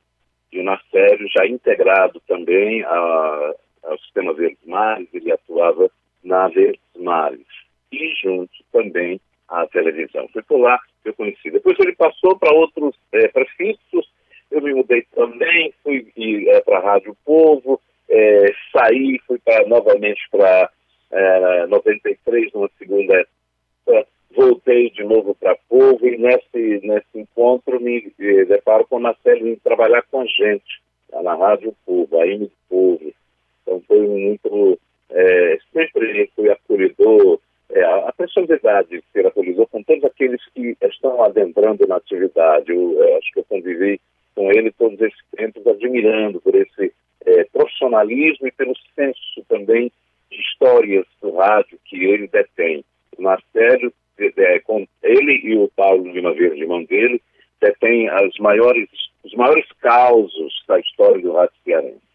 e 0.53 0.61
o 0.61 0.63
Narcélio 0.63 1.29
já 1.37 1.47
integrado 1.47 2.21
também 2.29 2.85
a, 2.85 3.55
ao 3.83 3.99
Sistema 3.99 4.33
Verdes 4.33 4.65
Mares, 4.65 5.09
ele 5.13 5.33
atuava 5.33 5.91
na 6.23 6.49
Verdes 6.49 6.81
Mares, 6.97 7.47
e 7.91 8.15
junto 8.23 8.53
também 8.73 9.21
à 9.49 9.67
televisão. 9.67 10.29
Foi 10.33 10.43
por 10.43 10.59
lá 10.59 10.79
que 11.03 11.09
eu 11.09 11.15
conheci. 11.15 11.51
Depois 11.51 11.79
ele 11.81 11.95
passou 11.97 12.39
para 12.39 12.55
outros 12.55 12.95
é, 13.13 13.29
prefixos, 13.29 14.09
eu 14.55 14.63
me 14.63 14.75
mudei 14.75 15.05
também, 15.15 15.75
fui 15.83 16.07
é, 16.49 16.61
para 16.61 16.79
a 16.79 16.93
Rádio 16.93 17.17
Povo, 17.25 17.81
é, 18.09 18.53
saí, 18.73 19.19
fui 19.27 19.39
pra, 19.39 19.67
novamente 19.67 20.21
para 20.31 20.71
é, 21.11 21.67
93, 21.67 22.53
numa 22.53 22.71
segunda 22.79 23.15
época, 23.15 24.09
voltei 24.35 24.91
de 24.91 25.05
novo 25.05 25.35
para 25.35 25.57
Povo 25.69 26.07
e 26.07 26.17
nesse, 26.17 26.87
nesse 26.87 27.19
encontro 27.19 27.81
me 27.81 28.13
eh, 28.19 28.45
deparo 28.45 28.87
com 28.87 28.97
o 28.97 29.01
Marcelo 29.01 29.49
em 29.49 29.57
trabalhar 29.57 30.03
com 30.11 30.21
a 30.21 30.27
gente, 30.27 30.83
lá 31.13 31.23
na 31.23 31.35
Rádio 31.35 31.75
Povo, 31.87 32.21
a 32.21 32.27
M 32.27 32.51
Povo. 32.69 33.13
Então 33.63 33.83
foi 33.87 34.07
muito, 34.07 34.79
é, 35.11 35.59
sempre 35.73 36.31
fui 36.35 36.51
acolhedor, 36.51 37.39
é, 37.71 37.83
a 37.83 38.13
personalidade 38.17 38.89
de 38.89 39.03
ser 39.13 39.27
acolhedor 39.27 39.67
com 39.69 39.83
todos 39.83 40.05
aqueles 40.05 40.41
que 40.55 40.77
estão 40.83 41.23
adentrando 41.23 41.87
na 41.87 41.97
atividade. 41.97 42.71
Eu, 42.71 42.93
eu 42.93 43.17
acho 43.17 43.33
que 43.33 43.41
eu 43.41 43.45
convivi 43.45 44.01
com 44.35 44.51
ele 44.51 44.73
todos 44.73 45.01
esses 45.01 45.21
tempos, 45.37 45.67
admirando 45.67 46.41
por 46.41 46.55
esse 46.55 46.93
é, 47.25 47.45
profissionalismo 47.45 48.47
e 48.47 48.53
pelo 48.53 48.75
senso 48.95 49.45
também 49.49 49.91
de 50.31 50.41
histórias 50.41 51.07
do 51.23 51.35
rádio 51.37 51.79
que 51.85 52.05
ele 52.05 52.29
detém. 52.29 52.85
O 53.17 53.23
Marcelo, 53.23 53.93
é, 54.19 54.33
é, 54.37 54.59
com 54.61 54.87
ele 55.03 55.41
e 55.45 55.57
o 55.57 55.71
Paulo 55.77 56.11
Lima 56.11 56.35
Verde, 56.35 56.63
irmão 56.63 56.85
dele, 56.85 57.23
detém 57.61 58.09
as 58.09 58.37
maiores, 58.39 58.89
os 59.25 59.33
maiores 59.35 59.67
causos 59.81 60.65
da 60.67 60.79
história 60.79 61.21
do 61.21 61.33
rádio 61.33 61.55
cearense. 61.65 62.14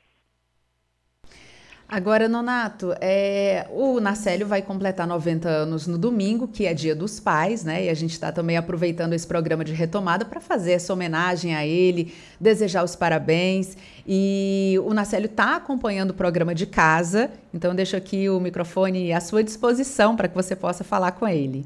Agora, 1.91 2.29
Nonato, 2.29 2.93
é, 3.01 3.65
o 3.71 3.99
Narcélio 3.99 4.45
vai 4.45 4.61
completar 4.61 5.07
90 5.07 5.49
anos 5.49 5.87
no 5.87 5.97
domingo, 5.97 6.47
que 6.47 6.67
é 6.67 6.73
Dia 6.73 6.93
dos 6.93 7.19
Pais, 7.19 7.65
né? 7.65 7.85
E 7.85 7.89
a 7.89 7.95
gente 7.95 8.11
está 8.11 8.31
também 8.31 8.57
aproveitando 8.57 9.13
esse 9.13 9.27
programa 9.27 9.65
de 9.65 9.73
retomada 9.73 10.23
para 10.23 10.39
fazer 10.39 10.73
essa 10.73 10.93
homenagem 10.93 11.55
a 11.55 11.65
ele, 11.65 12.13
desejar 12.39 12.83
os 12.83 12.95
parabéns. 12.95 13.75
E 14.07 14.75
o 14.85 14.93
Narcélio 14.93 15.25
está 15.25 15.55
acompanhando 15.55 16.11
o 16.11 16.13
programa 16.13 16.53
de 16.53 16.67
casa, 16.67 17.31
então 17.51 17.73
deixo 17.73 17.97
aqui 17.97 18.29
o 18.29 18.39
microfone 18.39 19.11
à 19.11 19.19
sua 19.19 19.43
disposição 19.43 20.15
para 20.15 20.27
que 20.27 20.35
você 20.35 20.55
possa 20.55 20.83
falar 20.83 21.13
com 21.13 21.27
ele. 21.27 21.65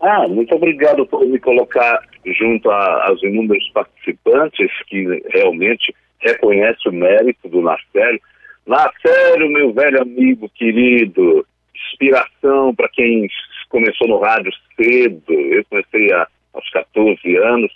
Ah, 0.00 0.26
muito 0.26 0.54
obrigado 0.54 1.04
por 1.04 1.26
me 1.26 1.38
colocar 1.38 2.00
junto 2.24 2.70
às 2.70 3.22
inúmeros 3.22 3.68
participantes 3.74 4.70
que 4.86 5.22
realmente 5.28 5.94
reconhecem 6.18 6.90
o 6.90 6.94
mérito 6.94 7.46
do 7.46 7.60
Narcélio. 7.60 8.20
Narcélio, 8.66 9.50
meu 9.50 9.72
velho 9.72 10.02
amigo 10.02 10.48
querido, 10.50 11.46
inspiração 11.74 12.74
para 12.74 12.88
quem 12.88 13.28
começou 13.68 14.08
no 14.08 14.18
rádio 14.18 14.52
cedo. 14.76 15.32
Eu 15.32 15.64
comecei 15.64 16.12
a, 16.12 16.28
aos 16.52 16.68
14 16.70 17.36
anos 17.36 17.72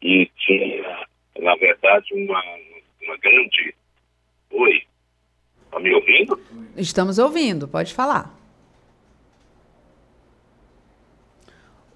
e 0.00 0.30
tinha, 0.36 1.06
na 1.40 1.54
verdade, 1.56 2.06
uma, 2.14 2.42
uma 3.02 3.16
grande. 3.18 3.74
Oi, 4.50 4.82
está 5.64 5.80
me 5.80 5.94
ouvindo? 5.94 6.40
Estamos 6.76 7.18
ouvindo, 7.18 7.66
pode 7.66 7.92
falar. 7.92 8.38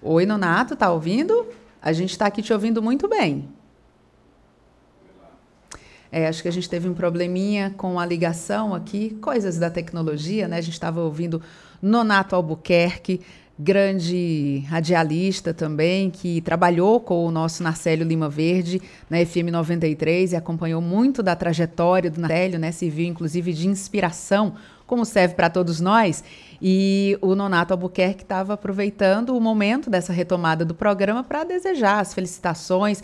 Oi, 0.03 0.27
Nonato, 0.27 0.77
tá 0.77 0.93
ouvindo? 0.93 1.53
A 1.81 1.93
gente 1.93 2.11
está 2.11 2.27
aqui 2.27 2.43
te 2.43 2.53
ouvindo 2.53 2.83
muito 2.83 3.09
bem. 3.09 3.49
É, 6.17 6.29
acho 6.29 6.41
que 6.41 6.49
a 6.49 6.51
gente 6.51 6.67
teve 6.67 6.89
um 6.89 6.95
probleminha 6.95 7.75
com 7.77 8.01
a 8.01 8.07
ligação 8.07 8.75
aqui, 8.75 9.11
coisas 9.21 9.59
da 9.59 9.69
tecnologia, 9.69 10.49
né? 10.49 10.57
A 10.57 10.61
gente 10.63 10.73
estava 10.73 11.03
ouvindo 11.03 11.43
Nonato 11.83 12.35
Albuquerque, 12.35 13.21
grande 13.59 14.65
radialista 14.67 15.53
também, 15.53 16.09
que 16.09 16.41
trabalhou 16.41 17.01
com 17.01 17.27
o 17.27 17.31
nosso 17.31 17.63
Narcélio 17.63 18.07
Lima 18.07 18.31
Verde 18.31 18.81
na 19.11 19.19
FM 19.27 19.51
93 19.53 20.33
e 20.33 20.37
acompanhou 20.37 20.81
muito 20.81 21.23
da 21.23 21.37
trajetória 21.37 22.11
do 22.11 22.19
Narcélio, 22.19 22.59
né? 22.59 22.73
Serviu 22.73 23.07
inclusive 23.07 23.53
de 23.53 23.69
inspiração, 23.69 24.55
como 24.87 25.05
serve 25.05 25.35
para 25.35 25.51
todos 25.51 25.83
nós. 25.83 26.25
E 26.63 27.19
o 27.21 27.35
Nonato 27.35 27.75
Albuquerque 27.75 28.23
estava 28.23 28.55
aproveitando 28.55 29.37
o 29.37 29.41
momento 29.41 29.91
dessa 29.91 30.15
retomada 30.15 30.65
do 30.65 30.75
programa 30.75 31.23
para 31.23 31.45
desejar 31.45 32.01
as 32.01 32.15
felicitações 32.15 33.03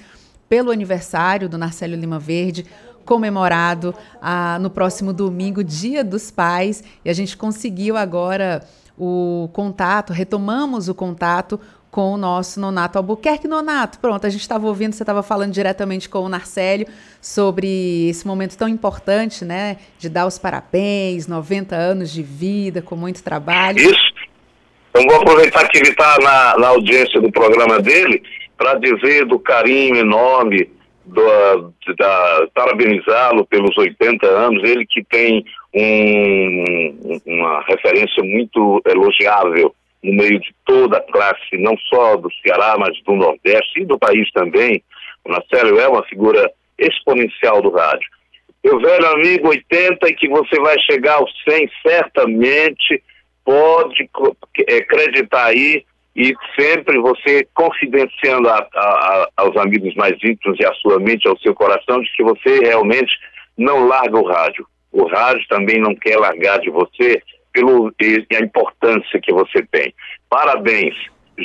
pelo 0.53 0.71
aniversário 0.71 1.49
do 1.49 1.57
Narcélio 1.57 1.99
Lima 1.99 2.19
Verde, 2.19 2.67
comemorado 3.05 3.95
ah, 4.21 4.59
no 4.61 4.71
próximo 4.71 5.13
domingo, 5.13 5.63
Dia 5.63 6.03
dos 6.03 6.31
Pais, 6.31 6.83
e 7.05 7.11
a 7.11 7.13
gente 7.13 7.37
conseguiu 7.37 7.97
agora 7.97 8.63
o 8.99 9.49
contato, 9.53 10.13
retomamos 10.13 10.89
o 10.89 10.95
contato 10.95 11.59
com 11.93 12.15
o 12.15 12.17
nosso 12.17 12.59
Nonato 12.59 12.97
Albuquerque. 12.97 13.47
Nonato, 13.47 13.99
pronto, 13.99 14.27
a 14.27 14.31
gente 14.31 14.41
estava 14.41 14.67
ouvindo, 14.67 14.95
você 14.95 15.03
estava 15.03 15.23
falando 15.23 15.53
diretamente 15.53 16.09
com 16.09 16.21
o 16.21 16.29
Narcélio 16.29 16.87
sobre 17.21 18.09
esse 18.09 18.27
momento 18.27 18.57
tão 18.57 18.67
importante, 18.67 19.45
né, 19.45 19.77
de 19.99 20.09
dar 20.09 20.27
os 20.27 20.39
parabéns, 20.39 21.27
90 21.27 21.77
anos 21.77 22.11
de 22.11 22.23
vida, 22.23 22.81
com 22.81 22.97
muito 22.97 23.23
trabalho. 23.23 23.79
Isso. 23.79 24.13
Então 24.89 25.07
vou 25.07 25.17
aproveitar 25.17 25.69
que 25.69 25.79
ele 25.79 25.91
está 25.91 26.17
na, 26.23 26.59
na 26.59 26.69
audiência 26.69 27.21
do 27.21 27.31
programa 27.31 27.79
dele 27.81 28.23
para 28.57 28.75
dizer 28.75 29.27
do 29.27 29.39
carinho 29.39 29.97
enorme, 29.97 30.71
do, 31.05 31.73
da, 31.99 32.47
parabenizá-lo 32.55 33.45
pelos 33.47 33.77
80 33.77 34.27
anos, 34.27 34.63
ele 34.63 34.87
que 34.87 35.03
tem 35.05 35.45
um, 35.75 37.21
uma 37.27 37.63
referência 37.63 38.23
muito 38.23 38.83
elogiável 38.87 39.75
no 40.03 40.15
meio 40.15 40.41
de 40.41 40.55
toda 40.65 40.99
a 40.99 41.13
classe, 41.13 41.57
não 41.59 41.77
só 41.89 42.17
do 42.17 42.29
Ceará, 42.43 42.77
mas 42.79 43.01
do 43.05 43.15
Nordeste 43.15 43.81
e 43.81 43.85
do 43.85 43.99
país 43.99 44.31
também. 44.33 44.83
O 45.25 45.31
Nacélio 45.31 45.79
é 45.79 45.89
uma 45.89 46.05
figura 46.05 46.51
exponencial 46.79 47.63
do 47.63 47.71
rádio. 47.71 48.09
Meu 48.65 48.81
velho 48.81 49.07
amigo, 49.13 49.49
80 49.49 50.09
e 50.09 50.15
que 50.15 50.29
você 50.29 50.59
vai 50.61 50.77
chegar 50.81 51.15
aos 51.15 51.31
100, 51.49 51.71
certamente 51.87 53.03
pode 53.45 54.09
é, 54.69 54.77
acreditar 54.77 55.47
aí 55.47 55.85
e 56.15 56.35
sempre 56.59 56.99
você 56.99 57.47
confidenciando 57.55 58.49
a, 58.49 58.69
a, 58.75 59.29
aos 59.39 59.57
amigos 59.57 59.95
mais 59.95 60.13
íntimos 60.23 60.59
e 60.61 60.67
à 60.67 60.73
sua 60.75 60.99
mente, 60.99 61.27
ao 61.27 61.39
seu 61.39 61.55
coração, 61.55 62.01
de 62.01 62.13
que 62.15 62.23
você 62.23 62.61
realmente 62.61 63.13
não 63.57 63.87
larga 63.87 64.19
o 64.19 64.27
rádio. 64.27 64.67
O 64.93 65.07
rádio 65.07 65.47
também 65.49 65.81
não 65.81 65.95
quer 65.95 66.19
largar 66.19 66.59
de 66.61 66.71
você 66.71 67.23
pelo 67.53 67.93
e 68.01 68.27
a 68.37 68.41
importância 68.41 69.21
que 69.23 69.33
você 69.33 69.67
tem. 69.71 69.95
Parabéns, 70.29 70.95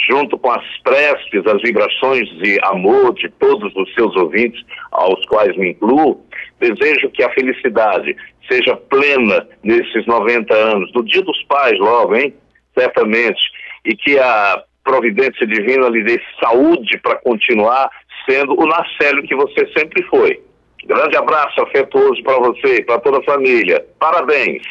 junto 0.10 0.38
com 0.38 0.52
as 0.52 0.66
preces, 0.84 1.46
as 1.46 1.62
vibrações 1.62 2.28
de 2.42 2.60
amor 2.64 3.14
de 3.14 3.30
todos 3.40 3.74
os 3.76 3.94
seus 3.94 4.16
ouvintes, 4.18 4.62
aos 4.92 5.26
quais 5.28 5.56
me 5.58 5.72
incluo, 5.72 6.26
desejo 6.60 7.10
que 7.12 7.24
a 7.24 7.32
felicidade 7.34 8.16
seja 8.50 8.76
plena 8.76 9.48
nesses 9.64 10.06
90 10.06 10.54
anos, 10.54 10.92
do 10.92 11.04
Dia 11.04 11.22
dos 11.22 11.42
Pais 11.44 11.78
logo, 11.80 12.16
hein? 12.16 12.34
Certamente 12.78 13.40
e 13.88 13.96
que 13.96 14.20
a 14.20 14.62
providência 14.84 15.48
divina 15.48 15.88
lhe 15.88 16.04
dê 16.04 16.22
saúde 16.44 17.00
para 17.00 17.16
continuar 17.16 17.90
sendo 18.30 18.54
o 18.60 18.68
Nacélio 18.68 19.24
que 19.24 19.36
você 19.36 19.66
sempre 19.76 20.04
foi. 20.04 20.44
Grande 20.86 21.18
abraço 21.18 21.62
afetuoso 21.62 22.22
para 22.22 22.38
você 22.40 22.84
para 22.84 23.00
toda 23.00 23.20
a 23.20 23.24
família. 23.24 23.86
Parabéns. 23.98 24.62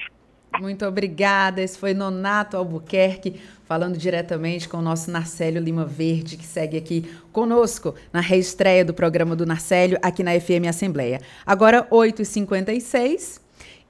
Muito 0.61 0.87
obrigada. 0.87 1.63
Esse 1.63 1.79
foi 1.79 1.95
Nonato 1.95 2.57
Albuquerque 2.57 3.41
falando 3.65 3.97
diretamente 3.97 4.69
com 4.69 4.79
o 4.79 4.83
nosso 4.83 5.11
Narcélio 5.11 5.61
Lima 5.61 5.85
Verde, 5.85 6.37
que 6.37 6.47
segue 6.47 6.77
aqui 6.77 7.11
conosco 7.33 7.95
na 8.13 8.21
reestreia 8.21 8.85
do 8.85 8.95
programa 8.95 9.35
do 9.35 9.45
Narcélio 9.45 9.99
aqui 10.03 10.23
na 10.23 10.39
FM 10.39 10.69
Assembleia. 10.69 11.21
Agora, 11.45 11.87
8h56. 11.91 13.46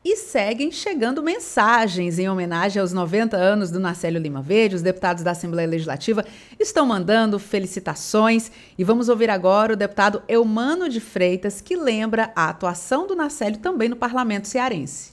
E 0.08 0.14
seguem 0.14 0.70
chegando 0.70 1.20
mensagens 1.20 2.20
em 2.20 2.28
homenagem 2.28 2.80
aos 2.80 2.92
90 2.92 3.36
anos 3.36 3.72
do 3.72 3.80
Narcélio 3.80 4.20
Lima 4.20 4.40
Verde. 4.40 4.76
Os 4.76 4.80
deputados 4.80 5.24
da 5.24 5.32
Assembleia 5.32 5.68
Legislativa 5.68 6.24
estão 6.60 6.86
mandando 6.86 7.40
felicitações. 7.40 8.52
E 8.78 8.84
vamos 8.84 9.08
ouvir 9.08 9.28
agora 9.28 9.72
o 9.72 9.76
deputado 9.76 10.22
Eumano 10.28 10.88
de 10.88 11.00
Freitas, 11.00 11.60
que 11.60 11.74
lembra 11.74 12.30
a 12.36 12.50
atuação 12.50 13.04
do 13.04 13.16
Narcélio 13.16 13.58
também 13.58 13.88
no 13.88 13.96
parlamento 13.96 14.46
cearense. 14.46 15.10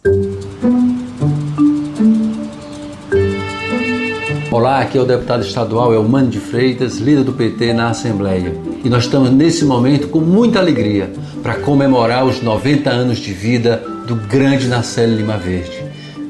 Olá, 4.52 4.82
aqui 4.82 5.00
é 5.00 5.02
o 5.02 5.06
deputado 5.06 5.42
estadual 5.42 5.92
Eumano 5.92 6.30
de 6.30 6.40
Freitas, 6.40 6.98
líder 6.98 7.24
do 7.24 7.34
PT 7.34 7.74
na 7.74 7.90
Assembleia. 7.90 8.54
E 8.86 8.90
nós 8.90 9.06
estamos 9.06 9.32
nesse 9.32 9.66
momento 9.66 10.10
com 10.10 10.20
muita 10.20 10.60
alegria 10.60 11.12
para 11.42 11.56
comemorar 11.62 12.24
os 12.24 12.44
90 12.44 12.92
anos 12.92 13.18
de 13.18 13.34
vida 13.34 13.93
do 14.08 14.16
grande 14.16 14.68
Nacelle 14.68 15.16
Lima 15.16 15.38
Verde. 15.38 15.84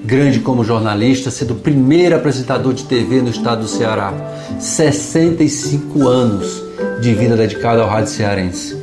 Grande 0.05 0.39
como 0.39 0.63
jornalista, 0.63 1.31
sendo 1.31 1.53
o 1.53 1.57
primeiro 1.57 2.15
apresentador 2.15 2.73
de 2.73 2.83
TV 2.83 3.21
no 3.21 3.29
estado 3.29 3.61
do 3.61 3.67
Ceará. 3.67 4.13
65 4.59 6.07
anos 6.07 6.61
de 7.01 7.13
vida 7.13 7.35
dedicada 7.35 7.81
ao 7.81 7.89
rádio 7.89 8.11
cearense. 8.11 8.77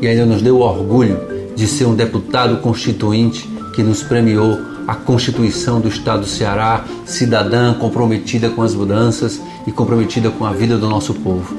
E 0.00 0.06
ainda 0.06 0.24
nos 0.24 0.40
deu 0.40 0.56
o 0.56 0.60
orgulho 0.60 1.20
de 1.54 1.66
ser 1.66 1.84
um 1.84 1.94
deputado 1.94 2.58
constituinte 2.58 3.48
que 3.74 3.82
nos 3.82 4.02
premiou 4.02 4.58
a 4.86 4.94
Constituição 4.94 5.80
do 5.80 5.88
Estado 5.88 6.20
do 6.20 6.26
Ceará, 6.26 6.84
cidadã 7.04 7.74
comprometida 7.74 8.48
com 8.48 8.62
as 8.62 8.74
mudanças 8.74 9.40
e 9.66 9.70
comprometida 9.70 10.30
com 10.30 10.44
a 10.44 10.52
vida 10.52 10.78
do 10.78 10.88
nosso 10.88 11.14
povo. 11.14 11.54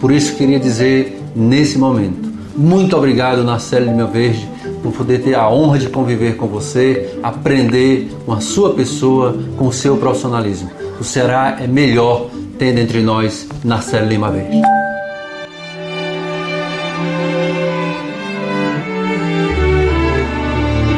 Por 0.00 0.12
isso 0.12 0.36
queria 0.36 0.60
dizer 0.60 1.20
nesse 1.34 1.78
momento, 1.78 2.30
muito 2.56 2.96
obrigado 2.96 3.42
Nacelle 3.42 3.86
Lima 3.86 4.06
Verde 4.06 4.55
por 4.82 4.92
poder 4.92 5.22
ter 5.22 5.34
a 5.34 5.48
honra 5.48 5.78
de 5.78 5.88
conviver 5.88 6.36
com 6.36 6.46
você, 6.46 7.18
aprender 7.22 8.08
com 8.24 8.32
a 8.32 8.40
sua 8.40 8.74
pessoa, 8.74 9.36
com 9.56 9.66
o 9.66 9.72
seu 9.72 9.96
profissionalismo. 9.96 10.70
O 11.00 11.04
Ceará 11.04 11.58
é 11.60 11.66
melhor 11.66 12.28
tendo 12.58 12.78
entre 12.78 13.02
nós 13.02 13.48
Narcélio 13.64 14.08
Lima 14.08 14.30
Verde. 14.30 14.62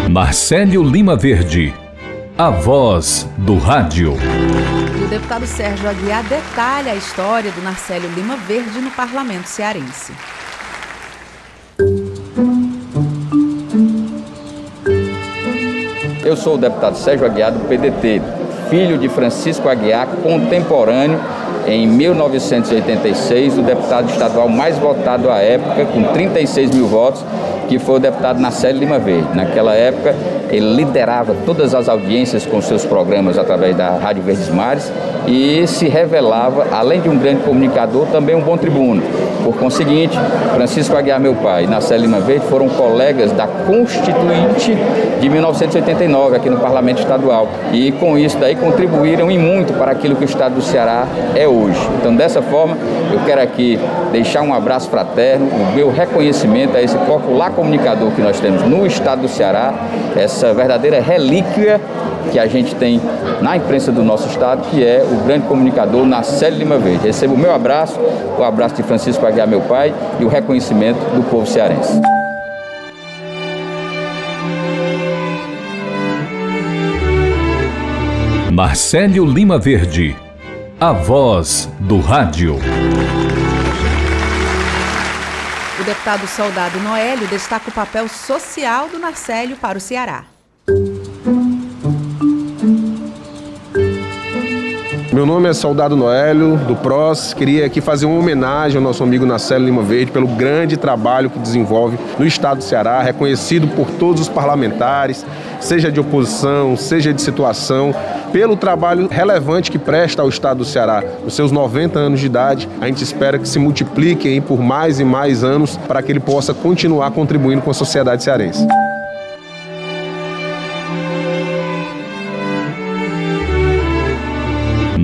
Marcelo 0.09 0.83
Lima 0.83 1.16
Verde, 1.16 1.72
a 2.37 2.51
voz 2.51 3.29
do 3.37 3.57
rádio. 3.57 4.14
E 4.99 5.05
o 5.05 5.07
deputado 5.07 5.47
Sérgio 5.47 5.89
Aguiar 5.89 6.24
detalha 6.24 6.93
a 6.93 6.97
história 6.97 7.53
do 7.53 7.62
Narcélio 7.62 8.11
Lima 8.16 8.37
Verde 8.37 8.81
no 8.81 8.91
parlamento 8.91 9.47
cearense. 9.47 10.12
Eu 16.29 16.37
sou 16.37 16.57
o 16.57 16.59
deputado 16.59 16.95
Sérgio 16.95 17.24
Aguiar 17.24 17.51
do 17.51 17.61
PDT, 17.61 18.20
filho 18.68 18.99
de 18.99 19.09
Francisco 19.09 19.66
Aguiar, 19.66 20.07
contemporâneo 20.22 21.18
em 21.66 21.87
1986, 21.87 23.57
o 23.57 23.62
deputado 23.62 24.11
estadual 24.11 24.47
mais 24.47 24.76
votado 24.76 25.31
à 25.31 25.39
época, 25.39 25.87
com 25.87 26.03
36 26.12 26.72
mil 26.72 26.87
votos, 26.87 27.24
que 27.68 27.78
foi 27.78 27.96
o 27.96 27.98
deputado 27.98 28.40
Nacélio 28.40 28.80
Lima 28.80 28.98
Verde. 28.98 29.28
Naquela 29.34 29.74
época, 29.74 30.14
ele 30.50 30.74
liderava 30.74 31.36
todas 31.44 31.74
as 31.74 31.88
audiências 31.88 32.46
com 32.46 32.60
seus 32.60 32.84
programas 32.84 33.38
através 33.38 33.76
da 33.76 33.90
Rádio 33.90 34.22
Verdes 34.22 34.48
Mares 34.48 34.90
e 35.26 35.66
se 35.66 35.86
revelava, 35.88 36.66
além 36.72 37.00
de 37.00 37.08
um 37.08 37.18
grande 37.18 37.42
comunicador, 37.42 38.06
também 38.06 38.34
um 38.34 38.40
bom 38.40 38.56
tribuno. 38.56 39.02
Por 39.44 39.56
conseguinte, 39.56 40.18
Francisco 40.54 40.96
Aguiar, 40.96 41.20
meu 41.20 41.34
pai, 41.34 41.64
e 41.64 41.66
Nacélio 41.66 42.06
Lima 42.06 42.20
Verde 42.20 42.46
foram 42.46 42.68
colegas 42.68 43.30
da 43.32 43.46
Constituinte 43.46 44.76
de 45.20 45.28
1989 45.28 46.36
aqui 46.36 46.48
no 46.48 46.58
Parlamento 46.58 47.00
Estadual 47.00 47.48
e 47.72 47.92
com 47.92 48.16
isso 48.16 48.38
daí 48.38 48.54
contribuíram 48.56 49.30
e 49.30 49.38
muito 49.38 49.72
para 49.74 49.92
aquilo 49.92 50.16
que 50.16 50.24
o 50.24 50.26
Estado 50.26 50.54
do 50.54 50.62
Ceará 50.62 51.06
é 51.34 51.46
hoje. 51.46 51.78
Então, 52.00 52.14
dessa 52.14 52.40
forma, 52.40 52.76
eu 53.12 53.20
quero 53.26 53.40
aqui 53.42 53.78
deixar 54.12 54.42
um 54.42 54.54
abraço 54.54 54.88
fraterno, 54.88 55.46
o 55.46 55.74
meu 55.74 55.90
reconhecimento 55.90 56.76
a 56.76 56.82
esse 56.82 56.96
popular 56.98 57.50
comunicador 57.59 58.12
que 58.12 58.22
nós 58.22 58.38
temos 58.38 58.62
no 58.62 58.86
Estado 58.86 59.22
do 59.22 59.28
Ceará, 59.28 59.74
essa 60.16 60.54
verdadeira 60.54 61.00
relíquia 61.00 61.80
que 62.30 62.38
a 62.38 62.46
gente 62.46 62.72
tem 62.76 63.00
na 63.40 63.56
imprensa 63.56 63.90
do 63.90 64.04
nosso 64.04 64.28
estado, 64.28 64.62
que 64.70 64.84
é 64.84 65.04
o 65.04 65.24
grande 65.24 65.44
comunicador 65.48 66.06
Nacélio 66.06 66.56
Lima 66.56 66.78
Verde. 66.78 67.06
Recebo 67.06 67.34
o 67.34 67.38
meu 67.38 67.52
abraço, 67.52 67.98
o 68.38 68.44
abraço 68.44 68.76
de 68.76 68.84
Francisco 68.84 69.26
Aguiar, 69.26 69.48
meu 69.48 69.62
pai, 69.62 69.92
e 70.20 70.24
o 70.24 70.28
reconhecimento 70.28 70.98
do 71.16 71.28
povo 71.28 71.46
cearense. 71.46 72.00
Marcelo 78.52 79.26
Lima 79.26 79.59
Verde, 79.59 80.16
a 80.80 80.92
voz 80.92 81.68
do 81.80 81.98
rádio. 81.98 82.56
Deputado 86.09 86.26
soldado 86.26 86.80
Noélio 86.80 87.28
destaca 87.28 87.68
o 87.68 87.72
papel 87.72 88.09
social 88.09 88.88
do 88.88 88.98
Narcélio 88.98 89.59
para 89.59 89.76
o 89.76 89.80
Ceará. 89.80 90.24
Meu 95.18 95.26
nome 95.26 95.48
é 95.48 95.52
Soldado 95.52 95.96
Noélio, 95.96 96.56
do 96.58 96.76
PROS. 96.76 97.34
Queria 97.34 97.66
aqui 97.66 97.80
fazer 97.80 98.06
uma 98.06 98.20
homenagem 98.20 98.76
ao 98.76 98.82
nosso 98.84 99.02
amigo 99.02 99.26
Nacélio 99.26 99.66
Lima 99.66 99.82
Verde 99.82 100.12
pelo 100.12 100.28
grande 100.28 100.76
trabalho 100.76 101.28
que 101.28 101.40
desenvolve 101.40 101.98
no 102.16 102.24
estado 102.24 102.58
do 102.58 102.62
Ceará, 102.62 103.02
reconhecido 103.02 103.66
por 103.66 103.90
todos 103.90 104.20
os 104.20 104.28
parlamentares, 104.28 105.26
seja 105.58 105.90
de 105.90 105.98
oposição, 105.98 106.76
seja 106.76 107.12
de 107.12 107.20
situação, 107.20 107.92
pelo 108.30 108.56
trabalho 108.56 109.08
relevante 109.10 109.72
que 109.72 109.78
presta 109.78 110.22
ao 110.22 110.28
estado 110.28 110.58
do 110.58 110.64
Ceará. 110.64 111.02
Nos 111.24 111.34
seus 111.34 111.50
90 111.50 111.98
anos 111.98 112.20
de 112.20 112.26
idade, 112.26 112.68
a 112.80 112.86
gente 112.86 113.02
espera 113.02 113.40
que 113.40 113.48
se 113.48 113.58
multiplique 113.58 114.40
por 114.42 114.60
mais 114.60 115.00
e 115.00 115.04
mais 115.04 115.42
anos 115.42 115.76
para 115.88 116.00
que 116.00 116.12
ele 116.12 116.20
possa 116.20 116.54
continuar 116.54 117.10
contribuindo 117.10 117.60
com 117.60 117.72
a 117.72 117.74
sociedade 117.74 118.22
cearense. 118.22 118.64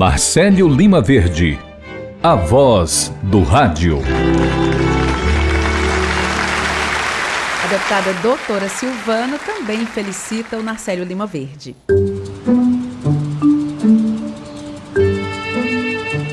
Marcelo 0.06 0.68
Lima 0.68 1.00
Verde, 1.00 1.58
a 2.22 2.34
voz 2.34 3.10
do 3.22 3.42
rádio. 3.42 4.02
A 7.64 7.66
deputada 7.68 8.12
doutora 8.20 8.68
Silvana 8.68 9.38
também 9.38 9.86
felicita 9.86 10.58
o 10.58 10.62
Narcélio 10.62 11.06
Lima 11.06 11.26
Verde. 11.26 11.74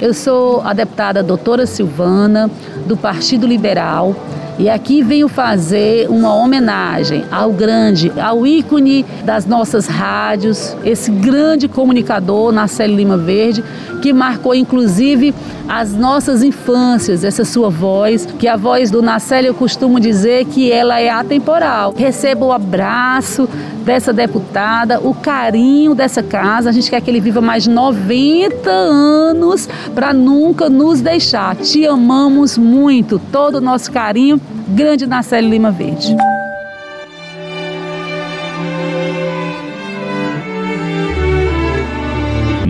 Eu 0.01 0.13
sou 0.13 0.59
a 0.63 0.73
deputada 0.73 1.23
doutora 1.23 1.65
Silvana, 1.65 2.51
do 2.85 2.97
Partido 2.97 3.47
Liberal, 3.47 4.13
e 4.61 4.69
aqui 4.69 5.01
venho 5.01 5.27
fazer 5.27 6.07
uma 6.07 6.35
homenagem 6.35 7.25
ao 7.31 7.51
grande, 7.51 8.11
ao 8.21 8.45
ícone 8.45 9.03
das 9.25 9.43
nossas 9.43 9.87
rádios, 9.87 10.77
esse 10.85 11.09
grande 11.09 11.67
comunicador, 11.67 12.51
Narcélio 12.51 12.95
Lima 12.95 13.17
Verde, 13.17 13.63
que 14.03 14.13
marcou 14.13 14.53
inclusive 14.53 15.33
as 15.67 15.95
nossas 15.95 16.43
infâncias, 16.43 17.23
essa 17.23 17.43
sua 17.43 17.71
voz, 17.71 18.27
que 18.37 18.47
a 18.47 18.55
voz 18.55 18.91
do 18.91 19.01
Narcélio 19.01 19.47
eu 19.47 19.55
costumo 19.55 19.99
dizer 19.99 20.45
que 20.45 20.71
ela 20.71 20.99
é 20.99 21.09
atemporal. 21.09 21.91
Receba 21.97 22.45
o 22.45 22.51
abraço 22.51 23.49
dessa 23.81 24.13
deputada, 24.13 24.99
o 24.99 25.13
carinho 25.13 25.93
dessa 25.93 26.23
casa. 26.23 26.69
A 26.69 26.71
gente 26.71 26.89
quer 26.89 27.01
que 27.01 27.09
ele 27.09 27.19
viva 27.19 27.41
mais 27.41 27.67
90 27.67 28.69
anos 28.69 29.67
para 29.93 30.13
nunca 30.13 30.69
nos 30.69 31.01
deixar. 31.01 31.55
Te 31.55 31.85
amamos 31.85 32.57
muito, 32.57 33.19
todo 33.31 33.55
o 33.55 33.61
nosso 33.61 33.91
carinho. 33.91 34.39
Grande 34.67 35.05
Narcélio 35.05 35.49
Lima 35.49 35.71
Verde. 35.71 36.15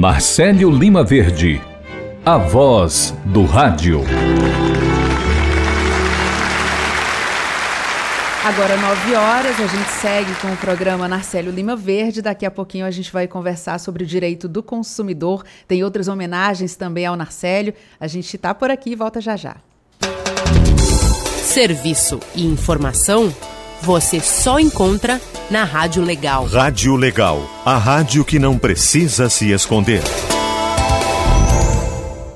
Marcelo 0.01 0.72
Lima 0.72 1.03
Verde, 1.03 1.62
a 2.26 2.36
voz 2.36 3.16
do 3.24 3.45
rádio. 3.45 4.01
Agora, 8.44 8.76
9 8.76 9.16
horas, 9.16 9.60
a 9.60 9.68
gente 9.68 9.89
segue 10.02 10.34
com 10.42 10.52
o 10.52 10.58
programa 10.58 11.08
Narcélio 11.08 11.52
Lima 11.52 11.76
Verde. 11.76 12.24
Daqui 12.24 12.44
a 12.44 12.50
pouquinho 12.50 12.88
a 12.88 12.92
gente 12.92 13.14
vai 13.14 13.28
conversar 13.28 13.80
sobre 13.80 14.04
o 14.04 14.08
direito 14.08 14.48
do 14.48 14.64
consumidor. 14.64 15.44
Tem 15.68 15.84
outras 15.84 16.08
homenagens 16.08 16.76
também 16.76 17.06
ao 17.06 17.16
Narcélio. 17.16 17.72
A 18.00 18.08
gente 18.08 18.36
está 18.36 18.52
por 18.56 18.72
aqui 18.72 18.94
e 18.94 18.96
volta 18.96 19.22
já 19.22 19.36
já. 19.36 19.58
Serviço 21.44 22.20
e 22.36 22.44
informação 22.44 23.32
você 23.80 24.20
só 24.20 24.60
encontra 24.60 25.22
na 25.52 25.64
Rádio 25.64 26.04
Legal. 26.04 26.46
Rádio 26.46 26.96
Legal, 26.96 27.48
a 27.64 27.78
rádio 27.78 28.26
que 28.26 28.39
não 28.39 28.58
precisa 28.58 29.30
se 29.30 29.52
esconder. 29.52 30.02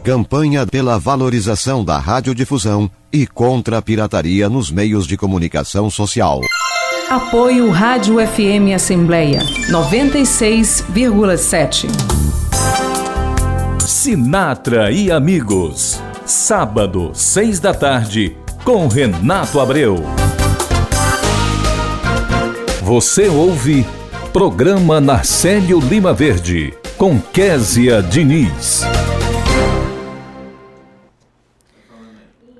Campanha 0.06 0.66
pela 0.68 1.00
valorização 1.00 1.84
da 1.84 1.98
radiodifusão 1.98 2.92
e 3.12 3.26
contra 3.26 3.80
a 3.80 3.82
pirataria 3.82 4.48
nos 4.48 4.70
meios 4.70 5.08
de 5.08 5.18
comunicação 5.18 5.90
social. 5.90 6.42
Apoio 7.10 7.72
Rádio 7.72 8.18
FM 8.20 8.76
Assembleia 8.76 9.40
96,7. 9.68 11.88
Sinatra 13.84 14.92
e 14.92 15.12
amigos. 15.12 16.00
Sábado, 16.24 17.10
seis 17.16 17.60
da 17.60 17.74
tarde, 17.74 18.38
com 18.64 18.88
Renato 18.88 19.60
Abreu. 19.60 20.06
Você 22.84 23.28
ouve 23.28 23.84
Programa 24.32 25.02
Narcélio 25.02 25.80
Lima 25.80 26.14
Verde, 26.14 26.76
com 26.96 27.20
Késia 27.20 28.04
Diniz. 28.04 28.84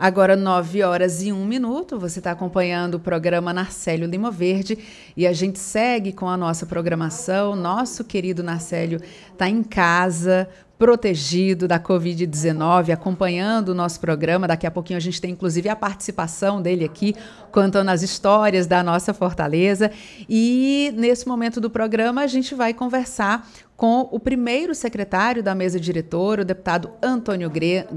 Agora, 0.06 0.36
9 0.36 0.84
horas 0.84 1.24
e 1.24 1.32
1 1.32 1.46
minuto, 1.46 1.98
você 1.98 2.20
está 2.20 2.30
acompanhando 2.30 2.94
o 2.94 3.00
programa 3.00 3.52
Narcélio 3.52 4.08
Lima 4.08 4.30
Verde 4.30 4.78
e 5.18 5.26
a 5.26 5.34
gente 5.34 5.58
segue 5.58 6.14
com 6.14 6.30
a 6.30 6.38
nossa 6.38 6.68
programação. 6.68 7.56
Nosso 7.56 8.04
querido 8.04 8.44
Narcélio 8.44 9.02
está 9.32 9.50
em 9.50 9.64
casa, 9.64 10.48
protegido 10.78 11.68
da 11.68 11.80
Covid-19, 11.80 12.94
acompanhando 12.94 13.70
o 13.70 13.74
nosso 13.74 14.00
programa. 14.00 14.48
Daqui 14.48 14.68
a 14.68 14.70
pouquinho 14.70 14.98
a 14.98 15.02
gente 15.02 15.20
tem 15.20 15.32
inclusive 15.32 15.70
a 15.70 15.76
participação 15.76 16.62
dele 16.62 16.86
aqui, 16.86 17.16
contando 17.52 17.90
as 17.90 18.04
histórias 18.04 18.68
da 18.68 18.84
nossa 18.84 19.12
fortaleza. 19.12 19.90
E 20.30 20.94
nesse 20.96 21.28
momento 21.28 21.60
do 21.60 21.68
programa 21.68 22.22
a 22.22 22.28
gente 22.28 22.54
vai 22.54 22.76
conversar 22.76 23.50
com 23.76 24.08
o 24.12 24.20
primeiro 24.20 24.76
secretário 24.76 25.42
da 25.42 25.56
mesa 25.56 25.80
diretora, 25.80 26.44
o 26.44 26.46
deputado 26.46 26.92
Antônio 27.02 27.50
Gre... 27.50 27.88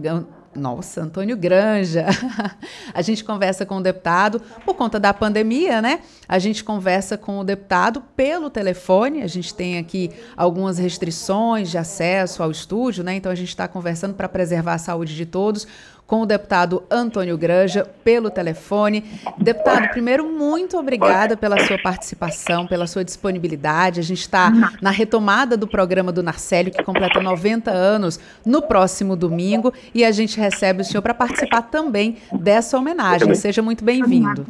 Nossa, 0.55 1.03
Antônio 1.03 1.37
Granja. 1.37 2.07
a 2.93 3.03
gente 3.03 3.23
conversa 3.23 3.67
com 3.67 3.77
o 3.77 3.83
deputado 3.83 4.41
por 4.65 4.75
conta 4.75 4.99
da 4.99 5.13
pandemia, 5.13 5.81
né? 5.83 6.01
A 6.27 6.39
gente 6.39 6.65
conversa 6.65 7.17
com 7.19 7.39
o 7.39 7.45
deputado 7.45 8.03
pelo 8.17 8.51
telefone. 8.51 9.23
A 9.23 9.27
gente 9.27 9.55
tem 9.55 9.79
aqui 9.79 10.11
algumas 10.37 10.79
restrições 10.79 11.71
de 11.71 11.79
acesso 11.79 12.43
ao 12.43 12.51
estúdio, 12.51 13.05
né? 13.05 13.15
Então 13.15 13.31
a 13.31 13.35
gente 13.35 13.49
está 13.49 13.69
conversando 13.69 14.15
para 14.15 14.29
preservar 14.29 14.75
a 14.75 14.79
saúde 14.79 15.15
de 15.15 15.27
todos 15.27 15.67
com 16.09 16.23
o 16.23 16.27
deputado 16.27 16.83
Antônio 16.91 17.37
Granja 17.37 17.85
pelo 18.03 18.31
telefone. 18.31 19.05
Deputado, 19.37 19.91
primeiro, 19.91 20.25
muito 20.25 20.79
obrigada 20.79 21.37
pela 21.37 21.61
sua 21.61 21.77
participação, 21.77 22.67
pela 22.67 22.87
sua 22.87 23.05
disponibilidade. 23.05 24.01
A 24.01 24.03
gente 24.03 24.23
está 24.23 24.51
na 24.81 24.91
retomada 24.91 25.55
do 25.55 25.69
programa 25.69 26.11
do 26.11 26.23
Narcélio, 26.23 26.73
que 26.73 26.83
completa 26.83 27.21
90 27.21 27.71
anos 27.71 28.19
no 28.45 28.63
próximo 28.63 29.15
domingo, 29.15 29.71
e 29.95 30.03
a 30.03 30.11
gente 30.11 30.41
recebe 30.41 30.81
o 30.81 30.85
senhor 30.85 31.03
para 31.03 31.13
participar 31.13 31.61
também 31.63 32.17
dessa 32.33 32.79
homenagem. 32.79 33.35
Seja 33.35 33.61
muito 33.61 33.85
bem-vindo. 33.85 34.47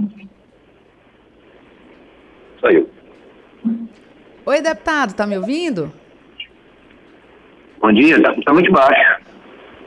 Saiu. 2.61 2.89
Oi, 4.47 4.63
deputado, 4.63 5.11
está 5.11 5.27
me 5.27 5.37
ouvindo? 5.37 5.93
Bom 7.81 7.93
dia, 7.93 8.17
está 8.17 8.33
tá 8.45 8.53
muito 8.55 8.71
baixo. 8.71 9.28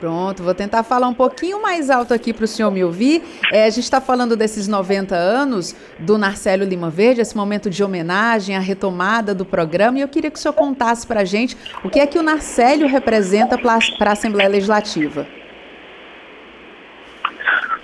Pronto, 0.02 0.42
vou 0.42 0.52
tentar 0.52 0.82
falar 0.82 1.06
um 1.06 1.14
pouquinho 1.14 1.62
mais 1.62 1.88
alto 1.88 2.12
aqui 2.12 2.32
para 2.32 2.44
o 2.44 2.48
senhor 2.48 2.72
me 2.72 2.82
ouvir. 2.82 3.22
É, 3.52 3.66
a 3.66 3.70
gente 3.70 3.84
está 3.84 4.00
falando 4.00 4.36
desses 4.36 4.66
90 4.66 5.14
anos 5.14 5.76
do 5.96 6.18
Narcélio 6.18 6.66
Lima 6.66 6.90
Verde, 6.90 7.20
esse 7.20 7.36
momento 7.36 7.70
de 7.70 7.84
homenagem, 7.84 8.56
a 8.56 8.58
retomada 8.58 9.32
do 9.32 9.44
programa, 9.44 9.98
e 9.98 10.00
eu 10.00 10.08
queria 10.08 10.28
que 10.28 10.36
o 10.36 10.42
senhor 10.42 10.54
contasse 10.54 11.06
para 11.06 11.20
a 11.20 11.24
gente 11.24 11.56
o 11.84 11.88
que 11.88 12.00
é 12.00 12.06
que 12.08 12.18
o 12.18 12.22
Narcélio 12.22 12.88
representa 12.88 13.56
para 13.56 14.10
a 14.10 14.12
Assembleia 14.12 14.48
Legislativa. 14.48 15.24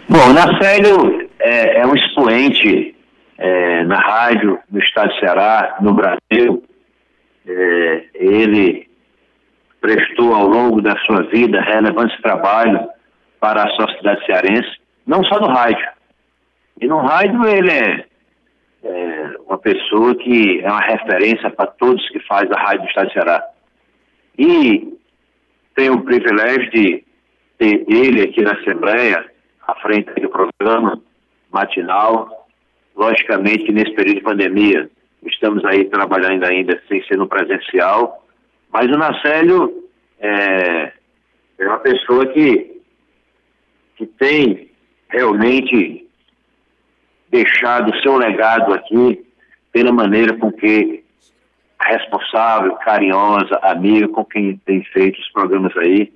Bom, 0.08 0.30
o 0.30 0.32
Narcélio 0.32 1.30
é, 1.38 1.82
é 1.82 1.86
um 1.86 1.94
expoente 1.94 2.96
é, 3.38 3.84
na 3.84 4.00
rádio 4.00 4.58
no 4.68 4.80
estado 4.80 5.12
de 5.12 5.20
Ceará, 5.20 5.76
no 5.80 5.94
Brasil. 5.94 6.64
É, 7.46 8.04
ele 8.12 8.87
prestou 9.80 10.34
ao 10.34 10.46
longo 10.46 10.80
da 10.80 10.96
sua 11.06 11.22
vida 11.24 11.60
relevante 11.60 12.20
trabalho 12.22 12.88
para 13.40 13.64
a 13.64 13.70
sociedade 13.70 14.24
cearense, 14.26 14.78
não 15.06 15.22
só 15.24 15.40
no 15.40 15.48
rádio. 15.48 15.86
E 16.80 16.86
no 16.86 16.98
rádio 16.98 17.46
ele 17.46 17.70
é, 17.70 18.04
é 18.84 19.30
uma 19.46 19.58
pessoa 19.58 20.14
que 20.16 20.60
é 20.60 20.70
uma 20.70 20.80
referência 20.80 21.50
para 21.50 21.66
todos 21.66 22.08
que 22.10 22.20
faz 22.20 22.50
a 22.50 22.60
rádio 22.60 22.82
do 22.82 22.88
Estado 22.88 23.08
de 23.08 23.12
Ceará. 23.12 23.44
E 24.38 24.98
tenho 25.74 25.94
o 25.94 26.04
privilégio 26.04 26.70
de 26.70 27.04
ter 27.58 27.84
ele 27.88 28.22
aqui 28.22 28.42
na 28.42 28.52
Assembleia, 28.52 29.24
à 29.66 29.74
frente 29.76 30.12
do 30.20 30.28
programa 30.28 31.00
matinal, 31.52 32.48
logicamente 32.96 33.70
nesse 33.72 33.92
período 33.94 34.16
de 34.16 34.22
pandemia, 34.22 34.90
estamos 35.26 35.64
aí 35.64 35.84
trabalhando 35.84 36.44
ainda 36.44 36.80
sem 36.88 37.02
ser 37.04 37.16
no 37.16 37.28
presencial, 37.28 38.24
mas 38.72 38.86
o 38.86 38.98
Nacélio 38.98 39.84
é, 40.20 40.92
é 41.58 41.66
uma 41.66 41.78
pessoa 41.78 42.26
que, 42.26 42.80
que 43.96 44.06
tem 44.06 44.70
realmente 45.08 46.06
deixado 47.30 47.96
seu 48.00 48.16
legado 48.16 48.72
aqui 48.72 49.24
pela 49.72 49.92
maneira 49.92 50.36
com 50.36 50.50
que 50.52 51.04
responsável, 51.80 52.74
carinhosa, 52.76 53.58
amiga 53.62 54.08
com 54.08 54.24
quem 54.24 54.56
tem 54.58 54.82
feito 54.84 55.18
os 55.18 55.30
programas 55.30 55.76
aí 55.76 56.12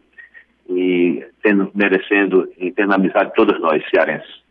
e 0.69 1.25
tendo, 1.43 1.71
merecendo 1.75 2.51
e 2.59 2.71
tendo 2.73 2.95
amizade 2.95 3.31
de 3.31 3.35
todos 3.35 3.61
nós 3.61 3.83
cearenses. 3.91 4.42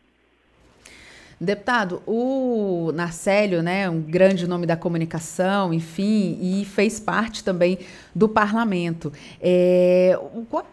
Deputado, 1.44 2.04
o 2.06 2.92
Narcélio, 2.94 3.64
né, 3.64 3.89
um 3.89 4.00
grande 4.00 4.46
nome 4.46 4.68
da 4.68 4.78
comunicação, 4.78 5.74
enfim, 5.74 6.38
e 6.39 6.64
fez 6.66 7.00
parte 7.00 7.44
também 7.44 7.80
do 8.14 8.30
parlamento. 8.30 9.12
É, 9.42 10.16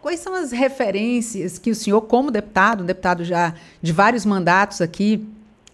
quais 0.02 0.20
são 0.20 0.34
as 0.34 0.52
referências 0.52 1.58
que 1.58 1.70
o 1.70 1.74
senhor, 1.74 2.02
como 2.02 2.30
deputado, 2.30 2.82
um 2.82 2.86
deputado 2.86 3.24
já 3.24 3.54
de 3.80 3.94
vários 3.94 4.26
mandatos 4.26 4.82
aqui, 4.82 5.26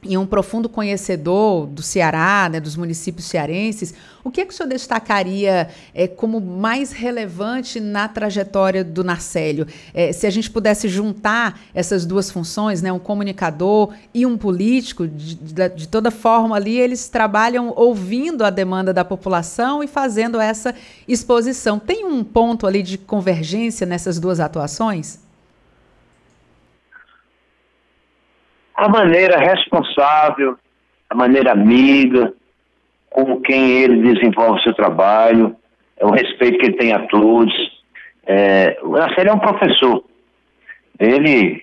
e 0.04 0.18
um 0.18 0.26
profundo 0.26 0.68
conhecedor 0.68 1.66
do 1.66 1.82
Ceará, 1.82 2.48
né, 2.50 2.60
dos 2.60 2.76
municípios 2.76 3.26
cearenses, 3.26 3.94
o 4.22 4.30
que, 4.30 4.40
é 4.40 4.44
que 4.46 4.54
o 4.54 4.56
senhor 4.56 4.68
destacaria 4.68 5.68
é, 5.94 6.08
como 6.08 6.40
mais 6.40 6.92
relevante 6.92 7.78
na 7.78 8.08
trajetória 8.08 8.82
do 8.82 9.04
Narcélio? 9.04 9.66
É, 9.92 10.12
se 10.12 10.26
a 10.26 10.30
gente 10.30 10.50
pudesse 10.50 10.88
juntar 10.88 11.60
essas 11.74 12.06
duas 12.06 12.30
funções, 12.30 12.80
né, 12.80 12.90
um 12.90 12.98
comunicador 12.98 13.92
e 14.14 14.24
um 14.24 14.38
político, 14.38 15.06
de, 15.06 15.34
de, 15.34 15.68
de 15.68 15.88
toda 15.88 16.10
forma 16.10 16.56
ali, 16.56 16.78
eles 16.78 17.08
trabalham 17.08 17.72
ouvindo 17.76 18.44
a 18.44 18.50
demanda 18.50 18.94
da 18.94 19.04
população 19.04 19.84
e 19.84 19.86
fazendo 19.86 20.40
essa 20.40 20.74
exposição. 21.06 21.78
Tem 21.78 22.06
um 22.06 22.24
ponto 22.24 22.66
ali 22.66 22.82
de 22.82 22.96
convergência 22.96 23.86
nessas 23.86 24.18
duas 24.18 24.40
atuações? 24.40 25.23
A 28.74 28.88
maneira 28.88 29.38
responsável, 29.38 30.58
a 31.08 31.14
maneira 31.14 31.52
amiga, 31.52 32.32
com 33.10 33.40
quem 33.40 33.70
ele 33.82 34.12
desenvolve 34.12 34.58
o 34.58 34.62
seu 34.62 34.74
trabalho, 34.74 35.54
é 35.96 36.04
o 36.04 36.10
respeito 36.10 36.58
que 36.58 36.66
ele 36.66 36.76
tem 36.76 36.92
a 36.92 37.06
todos. 37.06 37.54
É, 38.26 38.78
o 38.82 38.90
Marcelo 38.90 39.30
é 39.30 39.32
um 39.32 39.38
professor. 39.38 40.04
Ele, 40.98 41.62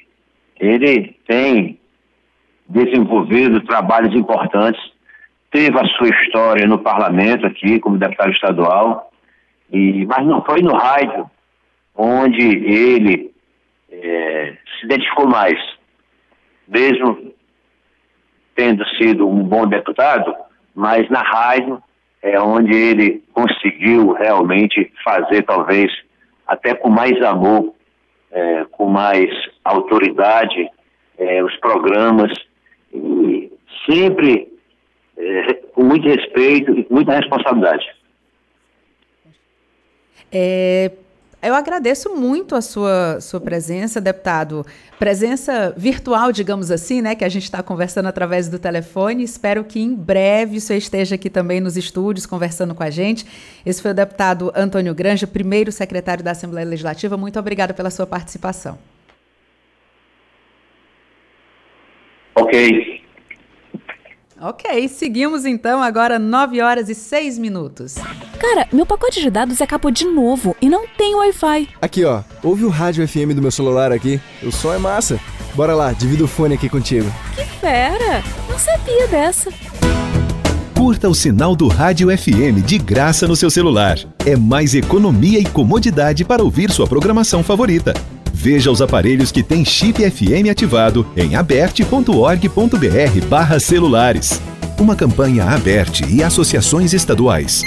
ele 0.60 1.16
tem 1.28 1.78
desenvolvido 2.68 3.60
trabalhos 3.66 4.16
importantes, 4.16 4.82
teve 5.52 5.78
a 5.78 5.86
sua 5.98 6.08
história 6.08 6.66
no 6.66 6.80
parlamento 6.80 7.46
aqui, 7.46 7.80
como 7.80 7.98
deputado 7.98 8.32
estadual, 8.32 9.12
e, 9.70 10.06
mas 10.06 10.26
não 10.26 10.42
foi 10.44 10.62
no 10.62 10.74
rádio 10.74 11.30
onde 11.94 12.42
ele 12.42 13.32
é, 13.92 14.54
se 14.80 14.86
identificou 14.86 15.28
mais 15.28 15.60
mesmo 16.72 17.34
tendo 18.56 18.86
sido 18.98 19.28
um 19.28 19.44
bom 19.44 19.68
deputado, 19.68 20.34
mas 20.74 21.10
na 21.10 21.22
rádio 21.22 21.82
é 22.22 22.40
onde 22.40 22.74
ele 22.74 23.24
conseguiu 23.34 24.14
realmente 24.14 24.92
fazer, 25.04 25.44
talvez, 25.44 25.92
até 26.48 26.74
com 26.74 26.90
mais 26.90 27.22
amor, 27.24 27.74
é, 28.32 28.66
com 28.72 28.88
mais 28.88 29.30
autoridade, 29.66 30.70
é, 31.18 31.44
os 31.44 31.56
programas, 31.58 32.32
e 32.94 33.52
sempre 33.90 34.48
é, 35.18 35.54
com 35.74 35.84
muito 35.84 36.08
respeito 36.08 36.72
e 36.72 36.88
muita 36.90 37.14
responsabilidade. 37.14 37.86
É, 40.32 40.92
eu 41.42 41.56
agradeço 41.56 42.16
muito 42.16 42.56
a 42.56 42.62
sua, 42.62 43.20
sua 43.20 43.42
presença, 43.42 44.00
deputado. 44.00 44.66
Presença 45.00 45.74
virtual, 45.76 46.32
digamos 46.32 46.70
assim, 46.70 47.02
né? 47.02 47.16
Que 47.16 47.26
a 47.26 47.30
gente 47.30 47.44
está 47.44 47.64
conversando 47.64 48.08
através 48.08 48.48
do 48.48 48.60
telefone. 48.60 49.24
Espero 49.24 49.64
que 49.64 49.80
em 49.80 49.96
breve 49.96 50.58
o 50.58 50.62
senhor 50.62 50.78
esteja 50.78 51.16
aqui 51.16 51.30
também 51.30 51.60
nos 51.60 51.76
estúdios 51.76 52.28
conversando 52.28 52.76
com 52.76 52.84
a 52.84 52.90
gente. 52.92 53.26
Esse 53.66 53.82
foi 53.82 53.92
o 53.92 53.96
deputado 53.96 54.52
Antônio 54.56 54.94
Granja, 54.94 55.26
primeiro 55.26 55.72
secretário 55.72 56.24
da 56.24 56.32
Assembleia 56.32 56.68
Legislativa. 56.68 57.18
Muito 57.18 57.40
obrigado 57.40 57.74
pela 57.74 57.90
sua 57.90 58.06
participação. 58.06 58.78
Ok. 62.36 63.02
Ok, 64.40 64.88
seguimos 64.88 65.46
então 65.46 65.82
agora 65.84 66.18
9 66.18 66.62
horas 66.62 66.90
e 66.90 66.96
6 66.96 67.38
minutos. 67.38 67.96
Cara, 68.42 68.68
meu 68.74 68.88
pacote 68.88 69.22
de 69.22 69.30
dados 69.30 69.62
acabou 69.62 69.92
de 69.92 70.04
novo 70.04 70.56
e 70.60 70.68
não 70.68 70.88
tem 70.88 71.14
Wi-Fi. 71.14 71.70
Aqui 71.80 72.04
ó, 72.04 72.22
ouve 72.42 72.66
o 72.66 72.70
rádio 72.70 73.08
FM 73.08 73.36
do 73.36 73.42
meu 73.42 73.52
celular 73.52 73.92
aqui. 73.92 74.20
O 74.42 74.52
som 74.52 74.74
é 74.74 74.80
massa. 74.80 75.20
Bora 75.54 75.76
lá, 75.76 75.94
divido 75.94 76.26
o 76.26 76.28
fone 76.28 76.56
aqui 76.56 76.68
contigo. 76.68 77.08
Que 77.36 77.46
fera! 77.46 78.24
Não 78.50 78.58
sabia 78.58 79.08
dessa. 79.08 79.52
Curta 80.76 81.08
o 81.08 81.14
sinal 81.14 81.56
do 81.56 81.68
Rádio 81.68 82.08
FM 82.18 82.66
de 82.66 82.80
graça 82.80 83.28
no 83.28 83.36
seu 83.36 83.52
celular. 83.52 84.00
É 84.26 84.36
mais 84.36 84.74
economia 84.74 85.38
e 85.38 85.46
comodidade 85.46 86.26
para 86.26 86.44
ouvir 86.44 86.72
sua 86.72 86.88
programação 86.88 87.44
favorita. 87.44 87.94
Veja 88.34 88.72
os 88.72 88.82
aparelhos 88.82 89.32
que 89.32 89.44
têm 89.44 89.64
chip 89.64 90.02
FM 90.10 90.50
ativado 90.50 91.06
em 91.16 91.36
aberte.org.br 91.36 93.26
barra 93.30 93.60
celulares. 93.60 94.42
Uma 94.80 94.96
campanha 94.96 95.46
aberte 95.46 96.04
e 96.12 96.24
associações 96.24 96.92
estaduais. 96.92 97.62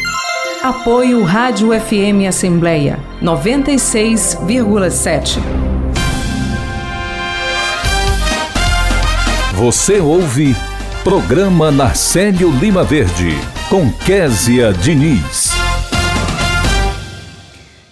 Apoio 0.64 1.22
Rádio 1.24 1.78
FM 1.78 2.26
Assembleia 2.26 2.98
96,7. 3.22 5.38
Você 9.52 10.00
ouve 10.00 10.56
Programa 11.04 11.70
Narcélio 11.70 12.50
Lima 12.50 12.82
Verde 12.82 13.38
com 13.68 13.92
Késia 13.92 14.72
Diniz. 14.72 15.53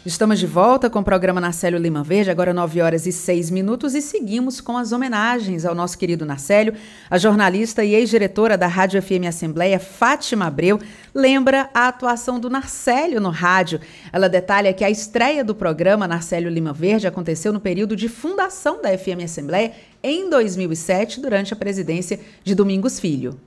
Estamos 0.04 0.40
de 0.40 0.48
volta 0.48 0.90
com 0.90 0.98
o 0.98 1.04
programa 1.04 1.40
Narcélio 1.40 1.78
Lima 1.78 2.02
Verde, 2.02 2.28
agora 2.28 2.52
9 2.52 2.82
horas 2.82 3.06
e 3.06 3.12
6 3.12 3.50
minutos, 3.50 3.94
e 3.94 4.02
seguimos 4.02 4.60
com 4.60 4.76
as 4.76 4.90
homenagens 4.90 5.64
ao 5.64 5.76
nosso 5.76 5.96
querido 5.96 6.26
Narcélio. 6.26 6.74
A 7.08 7.16
jornalista 7.18 7.84
e 7.84 7.94
ex-diretora 7.94 8.58
da 8.58 8.66
Rádio 8.66 9.00
FM 9.00 9.28
Assembleia, 9.28 9.78
Fátima 9.78 10.46
Abreu, 10.46 10.80
lembra 11.14 11.70
a 11.72 11.86
atuação 11.86 12.40
do 12.40 12.50
Narcélio 12.50 13.20
no 13.20 13.30
rádio. 13.30 13.78
Ela 14.12 14.28
detalha 14.28 14.72
que 14.72 14.84
a 14.84 14.90
estreia 14.90 15.44
do 15.44 15.54
programa 15.54 16.08
Narcélio 16.08 16.50
Lima 16.50 16.72
Verde 16.72 17.06
aconteceu 17.06 17.52
no 17.52 17.60
período 17.60 17.94
de 17.94 18.08
fundação 18.08 18.82
da 18.82 18.98
FM 18.98 19.22
Assembleia, 19.24 19.70
em 20.02 20.28
2007, 20.28 21.20
durante 21.20 21.52
a 21.52 21.56
presidência 21.56 22.18
de 22.42 22.56
Domingos 22.56 22.98
Filho. 22.98 23.38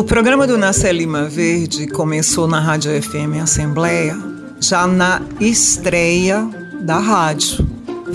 O 0.00 0.04
programa 0.04 0.46
do 0.46 0.56
Nascer 0.56 0.94
Lima 0.94 1.24
Verde 1.24 1.86
começou 1.86 2.48
na 2.48 2.58
Rádio 2.58 2.90
FM 3.02 3.42
Assembleia 3.42 4.16
já 4.58 4.86
na 4.86 5.20
estreia 5.38 6.48
da 6.80 6.98
rádio. 6.98 7.68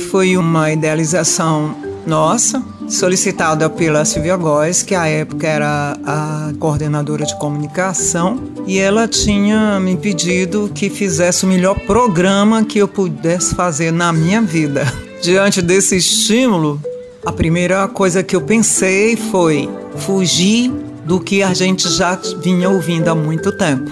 Foi 0.10 0.36
uma 0.36 0.72
idealização 0.72 1.76
nossa, 2.08 2.60
solicitada 2.90 3.70
pela 3.70 4.04
Silvia 4.04 4.36
Góes, 4.36 4.82
que 4.82 4.96
à 4.96 5.06
época 5.06 5.48
era 5.48 5.96
a 6.04 6.52
coordenadora 6.60 7.24
de 7.24 7.38
comunicação, 7.38 8.42
e 8.66 8.80
ela 8.80 9.08
tinha 9.08 9.80
me 9.80 9.96
pedido 9.96 10.72
que 10.74 10.90
fizesse 10.90 11.46
o 11.46 11.48
melhor 11.48 11.80
programa 11.82 12.66
que 12.66 12.80
eu 12.80 12.88
pudesse 12.88 13.54
fazer 13.54 13.92
na 13.92 14.12
minha 14.12 14.42
vida. 14.42 14.92
Diante 15.22 15.62
desse 15.62 15.98
estímulo, 15.98 16.82
a 17.24 17.32
primeira 17.32 17.88
coisa 17.88 18.24
que 18.24 18.36
eu 18.36 18.42
pensei 18.42 19.16
foi 19.16 19.70
fugir 19.98 20.74
do 21.06 21.20
que 21.20 21.44
a 21.44 21.54
gente 21.54 21.88
já 21.90 22.20
vinha 22.40 22.70
ouvindo 22.70 23.08
há 23.08 23.16
muito 23.16 23.52
tempo. 23.52 23.92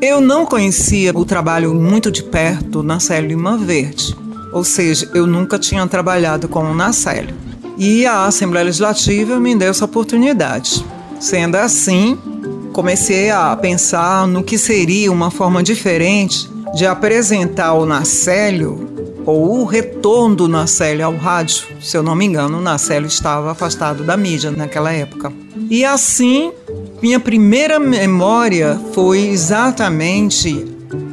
Eu 0.00 0.20
não 0.20 0.44
conhecia 0.44 1.12
o 1.16 1.24
trabalho 1.24 1.74
muito 1.74 2.10
de 2.10 2.22
perto 2.22 2.82
na 2.82 2.98
Célio 2.98 3.28
Lima 3.28 3.56
Verde, 3.56 4.16
ou 4.52 4.64
seja, 4.64 5.08
eu 5.14 5.26
nunca 5.26 5.58
tinha 5.58 5.86
trabalhado 5.86 6.48
com 6.48 6.64
o 6.64 6.74
Nacélio. 6.74 7.34
E 7.76 8.06
a 8.06 8.26
Assembleia 8.26 8.66
Legislativa 8.66 9.38
me 9.40 9.54
deu 9.54 9.70
essa 9.70 9.84
oportunidade. 9.84 10.84
Sendo 11.18 11.56
assim, 11.56 12.18
comecei 12.72 13.30
a 13.30 13.56
pensar 13.56 14.26
no 14.26 14.42
que 14.42 14.56
seria 14.58 15.10
uma 15.10 15.30
forma 15.30 15.62
diferente 15.62 16.48
de 16.74 16.86
apresentar 16.86 17.74
o 17.74 17.86
Nacélio 17.86 18.88
ou 19.26 19.60
o 19.60 19.64
retorno 19.64 20.36
do 20.36 20.48
Nacélio 20.48 21.06
ao 21.06 21.16
rádio. 21.16 21.64
Se 21.80 21.96
eu 21.96 22.02
não 22.02 22.14
me 22.14 22.24
engano, 22.24 22.58
o 22.58 22.60
Nacélio 22.60 23.06
estava 23.06 23.52
afastado 23.52 24.04
da 24.04 24.16
mídia 24.16 24.50
naquela 24.50 24.92
época. 24.92 25.32
E 25.74 25.84
assim, 25.84 26.52
minha 27.02 27.18
primeira 27.18 27.80
memória 27.80 28.80
foi 28.92 29.26
exatamente 29.26 30.64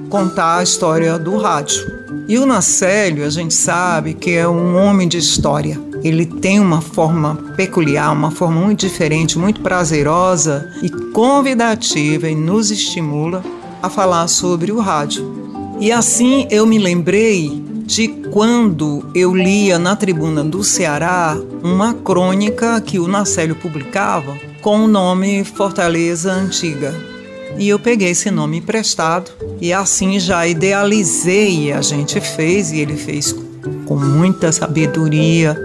contar 0.07 0.57
a 0.57 0.64
história 0.64 1.18
do 1.18 1.36
rádio. 1.36 1.82
E 2.28 2.38
o 2.38 2.45
Nacélio, 2.45 3.26
a 3.26 3.30
gente 3.32 3.55
sabe 3.55 4.14
que 4.14 4.30
é 4.30 4.47
um 4.47 4.76
homem 4.76 5.07
de 5.07 5.18
história. 5.18 5.82
Ele 6.03 6.28
tem 6.28 6.59
uma 6.59 6.80
forma 6.80 7.53
peculiar, 7.57 8.14
uma 8.14 8.30
forma 8.30 8.62
muito 8.62 8.82
diferente, 8.82 9.36
muito 9.36 9.62
prazerosa 9.62 10.72
e 10.84 10.91
convidativa 11.12 12.30
e 12.30 12.36
nos 12.36 12.70
estimula 12.70 13.43
a 13.82 13.89
falar 13.89 14.28
sobre 14.28 14.72
o 14.72 14.80
rádio. 14.80 15.74
E 15.80 15.91
assim 15.91 16.47
eu 16.51 16.68
me 16.68 16.78
lembrei 16.78 17.49
de 17.84 18.09
quando 18.32 19.09
eu 19.16 19.34
lia 19.36 19.80
na 19.80 19.95
Tribuna 19.95 20.43
do 20.43 20.64
Ceará 20.64 21.36
uma 21.64 21.95
crônica 21.95 22.80
que 22.80 22.99
o 22.99 23.07
Nacélio 23.07 23.55
publicava 23.55 24.51
com 24.62 24.84
o 24.84 24.88
nome 24.88 25.43
Fortaleza 25.43 26.32
Antiga. 26.32 26.93
E 27.57 27.68
eu 27.68 27.80
peguei 27.80 28.09
esse 28.09 28.30
nome 28.30 28.57
emprestado 28.57 29.32
e 29.59 29.74
assim 29.74 30.20
já 30.20 30.47
idealizei, 30.47 31.72
a 31.74 31.82
gente 31.82 32.22
fez 32.22 32.72
e 32.72 32.80
ele 32.80 32.95
fez 32.95 33.36
com 33.86 33.95
muita 33.95 34.51
sabedoria 34.51 35.57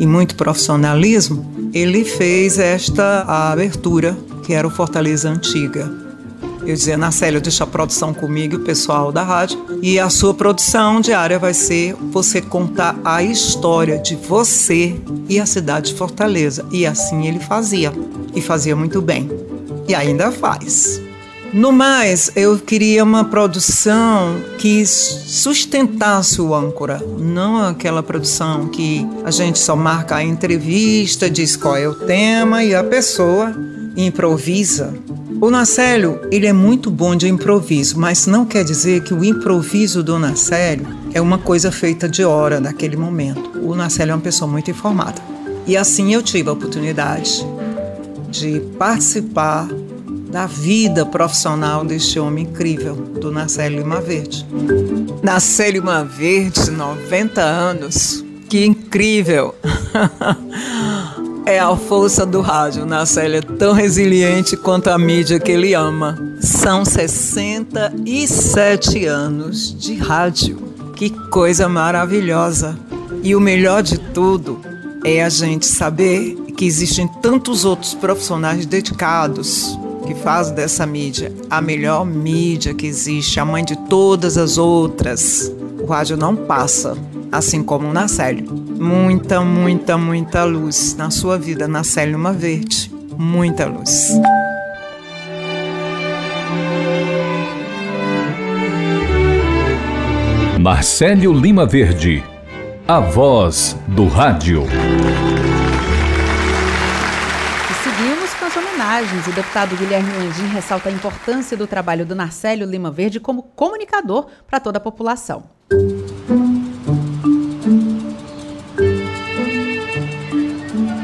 e 0.00 0.06
muito 0.06 0.34
profissionalismo. 0.34 1.70
Ele 1.72 2.04
fez 2.04 2.58
esta 2.58 3.22
abertura 3.22 4.16
que 4.44 4.54
era 4.54 4.66
o 4.66 4.70
Fortaleza 4.70 5.28
Antiga. 5.28 6.07
Eu 6.68 6.74
dizia, 6.74 6.98
Nacélio, 6.98 7.40
deixa 7.40 7.64
a 7.64 7.66
produção 7.66 8.12
comigo, 8.12 8.56
o 8.56 8.60
pessoal 8.60 9.10
da 9.10 9.22
rádio. 9.22 9.58
E 9.80 9.98
a 9.98 10.10
sua 10.10 10.34
produção 10.34 11.00
diária 11.00 11.38
vai 11.38 11.54
ser 11.54 11.94
você 12.12 12.42
contar 12.42 12.94
a 13.02 13.22
história 13.22 13.96
de 13.96 14.14
você 14.14 14.94
e 15.30 15.40
a 15.40 15.46
cidade 15.46 15.92
de 15.92 15.98
Fortaleza. 15.98 16.66
E 16.70 16.84
assim 16.84 17.26
ele 17.26 17.40
fazia. 17.40 17.90
E 18.34 18.42
fazia 18.42 18.76
muito 18.76 19.00
bem. 19.00 19.30
E 19.88 19.94
ainda 19.94 20.30
faz. 20.30 21.00
No 21.54 21.72
mais, 21.72 22.32
eu 22.36 22.58
queria 22.58 23.02
uma 23.02 23.24
produção 23.24 24.36
que 24.58 24.84
sustentasse 24.84 26.42
o 26.42 26.54
âncora, 26.54 27.02
não 27.18 27.56
aquela 27.56 28.02
produção 28.02 28.68
que 28.68 29.08
a 29.24 29.30
gente 29.30 29.58
só 29.58 29.74
marca 29.74 30.16
a 30.16 30.22
entrevista, 30.22 31.30
diz 31.30 31.56
qual 31.56 31.74
é 31.74 31.88
o 31.88 31.94
tema 31.94 32.62
e 32.62 32.74
a 32.74 32.84
pessoa 32.84 33.56
improvisa. 33.96 34.92
O 35.40 35.50
Nacélio, 35.50 36.20
ele 36.32 36.46
é 36.46 36.52
muito 36.52 36.90
bom 36.90 37.14
de 37.14 37.28
improviso, 37.28 37.98
mas 37.98 38.26
não 38.26 38.44
quer 38.44 38.64
dizer 38.64 39.04
que 39.04 39.14
o 39.14 39.24
improviso 39.24 40.02
do 40.02 40.18
Nacélio 40.18 40.84
é 41.14 41.20
uma 41.20 41.38
coisa 41.38 41.70
feita 41.70 42.08
de 42.08 42.24
hora, 42.24 42.58
naquele 42.58 42.96
momento. 42.96 43.56
O 43.62 43.76
Nacélio 43.76 44.12
é 44.12 44.14
uma 44.16 44.20
pessoa 44.20 44.50
muito 44.50 44.68
informada. 44.68 45.22
E 45.64 45.76
assim 45.76 46.12
eu 46.12 46.22
tive 46.22 46.48
a 46.48 46.52
oportunidade 46.52 47.46
de 48.30 48.58
participar 48.76 49.68
da 50.28 50.46
vida 50.46 51.06
profissional 51.06 51.84
deste 51.84 52.18
homem 52.18 52.44
incrível, 52.44 52.96
do 52.96 53.30
Nacélio 53.30 53.78
Lima 53.78 54.00
Verde. 54.00 54.44
Nacélio 55.22 55.82
Lima 55.82 56.02
Verde, 56.02 56.68
90 56.68 57.40
anos. 57.40 58.24
Que 58.48 58.66
incrível! 58.66 59.54
é 61.48 61.58
a 61.58 61.74
força 61.74 62.24
do 62.26 62.42
rádio 62.42 62.84
na 62.84 63.06
Célia, 63.06 63.40
tão 63.40 63.72
resiliente 63.72 64.54
quanto 64.54 64.88
a 64.88 64.98
mídia 64.98 65.40
que 65.40 65.50
ele 65.50 65.72
ama. 65.72 66.18
São 66.42 66.84
67 66.84 69.06
anos 69.06 69.74
de 69.74 69.94
rádio. 69.94 70.58
Que 70.94 71.08
coisa 71.30 71.66
maravilhosa! 71.66 72.78
E 73.22 73.34
o 73.34 73.40
melhor 73.40 73.82
de 73.82 73.96
tudo 73.96 74.60
é 75.02 75.24
a 75.24 75.30
gente 75.30 75.64
saber 75.64 76.34
que 76.54 76.66
existem 76.66 77.08
tantos 77.22 77.64
outros 77.64 77.94
profissionais 77.94 78.66
dedicados 78.66 79.74
que 80.06 80.14
fazem 80.14 80.54
dessa 80.54 80.84
mídia 80.84 81.32
a 81.48 81.62
melhor 81.62 82.04
mídia 82.04 82.74
que 82.74 82.86
existe, 82.86 83.40
a 83.40 83.46
mãe 83.46 83.64
de 83.64 83.74
todas 83.88 84.36
as 84.36 84.58
outras. 84.58 85.50
O 85.80 85.86
rádio 85.86 86.18
não 86.18 86.36
passa, 86.36 86.94
assim 87.32 87.62
como 87.62 87.92
na 87.92 88.08
Célio 88.08 88.68
muita, 88.78 89.40
muita, 89.40 89.98
muita 89.98 90.44
luz 90.44 90.94
na 90.96 91.10
sua 91.10 91.36
vida, 91.38 91.66
na 91.66 91.82
Célima 91.82 92.32
Verde. 92.32 92.90
Muita 93.16 93.66
luz. 93.66 94.12
Marcelo 100.60 101.32
Lima 101.32 101.66
Verde, 101.66 102.22
a 102.86 103.00
voz 103.00 103.76
do 103.88 104.06
rádio. 104.06 104.64
E 107.70 107.74
seguimos 107.82 108.34
com 108.34 108.44
as 108.44 108.56
homenagens. 108.56 109.26
O 109.26 109.32
deputado 109.32 109.76
Guilherme 109.76 110.12
Landim 110.12 110.46
ressalta 110.52 110.88
a 110.88 110.92
importância 110.92 111.56
do 111.56 111.66
trabalho 111.66 112.06
do 112.06 112.14
Narcélio 112.14 112.66
Lima 112.66 112.90
Verde 112.90 113.18
como 113.18 113.42
comunicador 113.42 114.26
para 114.46 114.60
toda 114.60 114.78
a 114.78 114.80
população. 114.80 115.44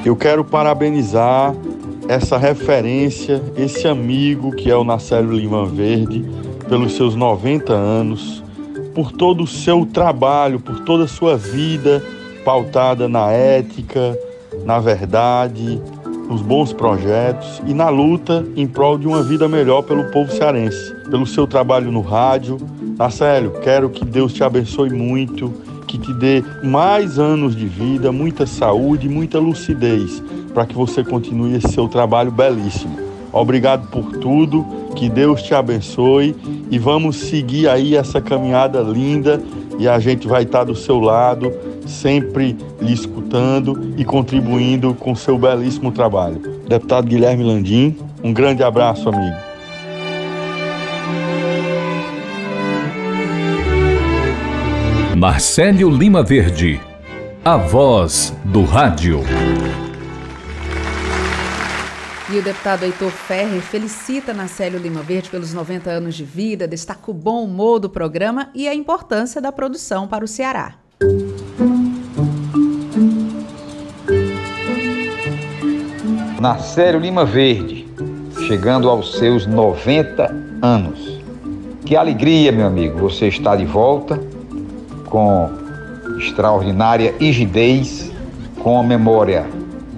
Eu 0.05 0.14
quero 0.14 0.44
parabenizar 0.44 1.55
essa 2.09 2.36
referência, 2.36 3.42
esse 3.57 3.88
amigo 3.88 4.55
que 4.55 4.70
é 4.70 4.76
o 4.76 4.84
Nacélio 4.84 5.32
Lima 5.32 5.64
Verde, 5.64 6.22
pelos 6.68 6.94
seus 6.94 7.14
90 7.14 7.72
anos, 7.72 8.44
por 8.94 9.11
todo 9.11 9.44
o 9.44 9.46
seu 9.46 9.86
trabalho, 9.86 10.61
por 10.61 10.80
toda 10.80 11.05
a 11.05 11.09
sua 11.09 11.38
vida 11.38 12.02
pautada 12.44 13.09
na 13.09 13.30
ética, 13.30 14.18
na 14.66 14.78
verdade, 14.78 15.80
nos 16.28 16.42
bons 16.42 16.70
projetos 16.70 17.62
e 17.66 17.72
na 17.72 17.88
luta 17.88 18.44
em 18.55 18.66
prol 18.66 18.98
de 18.98 19.07
uma 19.07 19.22
vida 19.22 19.48
melhor 19.48 19.82
pelo 19.82 20.11
povo 20.11 20.30
cearense. 20.30 20.94
Pelo 21.11 21.26
seu 21.26 21.46
trabalho 21.46 21.90
no 21.90 22.02
rádio. 22.02 22.59
Nacélio, 22.98 23.52
quero 23.62 23.88
que 23.88 24.05
Deus 24.05 24.34
te 24.34 24.44
abençoe 24.44 24.90
muito 24.90 25.52
que 25.95 25.99
te 25.99 26.12
dê 26.12 26.42
mais 26.61 27.20
anos 27.20 27.55
de 27.55 27.66
vida, 27.66 28.11
muita 28.11 28.47
saúde, 28.47 29.09
muita 29.09 29.38
lucidez, 29.38 30.20
para 30.53 30.66
que 30.66 30.74
você 30.74 31.05
continue 31.05 31.55
esse 31.55 31.68
seu 31.68 31.86
trabalho 31.86 32.32
belíssimo. 32.32 32.99
Obrigado 33.32 33.86
por 33.88 34.11
tudo, 34.18 34.66
que 34.97 35.09
Deus 35.09 35.40
te 35.42 35.55
abençoe 35.55 36.34
e 36.68 36.78
vamos 36.78 37.16
seguir 37.16 37.68
aí 37.68 37.95
essa 37.95 38.20
caminhada 38.20 38.80
linda 38.80 39.40
e 39.78 39.86
a 39.86 40.01
gente 40.01 40.26
vai 40.26 40.42
estar 40.42 40.64
do 40.64 40.74
seu 40.74 40.99
lado, 40.99 41.53
sempre 41.86 42.57
lhe 42.80 42.92
escutando 42.92 43.95
e 43.97 44.05
contribuindo 44.05 44.95
com 44.95 45.14
seu 45.14 45.38
belíssimo 45.38 45.92
trabalho. 45.92 46.40
Deputado 46.66 47.07
Guilherme 47.07 47.45
Landim, 47.45 47.97
um 48.22 48.32
grande 48.32 48.64
abraço, 48.64 49.09
amigo. 49.09 49.53
Marcelo 55.27 55.89
Lima 55.89 56.22
Verde, 56.22 56.79
a 57.43 57.57
voz 57.57 58.31
do 58.45 58.62
rádio. 58.62 59.22
E 62.31 62.39
o 62.39 62.43
deputado 62.43 62.83
Heitor 62.83 63.11
Ferrer 63.11 63.62
felicita 63.62 64.35
Nacélio 64.35 64.79
Lima 64.79 65.01
Verde 65.01 65.31
pelos 65.31 65.55
90 65.55 65.89
anos 65.89 66.14
de 66.14 66.25
vida, 66.25 66.68
destaca 66.68 67.11
o 67.11 67.14
bom 67.14 67.43
humor 67.43 67.81
do 67.81 67.89
programa 67.89 68.51
e 68.55 68.69
a 68.69 68.74
importância 68.74 69.40
da 69.40 69.51
produção 69.51 70.07
para 70.07 70.27
o 70.27 70.28
Ceará. 70.28 70.74
Nacélio 76.39 77.01
Lima 77.01 77.24
Verde, 77.24 77.89
chegando 78.47 78.90
aos 78.90 79.16
seus 79.16 79.47
90 79.47 80.31
anos. 80.61 81.19
Que 81.86 81.97
alegria, 81.97 82.53
meu 82.53 82.66
amigo, 82.66 82.98
você 82.98 83.28
está 83.28 83.57
de 83.57 83.65
volta 83.65 84.34
com 85.15 85.49
extraordinária 86.19 87.15
rigidez, 87.20 88.11
com 88.59 88.81
a 88.81 88.82
memória 88.82 89.47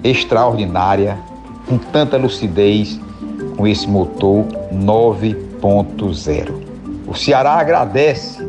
extraordinária, 0.03 1.17
com 1.67 1.79
tanta 1.79 2.17
lucidez, 2.17 2.99
com 3.55 3.65
esse 3.65 3.89
motor 3.89 4.45
9.0. 4.71 6.51
O 7.07 7.15
Ceará 7.15 7.53
agradece 7.53 8.47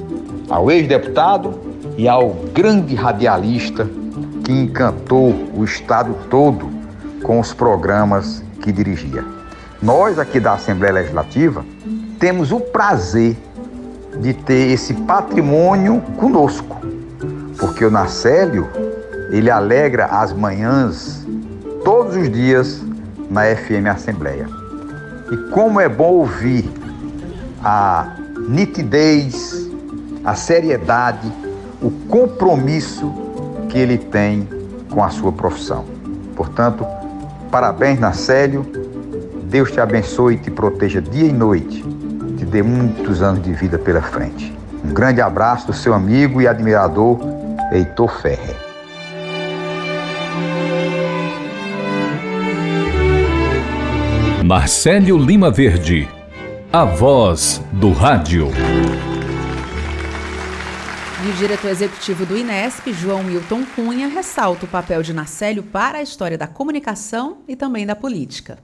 ao 0.50 0.70
ex-deputado 0.70 1.58
e 1.96 2.06
ao 2.06 2.34
grande 2.52 2.94
radialista 2.94 3.88
que 4.44 4.52
encantou 4.52 5.34
o 5.56 5.64
estado 5.64 6.14
todo 6.28 6.68
com 7.22 7.40
os 7.40 7.54
programas 7.54 8.44
que 8.60 8.70
dirigia. 8.70 9.24
Nós 9.80 10.18
aqui 10.18 10.38
da 10.38 10.52
Assembleia 10.52 10.92
Legislativa 10.92 11.64
temos 12.18 12.52
o 12.52 12.60
prazer 12.60 13.38
de 14.20 14.34
ter 14.34 14.70
esse 14.70 14.94
patrimônio 14.94 16.00
conosco, 16.16 16.76
porque 17.58 17.84
o 17.84 17.90
Nacélio 17.90 18.68
ele 19.30 19.50
alegra 19.50 20.06
as 20.06 20.32
manhãs 20.32 21.26
todos 21.84 22.16
os 22.16 22.30
dias 22.30 22.82
na 23.30 23.44
FM 23.44 23.86
Assembleia. 23.90 24.48
E 25.30 25.36
como 25.50 25.80
é 25.80 25.88
bom 25.88 26.14
ouvir 26.14 26.70
a 27.62 28.16
nitidez, 28.48 29.68
a 30.24 30.34
seriedade, 30.34 31.30
o 31.82 31.90
compromisso 32.08 33.12
que 33.68 33.78
ele 33.78 33.98
tem 33.98 34.48
com 34.90 35.04
a 35.04 35.10
sua 35.10 35.30
profissão. 35.30 35.84
Portanto, 36.34 36.86
parabéns, 37.50 38.00
Nacélio. 38.00 38.66
Deus 39.44 39.70
te 39.70 39.80
abençoe 39.80 40.34
e 40.34 40.38
te 40.38 40.50
proteja 40.50 41.00
dia 41.00 41.26
e 41.26 41.32
noite. 41.32 41.84
Dê 42.50 42.62
muitos 42.62 43.22
anos 43.22 43.42
de 43.42 43.52
vida 43.52 43.78
pela 43.78 44.00
frente. 44.00 44.56
Um 44.82 44.92
grande 44.92 45.20
abraço 45.20 45.66
do 45.66 45.72
seu 45.74 45.92
amigo 45.92 46.40
e 46.40 46.48
admirador, 46.48 47.18
Heitor 47.70 48.20
Ferrer. 48.22 48.56
Marcelo 54.42 55.18
Lima 55.18 55.50
Verde, 55.50 56.08
a 56.72 56.86
voz 56.86 57.60
do 57.70 57.92
rádio. 57.92 58.48
E 61.26 61.30
o 61.30 61.32
diretor 61.34 61.68
executivo 61.68 62.24
do 62.24 62.34
Inesp, 62.34 62.90
João 62.94 63.22
Milton 63.22 63.62
Cunha, 63.76 64.08
ressalta 64.08 64.64
o 64.64 64.68
papel 64.68 65.02
de 65.02 65.12
Nacélio 65.12 65.62
para 65.62 65.98
a 65.98 66.02
história 66.02 66.38
da 66.38 66.46
comunicação 66.46 67.38
e 67.46 67.54
também 67.54 67.84
da 67.84 67.94
política. 67.94 68.56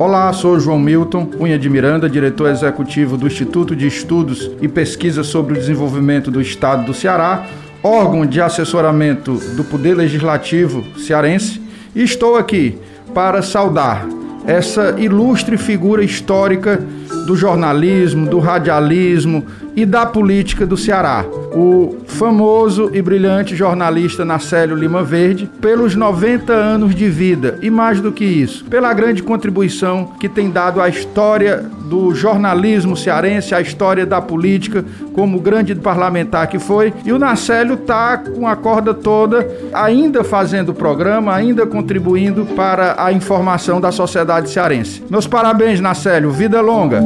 Olá, 0.00 0.32
sou 0.32 0.60
João 0.60 0.78
Milton 0.78 1.26
Cunha 1.26 1.58
de 1.58 1.68
Miranda, 1.68 2.08
diretor 2.08 2.48
executivo 2.50 3.16
do 3.16 3.26
Instituto 3.26 3.74
de 3.74 3.88
Estudos 3.88 4.48
e 4.62 4.68
Pesquisa 4.68 5.24
sobre 5.24 5.54
o 5.54 5.56
Desenvolvimento 5.56 6.30
do 6.30 6.40
Estado 6.40 6.86
do 6.86 6.94
Ceará, 6.94 7.44
órgão 7.82 8.24
de 8.24 8.40
assessoramento 8.40 9.34
do 9.56 9.64
Poder 9.64 9.94
Legislativo 9.94 10.84
cearense, 11.00 11.60
e 11.96 12.04
estou 12.04 12.36
aqui 12.36 12.78
para 13.12 13.42
saudar 13.42 14.06
essa 14.46 14.94
ilustre 15.00 15.58
figura 15.58 16.04
histórica 16.04 16.80
do 17.26 17.36
jornalismo, 17.36 18.28
do 18.28 18.38
radialismo 18.38 19.44
e 19.76 19.86
da 19.86 20.04
política 20.04 20.66
do 20.66 20.76
Ceará. 20.76 21.24
O 21.54 21.98
famoso 22.06 22.90
e 22.92 23.00
brilhante 23.00 23.54
jornalista 23.54 24.24
Nacélio 24.24 24.74
Lima 24.74 25.04
Verde, 25.04 25.48
pelos 25.60 25.94
90 25.94 26.52
anos 26.52 26.94
de 26.94 27.08
vida 27.08 27.58
e 27.62 27.70
mais 27.70 28.00
do 28.00 28.10
que 28.10 28.24
isso, 28.24 28.64
pela 28.64 28.92
grande 28.92 29.22
contribuição 29.22 30.12
que 30.18 30.28
tem 30.28 30.50
dado 30.50 30.80
à 30.80 30.88
história 30.88 31.64
do 31.88 32.14
jornalismo 32.14 32.96
cearense, 32.96 33.54
à 33.54 33.60
história 33.60 34.04
da 34.04 34.20
política, 34.20 34.84
como 35.14 35.40
grande 35.40 35.74
parlamentar 35.74 36.46
que 36.48 36.58
foi. 36.58 36.92
E 37.04 37.12
o 37.12 37.18
Nacélio 37.18 37.74
está 37.74 38.18
com 38.18 38.46
a 38.46 38.54
corda 38.54 38.92
toda, 38.92 39.48
ainda 39.72 40.22
fazendo 40.22 40.70
o 40.70 40.74
programa, 40.74 41.34
ainda 41.34 41.66
contribuindo 41.66 42.44
para 42.44 43.02
a 43.02 43.12
informação 43.12 43.80
da 43.80 43.90
sociedade 43.90 44.50
cearense. 44.50 45.02
Meus 45.08 45.26
parabéns, 45.26 45.80
Nacélio, 45.80 46.30
vida 46.30 46.60
longa. 46.60 46.97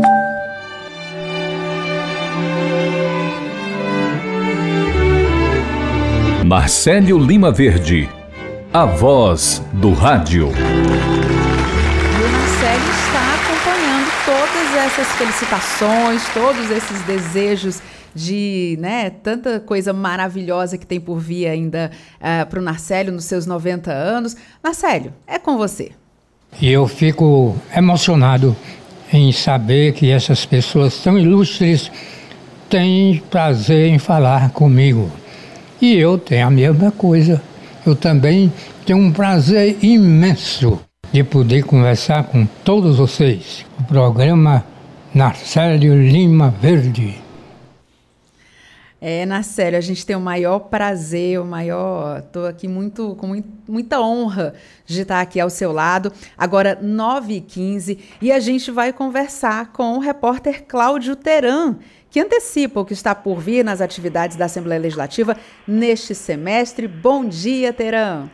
Marcelo 6.44 7.18
Lima 7.18 7.50
Verde, 7.50 8.08
a 8.72 8.84
voz 8.84 9.62
do 9.72 9.92
rádio. 9.92 10.48
E 10.48 10.52
o 12.22 12.28
Marcelo 12.30 12.90
está 12.90 13.34
acompanhando 13.34 14.10
todas 14.26 14.76
essas 14.84 15.08
felicitações, 15.16 16.22
todos 16.34 16.70
esses 16.70 17.00
desejos 17.02 17.80
de 18.14 18.76
né, 18.80 19.08
tanta 19.08 19.60
coisa 19.60 19.94
maravilhosa 19.94 20.76
que 20.76 20.86
tem 20.86 21.00
por 21.00 21.18
vir 21.18 21.46
ainda 21.46 21.90
uh, 22.16 22.46
para 22.46 22.60
o 22.60 22.62
Narcélio 22.62 23.12
nos 23.12 23.24
seus 23.24 23.46
90 23.46 23.90
anos. 23.90 24.36
Marcelo, 24.62 25.12
é 25.26 25.38
com 25.38 25.56
você. 25.56 25.92
E 26.60 26.70
eu 26.70 26.86
fico 26.86 27.56
emocionado 27.74 28.54
em 29.12 29.30
saber 29.32 29.92
que 29.92 30.10
essas 30.10 30.46
pessoas 30.46 30.96
tão 30.98 31.18
ilustres 31.18 31.90
têm 32.68 33.22
prazer 33.30 33.88
em 33.88 33.98
falar 33.98 34.50
comigo. 34.50 35.10
E 35.80 35.94
eu 35.94 36.16
tenho 36.16 36.46
a 36.46 36.50
mesma 36.50 36.90
coisa. 36.90 37.42
Eu 37.84 37.94
também 37.94 38.52
tenho 38.86 38.98
um 38.98 39.12
prazer 39.12 39.76
imenso 39.82 40.80
de 41.12 41.22
poder 41.22 41.64
conversar 41.64 42.24
com 42.24 42.46
todos 42.64 42.96
vocês. 42.96 43.66
O 43.78 43.84
programa 43.84 44.64
Narcélio 45.14 45.94
Lima 45.94 46.54
Verde. 46.62 47.16
É, 49.04 49.26
Narcélio, 49.26 49.76
a 49.76 49.80
gente 49.80 50.06
tem 50.06 50.14
o 50.14 50.20
maior 50.20 50.60
prazer, 50.60 51.40
o 51.40 51.44
maior. 51.44 52.18
Estou 52.18 52.46
aqui 52.46 52.68
muito, 52.68 53.16
com 53.16 53.26
muito, 53.26 53.48
muita 53.68 54.00
honra 54.00 54.54
de 54.86 55.02
estar 55.02 55.20
aqui 55.20 55.40
ao 55.40 55.50
seu 55.50 55.72
lado. 55.72 56.12
Agora, 56.38 56.76
9h15, 56.76 57.98
e 58.22 58.30
a 58.30 58.38
gente 58.38 58.70
vai 58.70 58.92
conversar 58.92 59.72
com 59.72 59.96
o 59.96 59.98
repórter 59.98 60.64
Cláudio 60.68 61.16
Teran, 61.16 61.78
que 62.08 62.20
antecipa 62.20 62.78
o 62.78 62.84
que 62.84 62.92
está 62.92 63.12
por 63.12 63.40
vir 63.40 63.64
nas 63.64 63.80
atividades 63.80 64.36
da 64.36 64.44
Assembleia 64.44 64.80
Legislativa 64.80 65.36
neste 65.66 66.14
semestre. 66.14 66.86
Bom 66.86 67.24
dia, 67.24 67.72
Teran. 67.72 68.28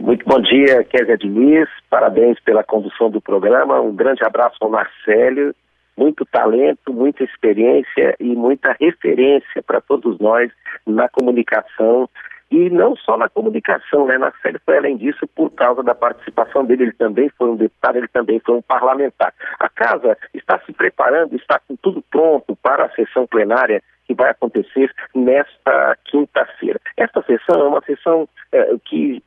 Muito 0.00 0.24
bom 0.26 0.40
dia, 0.40 0.82
Kézia 0.82 1.16
Diniz. 1.16 1.68
Parabéns 1.88 2.40
pela 2.40 2.64
condução 2.64 3.08
do 3.08 3.20
programa. 3.20 3.80
Um 3.80 3.94
grande 3.94 4.24
abraço 4.24 4.56
ao 4.60 4.68
Marcelo. 4.68 5.54
Muito 5.98 6.24
talento, 6.24 6.92
muita 6.92 7.24
experiência 7.24 8.14
e 8.20 8.36
muita 8.36 8.76
referência 8.80 9.60
para 9.66 9.80
todos 9.80 10.16
nós 10.20 10.48
na 10.86 11.08
comunicação 11.08 12.08
e 12.52 12.70
não 12.70 12.94
só 12.94 13.16
na 13.16 13.28
comunicação, 13.28 14.06
né? 14.06 14.16
Na 14.16 14.32
série 14.40 14.60
foi 14.60 14.78
além 14.78 14.96
disso 14.96 15.26
por 15.34 15.50
causa 15.50 15.82
da 15.82 15.96
participação 15.96 16.64
dele. 16.64 16.84
Ele 16.84 16.92
também 16.92 17.28
foi 17.30 17.50
um 17.50 17.56
deputado, 17.56 17.96
ele 17.96 18.06
também 18.06 18.38
foi 18.38 18.54
um 18.54 18.62
parlamentar. 18.62 19.34
A 19.58 19.68
casa 19.68 20.16
está 20.32 20.60
se 20.60 20.72
preparando, 20.72 21.34
está 21.34 21.58
com 21.58 21.74
tudo 21.74 22.00
pronto 22.10 22.56
para 22.62 22.86
a 22.86 22.90
sessão 22.90 23.26
plenária 23.26 23.82
que 24.06 24.14
vai 24.14 24.30
acontecer 24.30 24.90
nesta 25.12 25.98
quinta-feira. 26.04 26.80
Esta 26.96 27.22
sessão 27.24 27.60
é 27.60 27.68
uma 27.68 27.82
sessão 27.82 28.28
é, 28.52 28.76
que 28.84 29.20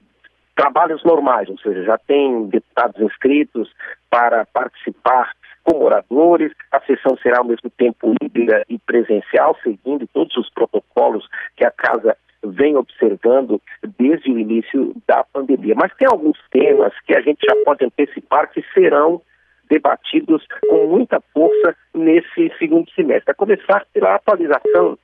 trabalhos 0.56 1.04
normais, 1.04 1.50
ou 1.50 1.58
seja, 1.60 1.84
já 1.84 1.98
tem 1.98 2.48
deputados 2.48 3.00
inscritos 3.02 3.72
para 4.10 4.46
participar 4.46 5.32
como 5.64 5.86
oradores, 5.86 6.52
a 6.72 6.80
sessão 6.82 7.18
será 7.18 7.40
ao 7.40 7.46
mesmo 7.46 7.70
tempo 7.70 8.14
híbrida 8.22 8.64
e 8.70 8.78
presencial, 8.80 9.58
seguindo 9.64 10.08
todos 10.08 10.36
os 10.38 10.50
protocolos 10.50 11.28
que 11.56 11.66
a 11.66 11.72
casa 11.72 12.16
vem 12.44 12.76
observando 12.76 13.62
desde 14.00 14.32
o 14.32 14.40
início 14.40 14.96
da 15.08 15.24
pandemia. 15.24 15.76
Mas 15.76 15.94
tem 15.96 16.08
alguns 16.08 16.38
temas 16.50 16.94
que 17.06 17.16
a 17.16 17.22
gente 17.22 17.40
já 17.48 17.56
pode 17.64 17.86
antecipar 17.86 18.50
que 18.52 18.64
serão 18.74 19.22
debatidos 19.70 20.46
com 20.68 20.88
muita 20.88 21.22
força 21.34 21.76
nesse 21.94 22.52
segundo 22.58 22.90
semestre. 22.92 23.32
A 23.32 23.36
começar 23.36 23.86
pela 23.94 24.16
atualização 24.16 24.98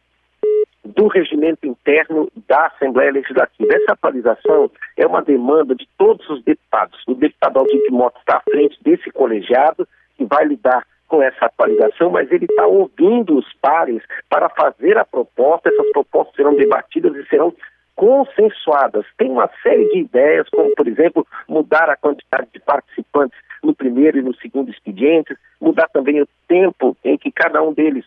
do 0.83 1.07
regimento 1.07 1.65
interno 1.67 2.29
da 2.47 2.67
Assembleia 2.67 3.11
Legislativa. 3.11 3.73
Essa 3.73 3.93
atualização 3.93 4.71
é 4.95 5.05
uma 5.05 5.21
demanda 5.21 5.75
de 5.75 5.87
todos 5.97 6.27
os 6.29 6.43
deputados. 6.43 7.01
O 7.07 7.13
deputado 7.13 7.59
Aldir 7.59 7.81
de 7.83 7.91
Motta 7.91 8.19
está 8.19 8.37
à 8.37 8.51
frente 8.51 8.77
desse 8.83 9.11
colegiado 9.11 9.87
que 10.17 10.25
vai 10.25 10.45
lidar 10.45 10.85
com 11.07 11.21
essa 11.21 11.45
atualização, 11.45 12.09
mas 12.09 12.29
ele 12.31 12.45
está 12.45 12.67
ouvindo 12.67 13.37
os 13.37 13.53
pares 13.61 14.03
para 14.29 14.49
fazer 14.49 14.97
a 14.97 15.05
proposta. 15.05 15.69
Essas 15.69 15.89
propostas 15.91 16.35
serão 16.35 16.55
debatidas 16.55 17.15
e 17.15 17.25
serão 17.27 17.53
consensuadas. 17.95 19.05
Tem 19.17 19.29
uma 19.29 19.49
série 19.63 19.87
de 19.89 19.99
ideias, 19.99 20.47
como, 20.49 20.73
por 20.75 20.87
exemplo, 20.87 21.25
mudar 21.47 21.89
a 21.89 21.95
quantidade 21.95 22.47
de 22.53 22.59
participantes 22.59 23.37
no 23.63 23.73
primeiro 23.73 24.19
e 24.19 24.21
no 24.21 24.35
segundo 24.35 24.69
expediente, 24.69 25.35
mudar 25.59 25.87
também 25.87 26.21
o 26.21 26.27
tempo 26.47 26.95
em 27.03 27.17
que 27.17 27.31
cada 27.31 27.61
um 27.63 27.73
deles 27.73 28.05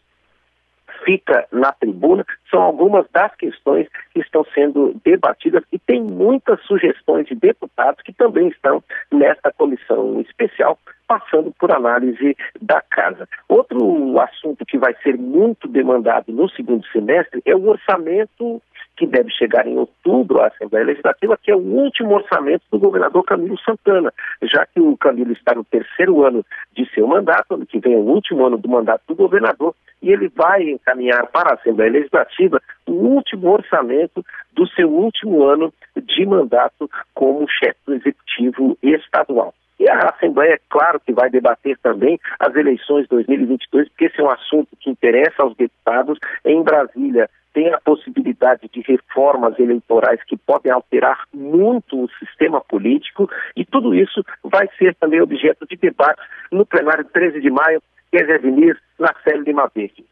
fica 1.05 1.47
na 1.53 1.73
tribuna, 1.73 2.25
são 2.51 2.63
algumas 2.63 3.07
das 3.13 3.35
questões 3.37 3.89
que 4.13 4.21
estão 4.21 4.45
sendo 4.55 4.95
debatidas 5.05 5.63
e 5.73 5.79
tem 5.79 6.03
muitas 6.03 6.61
sugestões 6.63 7.27
de 7.27 7.35
deputados 7.35 8.03
que 8.03 8.13
também 8.13 8.49
estão 8.49 8.83
nesta 9.11 9.53
comissão 9.53 10.21
especial 10.21 10.79
passando 11.07 11.53
por 11.59 11.73
análise 11.73 12.37
da 12.63 12.81
casa. 12.81 13.29
Outro 13.49 14.21
assunto 14.21 14.65
que 14.65 14.79
vai 14.79 14.95
ser 15.03 15.19
muito 15.19 15.67
demandado 15.67 16.33
no 16.33 16.49
segundo 16.51 16.87
semestre 16.87 17.43
é 17.45 17.55
o 17.55 17.69
orçamento 17.69 18.63
que 19.01 19.07
deve 19.07 19.31
chegar 19.31 19.67
em 19.67 19.79
outubro 19.79 20.43
à 20.43 20.49
Assembleia 20.49 20.85
Legislativa, 20.85 21.39
que 21.43 21.51
é 21.51 21.57
o 21.57 21.59
último 21.59 22.17
orçamento 22.17 22.65
do 22.71 22.79
governador 22.79 23.25
Camilo 23.25 23.59
Santana, 23.61 24.13
já 24.43 24.67
que 24.67 24.79
o 24.79 24.95
Camilo 24.99 25.33
está 25.33 25.55
no 25.55 25.65
terceiro 25.65 26.23
ano 26.23 26.45
de 26.77 26.87
seu 26.93 27.07
mandato, 27.07 27.55
ano 27.55 27.65
que 27.65 27.79
vem 27.81 27.95
é 27.95 27.97
o 27.97 28.01
último 28.01 28.45
ano 28.45 28.59
do 28.59 28.69
mandato 28.69 29.01
do 29.09 29.15
governador, 29.15 29.75
e 30.03 30.13
ele 30.13 30.29
vai 30.29 30.69
encaminhar 30.69 31.27
para 31.29 31.53
a 31.53 31.55
Assembleia 31.55 31.93
Legislativa 31.93 32.61
o 32.87 32.93
último 32.93 33.51
orçamento 33.51 34.23
do 34.53 34.69
seu 34.69 34.91
último 34.91 35.45
ano 35.45 35.73
de 35.97 36.27
mandato 36.27 36.91
como 37.15 37.49
chefe 37.49 37.79
do 37.87 37.95
Executivo 37.95 38.77
Estadual. 38.83 39.55
E 39.81 39.89
a 39.89 40.11
Assembleia, 40.15 40.53
é 40.53 40.61
claro 40.69 41.01
que 41.01 41.11
vai 41.11 41.31
debater 41.31 41.79
também 41.79 42.21
as 42.39 42.55
eleições 42.55 43.09
2022, 43.09 43.89
porque 43.89 44.05
esse 44.05 44.21
é 44.21 44.23
um 44.23 44.31
assunto 44.31 44.77
que 44.79 44.91
interessa 44.91 45.43
aos 45.43 45.57
deputados. 45.57 46.19
Em 46.45 46.63
Brasília, 46.63 47.31
tem 47.55 47.73
a 47.73 47.81
possibilidade 47.81 48.69
de 48.71 48.83
reformas 48.83 49.59
eleitorais 49.59 50.23
que 50.25 50.37
podem 50.37 50.71
alterar 50.71 51.25
muito 51.33 52.05
o 52.05 52.11
sistema 52.19 52.61
político, 52.61 53.27
e 53.57 53.65
tudo 53.65 53.95
isso 53.95 54.23
vai 54.45 54.69
ser 54.79 54.95
também 54.97 55.23
objeto 55.23 55.67
de 55.67 55.77
debate 55.77 56.21
no 56.53 56.67
plenário 56.67 57.03
de 57.03 57.11
13 57.13 57.41
de 57.41 57.51
maio, 57.51 57.83
Kézia 58.13 58.39
Diniz, 58.39 58.77
na 58.99 59.15
série 59.25 59.43
de 59.45 59.53
Verde. 59.75 60.05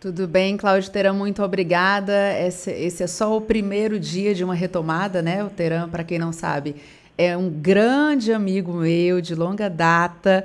Tudo 0.00 0.26
bem, 0.26 0.56
Cláudio 0.56 0.92
Teran, 0.92 1.14
muito 1.14 1.42
obrigada. 1.42 2.12
Esse, 2.38 2.70
esse, 2.70 3.04
é 3.04 3.06
só 3.06 3.34
o 3.34 3.40
primeiro 3.40 3.98
dia 3.98 4.34
de 4.34 4.44
uma 4.44 4.54
retomada, 4.54 5.22
né? 5.22 5.42
O 5.42 5.48
Teran, 5.48 5.88
para 5.88 6.04
quem 6.04 6.18
não 6.18 6.30
sabe, 6.30 6.76
é 7.16 7.36
um 7.36 7.48
grande 7.48 8.32
amigo 8.32 8.72
meu 8.72 9.20
de 9.20 9.34
longa 9.34 9.70
data. 9.70 10.44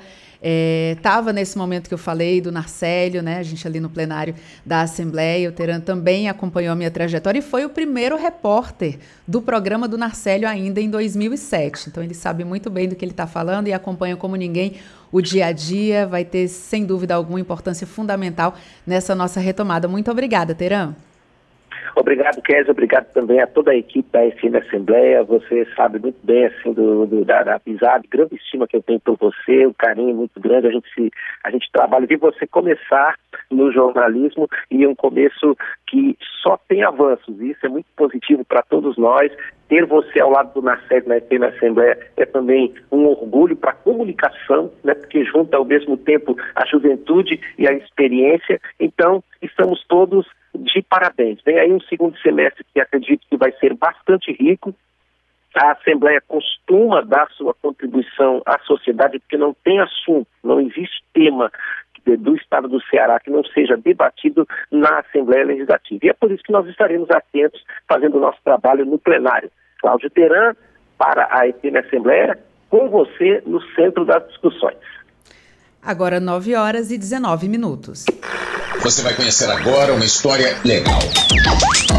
Estava 0.95 1.31
é, 1.31 1.33
nesse 1.33 1.57
momento 1.57 1.89
que 1.89 1.93
eu 1.93 1.97
falei 1.97 2.39
do 2.39 2.51
Narcélio, 2.51 3.21
né? 3.21 3.39
A 3.39 3.43
gente 3.43 3.67
ali 3.67 3.79
no 3.79 3.89
plenário 3.89 4.33
da 4.65 4.81
Assembleia. 4.81 5.49
O 5.49 5.51
Teran 5.51 5.81
também 5.81 6.29
acompanhou 6.29 6.71
a 6.71 6.75
minha 6.75 6.89
trajetória 6.89 7.39
e 7.39 7.41
foi 7.41 7.65
o 7.65 7.69
primeiro 7.69 8.15
repórter 8.15 8.99
do 9.27 9.41
programa 9.41 9.87
do 9.87 9.97
Narcélio 9.97 10.47
ainda 10.47 10.79
em 10.79 10.89
2007. 10.89 11.89
Então 11.89 12.01
ele 12.01 12.13
sabe 12.13 12.45
muito 12.45 12.69
bem 12.69 12.87
do 12.87 12.95
que 12.95 13.03
ele 13.03 13.11
está 13.11 13.27
falando 13.27 13.67
e 13.67 13.73
acompanha 13.73 14.15
como 14.15 14.35
ninguém 14.35 14.75
o 15.11 15.21
dia 15.21 15.47
a 15.47 15.51
dia. 15.51 16.07
Vai 16.07 16.23
ter, 16.23 16.47
sem 16.47 16.85
dúvida 16.85 17.15
alguma, 17.15 17.39
importância 17.39 17.85
fundamental 17.85 18.55
nessa 18.87 19.13
nossa 19.13 19.41
retomada. 19.41 19.89
Muito 19.89 20.09
obrigada, 20.09 20.55
Teran. 20.55 20.95
Obrigado, 21.99 22.41
Kézia. 22.41 22.71
Obrigado 22.71 23.11
também 23.11 23.41
a 23.41 23.47
toda 23.47 23.71
a 23.71 23.75
equipe 23.75 24.09
da 24.09 24.21
FM 24.31 24.55
Assembleia. 24.55 25.21
Você 25.23 25.67
sabe 25.75 25.99
muito 25.99 26.17
bem 26.23 26.45
assim, 26.45 26.71
do, 26.71 27.05
do 27.05 27.25
da, 27.25 27.59
amizade, 27.65 28.07
grande 28.09 28.35
estima 28.35 28.65
que 28.65 28.77
eu 28.77 28.81
tenho 28.81 29.01
por 29.01 29.17
você, 29.17 29.65
o 29.65 29.71
um 29.71 29.73
carinho 29.73 30.15
muito 30.15 30.39
grande. 30.39 30.67
A 30.67 30.71
gente, 30.71 30.87
se, 30.93 31.11
a 31.43 31.51
gente 31.51 31.69
trabalha 31.73 32.07
de 32.07 32.15
você 32.15 32.47
começar 32.47 33.15
no 33.51 33.69
jornalismo 33.73 34.47
e 34.71 34.87
um 34.87 34.95
começo 34.95 35.57
que 35.87 36.17
só 36.41 36.57
tem 36.69 36.83
avanços. 36.83 37.37
Isso 37.41 37.65
é 37.65 37.69
muito 37.69 37.87
positivo 37.97 38.45
para 38.45 38.61
todos 38.61 38.97
nós. 38.97 39.29
Ter 39.67 39.85
você 39.85 40.21
ao 40.21 40.31
lado 40.31 40.53
do 40.53 40.61
Narcés 40.61 41.05
na 41.05 41.19
FM 41.19 41.43
Assembleia 41.53 41.99
é 42.15 42.25
também 42.25 42.73
um 42.89 43.05
orgulho 43.07 43.57
para 43.57 43.71
a 43.71 43.75
comunicação, 43.75 44.71
né, 44.85 44.93
porque 44.93 45.25
junta 45.25 45.57
ao 45.57 45.65
mesmo 45.65 45.97
tempo 45.97 46.35
a 46.55 46.65
juventude 46.65 47.39
e 47.57 47.67
a 47.67 47.73
experiência. 47.73 48.59
Então, 48.79 49.21
estamos 49.41 49.85
todos 49.87 50.25
de 50.55 50.81
parabéns. 50.81 51.41
Vem 51.43 51.59
aí 51.59 51.71
um 51.71 51.81
segundo 51.81 52.17
semestre 52.19 52.65
que 52.73 52.79
acredito 52.79 53.25
que 53.29 53.37
vai 53.37 53.51
ser 53.53 53.73
bastante 53.75 54.31
rico. 54.31 54.73
A 55.55 55.71
Assembleia 55.71 56.21
costuma 56.27 57.01
dar 57.01 57.29
sua 57.31 57.53
contribuição 57.55 58.41
à 58.45 58.59
sociedade 58.59 59.19
porque 59.19 59.37
não 59.37 59.53
tem 59.63 59.79
assunto, 59.79 60.27
não 60.43 60.59
existe 60.59 61.03
tema 61.13 61.51
do 62.05 62.35
Estado 62.35 62.67
do 62.67 62.81
Ceará 62.85 63.19
que 63.19 63.29
não 63.29 63.43
seja 63.43 63.77
debatido 63.77 64.47
na 64.71 64.99
Assembleia 64.99 65.45
Legislativa. 65.45 65.99
E 66.05 66.09
é 66.09 66.13
por 66.13 66.31
isso 66.31 66.43
que 66.43 66.51
nós 66.51 66.67
estaremos 66.67 67.09
atentos 67.11 67.63
fazendo 67.87 68.17
o 68.17 68.21
nosso 68.21 68.39
trabalho 68.43 68.85
no 68.85 68.97
plenário. 68.97 69.51
Cláudio 69.79 70.09
Teran, 70.09 70.55
para 70.97 71.27
a 71.31 71.47
EPM 71.47 71.77
Assembleia, 71.77 72.39
com 72.69 72.89
você 72.89 73.41
no 73.45 73.61
centro 73.73 74.05
das 74.05 74.27
discussões. 74.27 74.77
Agora 75.83 76.19
9 76.19 76.55
horas 76.55 76.91
e 76.91 76.97
19 76.97 77.47
minutos. 77.47 78.05
Você 78.81 79.01
vai 79.01 79.13
conhecer 79.13 79.49
agora 79.49 79.93
uma 79.93 80.05
história 80.05 80.57
legal. 80.63 80.99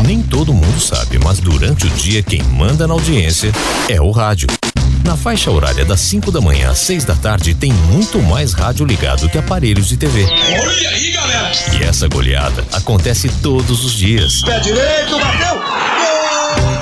Nem 0.07 0.23
todo 0.23 0.53
mundo 0.53 0.81
sabe, 0.81 1.19
mas 1.19 1.41
durante 1.41 1.87
o 1.87 1.91
dia 1.91 2.23
quem 2.23 2.43
manda 2.43 2.87
na 2.87 2.95
audiência 2.95 3.53
é 3.89 4.01
o 4.01 4.11
rádio. 4.11 4.49
Na 5.05 5.17
faixa 5.17 5.51
horária 5.51 5.85
das 5.85 6.01
5 6.01 6.31
da 6.31 6.41
manhã 6.41 6.71
às 6.71 6.79
6 6.79 7.05
da 7.05 7.15
tarde 7.15 7.55
tem 7.55 7.73
muito 7.73 8.21
mais 8.23 8.53
rádio 8.53 8.85
ligado 8.87 9.29
que 9.29 9.39
aparelhos 9.39 9.89
de 9.89 9.97
TV. 9.97 10.25
Olha 10.25 10.91
aí, 10.91 11.11
galera! 11.13 11.53
E 11.81 11.83
essa 11.83 12.07
goleada 12.07 12.65
acontece 12.73 13.29
todos 13.43 13.85
os 13.85 13.93
dias. 13.93 14.43
Pé 14.43 14.61
direito, 14.61 15.19
bateu! 15.19 15.61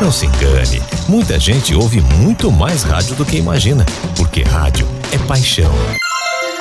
Não 0.00 0.12
se 0.12 0.26
engane, 0.26 0.82
muita 1.08 1.38
gente 1.40 1.74
ouve 1.74 2.00
muito 2.00 2.52
mais 2.52 2.82
rádio 2.82 3.14
do 3.14 3.24
que 3.24 3.36
imagina, 3.36 3.84
porque 4.16 4.42
rádio 4.42 4.86
é 5.12 5.18
paixão. 5.18 5.72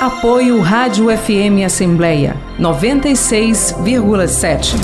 Apoio 0.00 0.60
Rádio 0.60 1.06
FM 1.08 1.64
Assembleia 1.66 2.36
96,7. 2.56 4.76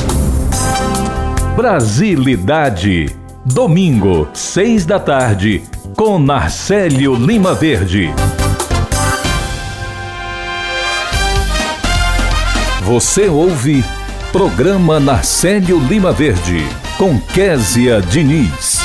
Brasilidade. 1.54 3.14
Domingo, 3.44 4.26
seis 4.34 4.84
da 4.84 4.98
tarde, 4.98 5.62
com 5.96 6.18
Narcélio 6.18 7.14
Lima 7.14 7.54
Verde. 7.54 8.10
Você 12.82 13.28
ouve 13.28 13.84
Programa 14.32 14.98
Narcélio 14.98 15.78
Lima 15.78 16.10
Verde, 16.10 16.66
com 16.98 17.20
Késia 17.20 18.00
Diniz. 18.00 18.83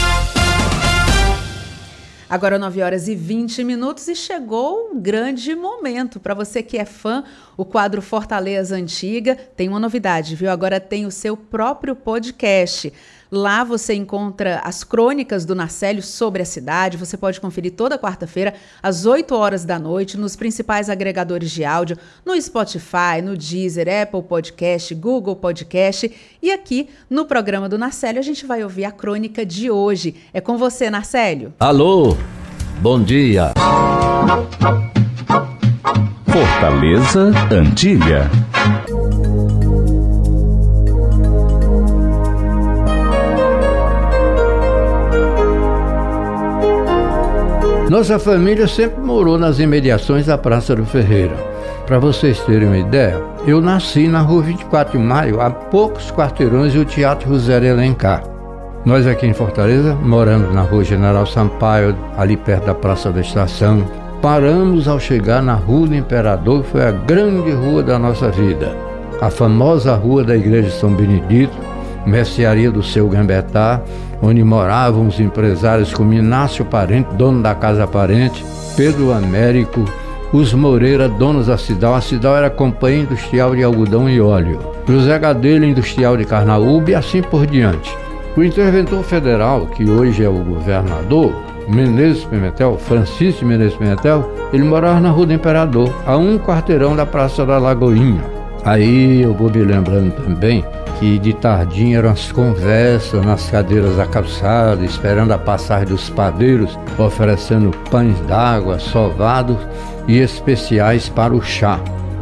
Agora 2.29 2.59
9 2.59 2.83
horas 2.83 3.07
e 3.07 3.15
20 3.15 3.63
minutos 3.63 4.07
e 4.07 4.15
chegou 4.15 4.91
um 4.91 5.01
grande 5.01 5.55
momento 5.55 6.19
para 6.19 6.35
você 6.35 6.61
que 6.61 6.77
é 6.77 6.85
fã, 6.85 7.23
o 7.57 7.65
quadro 7.65 8.03
Fortaleza 8.03 8.75
Antiga 8.75 9.35
tem 9.35 9.67
uma 9.67 9.79
novidade, 9.79 10.35
viu? 10.35 10.51
Agora 10.51 10.79
tem 10.79 11.07
o 11.07 11.11
seu 11.11 11.35
próprio 11.35 11.95
podcast. 11.95 12.93
Lá 13.31 13.63
você 13.63 13.93
encontra 13.93 14.59
as 14.63 14.83
crônicas 14.83 15.45
do 15.45 15.53
Narcélio 15.53 16.01
sobre 16.01 16.41
a 16.41 16.45
cidade. 16.45 16.97
Você 16.97 17.15
pode 17.15 17.39
conferir 17.39 17.73
toda 17.73 17.97
quarta-feira, 17.97 18.55
às 18.81 19.05
8 19.05 19.35
horas 19.35 19.63
da 19.63 19.77
noite, 19.77 20.17
nos 20.17 20.35
principais 20.35 20.89
agregadores 20.89 21.51
de 21.51 21.63
áudio, 21.63 21.97
no 22.25 22.39
Spotify, 22.41 23.21
no 23.23 23.37
Deezer, 23.37 23.87
Apple 24.01 24.23
Podcast, 24.23 24.95
Google 24.95 25.35
Podcast. 25.35 26.11
E 26.41 26.51
aqui 26.51 26.89
no 27.07 27.25
programa 27.25 27.69
do 27.69 27.77
Narcélio 27.77 28.19
a 28.19 28.23
gente 28.23 28.45
vai 28.45 28.63
ouvir 28.63 28.85
a 28.85 28.91
crônica 28.91 29.45
de 29.45 29.69
hoje. 29.69 30.15
É 30.33 30.41
com 30.41 30.57
você, 30.57 30.89
Narcélio. 30.89 31.53
Alô, 31.59 32.17
bom 32.81 32.99
dia. 33.01 33.53
Fortaleza 36.25 37.31
Antiga. 37.51 38.29
Nossa 47.89 48.19
família 48.19 48.67
sempre 48.67 49.01
morou 49.01 49.35
nas 49.35 49.57
imediações 49.57 50.27
da 50.27 50.37
Praça 50.37 50.75
do 50.75 50.85
Ferreira. 50.85 51.35
Para 51.87 51.97
vocês 51.97 52.39
terem 52.41 52.67
uma 52.67 52.77
ideia, 52.77 53.19
eu 53.47 53.59
nasci 53.59 54.07
na 54.07 54.21
rua 54.21 54.43
24 54.43 54.95
de 54.95 55.03
Maio, 55.03 55.41
a 55.41 55.49
poucos 55.49 56.11
quarteirões 56.11 56.75
do 56.75 56.85
Teatro 56.85 57.27
José 57.29 57.55
Alencar. 57.55 58.23
Nós 58.85 59.07
aqui 59.07 59.25
em 59.25 59.33
Fortaleza 59.33 59.95
moramos 59.95 60.53
na 60.53 60.61
rua 60.61 60.83
General 60.83 61.25
Sampaio, 61.25 61.97
ali 62.15 62.37
perto 62.37 62.67
da 62.67 62.75
Praça 62.75 63.11
da 63.11 63.21
Estação. 63.21 63.83
Paramos 64.21 64.87
ao 64.87 64.99
chegar 64.99 65.41
na 65.41 65.55
Rua 65.55 65.87
do 65.87 65.95
Imperador, 65.95 66.63
foi 66.65 66.83
a 66.83 66.91
grande 66.91 67.49
rua 67.53 67.81
da 67.81 67.97
nossa 67.97 68.29
vida. 68.29 68.77
A 69.19 69.31
famosa 69.31 69.95
rua 69.95 70.23
da 70.23 70.37
Igreja 70.37 70.69
de 70.69 70.75
São 70.75 70.93
Benedito, 70.93 71.57
mercearia 72.05 72.69
do 72.69 72.83
seu 72.83 73.09
Gambetá, 73.09 73.81
onde 74.21 74.43
moravam 74.43 75.07
os 75.07 75.19
empresários 75.19 75.93
como 75.93 76.13
Inácio 76.13 76.65
Parente, 76.65 77.13
dono 77.15 77.41
da 77.41 77.55
Casa 77.55 77.87
Parente, 77.87 78.43
Pedro 78.75 79.11
Américo, 79.13 79.85
os 80.31 80.53
Moreira, 80.53 81.09
donos 81.09 81.47
da 81.47 81.57
Cidal. 81.57 81.95
A 81.95 82.01
Cidal 82.01 82.37
era 82.37 82.49
companhia 82.49 83.01
industrial 83.01 83.55
de 83.55 83.63
algodão 83.63 84.09
e 84.09 84.21
óleo. 84.21 84.59
José 84.87 85.17
Gadelha, 85.17 85.65
industrial 85.65 86.17
de 86.17 86.25
Carnaúba 86.25 86.91
e 86.91 86.95
assim 86.95 87.21
por 87.21 87.45
diante. 87.45 87.95
O 88.37 88.43
interventor 88.43 89.03
federal, 89.03 89.67
que 89.67 89.89
hoje 89.89 90.23
é 90.23 90.29
o 90.29 90.43
governador, 90.43 91.33
Menezes 91.67 92.23
Pimentel, 92.23 92.77
Francisco 92.77 93.45
Menezes 93.45 93.75
Pimentel, 93.75 94.29
ele 94.53 94.63
morava 94.63 94.99
na 94.99 95.09
Rua 95.09 95.27
do 95.27 95.33
Imperador, 95.33 95.93
a 96.05 96.17
um 96.17 96.37
quarteirão 96.37 96.95
da 96.95 97.05
Praça 97.05 97.45
da 97.45 97.57
Lagoinha. 97.57 98.38
Aí 98.65 99.21
eu 99.21 99.33
vou 99.33 99.49
me 99.49 99.63
lembrando 99.63 100.11
também 100.23 100.63
que 100.99 101.17
de 101.17 101.33
tardinha 101.33 101.99
eram 101.99 102.09
as 102.09 102.31
conversas 102.31 103.25
nas 103.25 103.49
cadeiras 103.49 103.95
da 103.95 104.05
calçada, 104.05 104.83
esperando 104.83 105.31
a 105.31 105.37
passagem 105.37 105.87
dos 105.87 106.09
padeiros, 106.09 106.77
oferecendo 106.97 107.71
pães 107.89 108.19
d'água, 108.27 108.79
sovados 108.79 109.57
e 110.07 110.17
especiais 110.17 111.07
para 111.07 111.33
o 111.33 111.41
chá. 111.41 111.79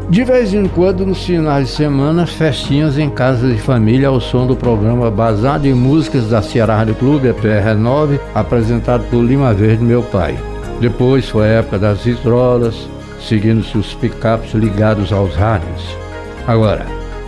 De 0.09 0.23
vez 0.23 0.53
em 0.53 0.67
quando, 0.67 1.05
nos 1.05 1.25
finais 1.25 1.67
de 1.67 1.73
semana, 1.73 2.25
festinhas 2.25 2.97
em 2.97 3.09
casas 3.09 3.51
de 3.53 3.61
família 3.61 4.07
ao 4.07 4.21
som 4.21 4.47
do 4.47 4.55
programa 4.55 5.11
Bazar 5.11 5.59
de 5.59 5.73
Músicas 5.73 6.29
da 6.29 6.41
Ceará 6.41 6.77
Rádio 6.77 6.95
Clube, 6.95 7.33
PR9, 7.33 8.17
apresentado 8.33 9.03
por 9.09 9.21
Lima 9.21 9.53
Verde, 9.53 9.83
meu 9.83 10.03
pai. 10.03 10.37
Depois 10.79 11.27
foi 11.27 11.47
a 11.47 11.59
época 11.59 11.79
das 11.79 12.05
vitrolas, 12.05 12.87
seguindo-se 13.19 13.77
os 13.77 13.93
picapes 13.95 14.53
ligados 14.53 15.11
aos 15.11 15.35
rádios. 15.35 16.06
Agora, 16.47 16.85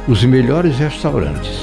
os 0.08 0.24
melhores 0.24 0.78
restaurantes, 0.78 1.60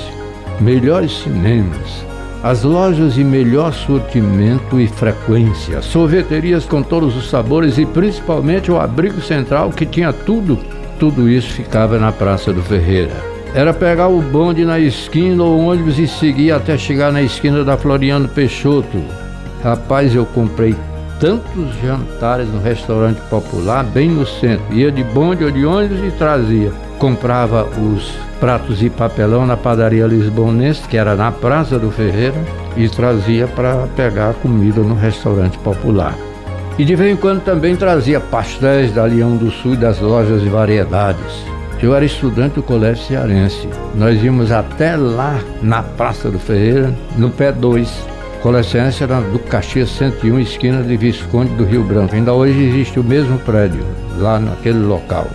melhores 0.60 1.22
cinemas, 1.22 2.04
as 2.42 2.62
lojas 2.62 3.14
de 3.14 3.24
melhor 3.24 3.72
sortimento 3.72 4.78
e 4.78 4.86
frequência, 4.86 5.82
sorveterias 5.82 6.64
com 6.64 6.82
todos 6.82 7.16
os 7.16 7.28
sabores 7.28 7.78
e 7.78 7.86
principalmente 7.86 8.70
o 8.70 8.78
abrigo 8.78 9.20
central 9.20 9.70
que 9.70 9.86
tinha 9.86 10.12
tudo 10.12 10.58
tudo 10.98 11.28
isso 11.28 11.52
ficava 11.52 11.98
na 11.98 12.10
Praça 12.10 12.52
do 12.52 12.62
Ferreira. 12.62 13.12
Era 13.54 13.72
pegar 13.74 14.08
o 14.08 14.20
bonde 14.20 14.64
na 14.64 14.78
esquina 14.78 15.42
ou 15.42 15.60
ônibus 15.60 15.98
e 15.98 16.06
seguir 16.06 16.52
até 16.52 16.76
chegar 16.78 17.12
na 17.12 17.22
esquina 17.22 17.62
da 17.62 17.76
Floriano 17.76 18.28
Peixoto. 18.28 19.02
Rapaz, 19.62 20.14
eu 20.14 20.24
comprei 20.24 20.74
tantos 21.20 21.74
jantares 21.82 22.48
no 22.48 22.60
restaurante 22.60 23.20
popular, 23.28 23.84
bem 23.84 24.10
no 24.10 24.26
centro. 24.26 24.64
Ia 24.72 24.90
de 24.90 25.02
bonde 25.02 25.44
ou 25.44 25.50
de 25.50 25.64
ônibus 25.64 25.98
e 26.04 26.10
trazia. 26.12 26.72
Comprava 26.98 27.64
os 27.64 28.12
pratos 28.40 28.78
de 28.78 28.90
papelão 28.90 29.46
na 29.46 29.56
padaria 29.56 30.06
lisbonense, 30.06 30.86
que 30.88 30.96
era 30.96 31.14
na 31.14 31.32
Praça 31.32 31.78
do 31.78 31.90
Ferreira, 31.90 32.36
e 32.76 32.88
trazia 32.88 33.46
para 33.46 33.86
pegar 33.96 34.34
comida 34.34 34.80
no 34.80 34.94
restaurante 34.94 35.58
popular. 35.58 36.14
E 36.78 36.84
de 36.84 36.94
vez 36.94 37.12
em 37.12 37.16
quando 37.16 37.42
também 37.42 37.74
trazia 37.74 38.20
pastéis 38.20 38.92
da 38.92 39.04
Leão 39.04 39.36
do 39.36 39.50
Sul 39.50 39.74
e 39.74 39.78
das 39.78 39.98
lojas 39.98 40.42
de 40.42 40.48
variedades. 40.48 41.44
Eu 41.82 41.94
era 41.94 42.04
estudante 42.04 42.54
do 42.54 42.62
Colégio 42.62 43.04
Cearense. 43.04 43.68
Nós 43.94 44.22
íamos 44.22 44.50
até 44.50 44.96
lá 44.96 45.38
na 45.62 45.82
Praça 45.82 46.30
do 46.30 46.38
Ferreira, 46.38 46.94
no 47.16 47.30
pé 47.30 47.52
2. 47.52 48.15
Cearense 48.62 49.02
era 49.02 49.20
do 49.20 49.38
Caxias 49.40 49.90
101, 49.90 50.38
esquina 50.40 50.82
de 50.82 50.96
Visconde 50.96 51.50
do 51.54 51.64
Rio 51.64 51.82
Branco. 51.82 52.14
Ainda 52.14 52.32
hoje 52.32 52.62
existe 52.62 53.00
o 53.00 53.04
mesmo 53.04 53.38
prédio, 53.40 53.84
lá 54.18 54.38
naquele 54.38 54.78
local. 54.78 55.26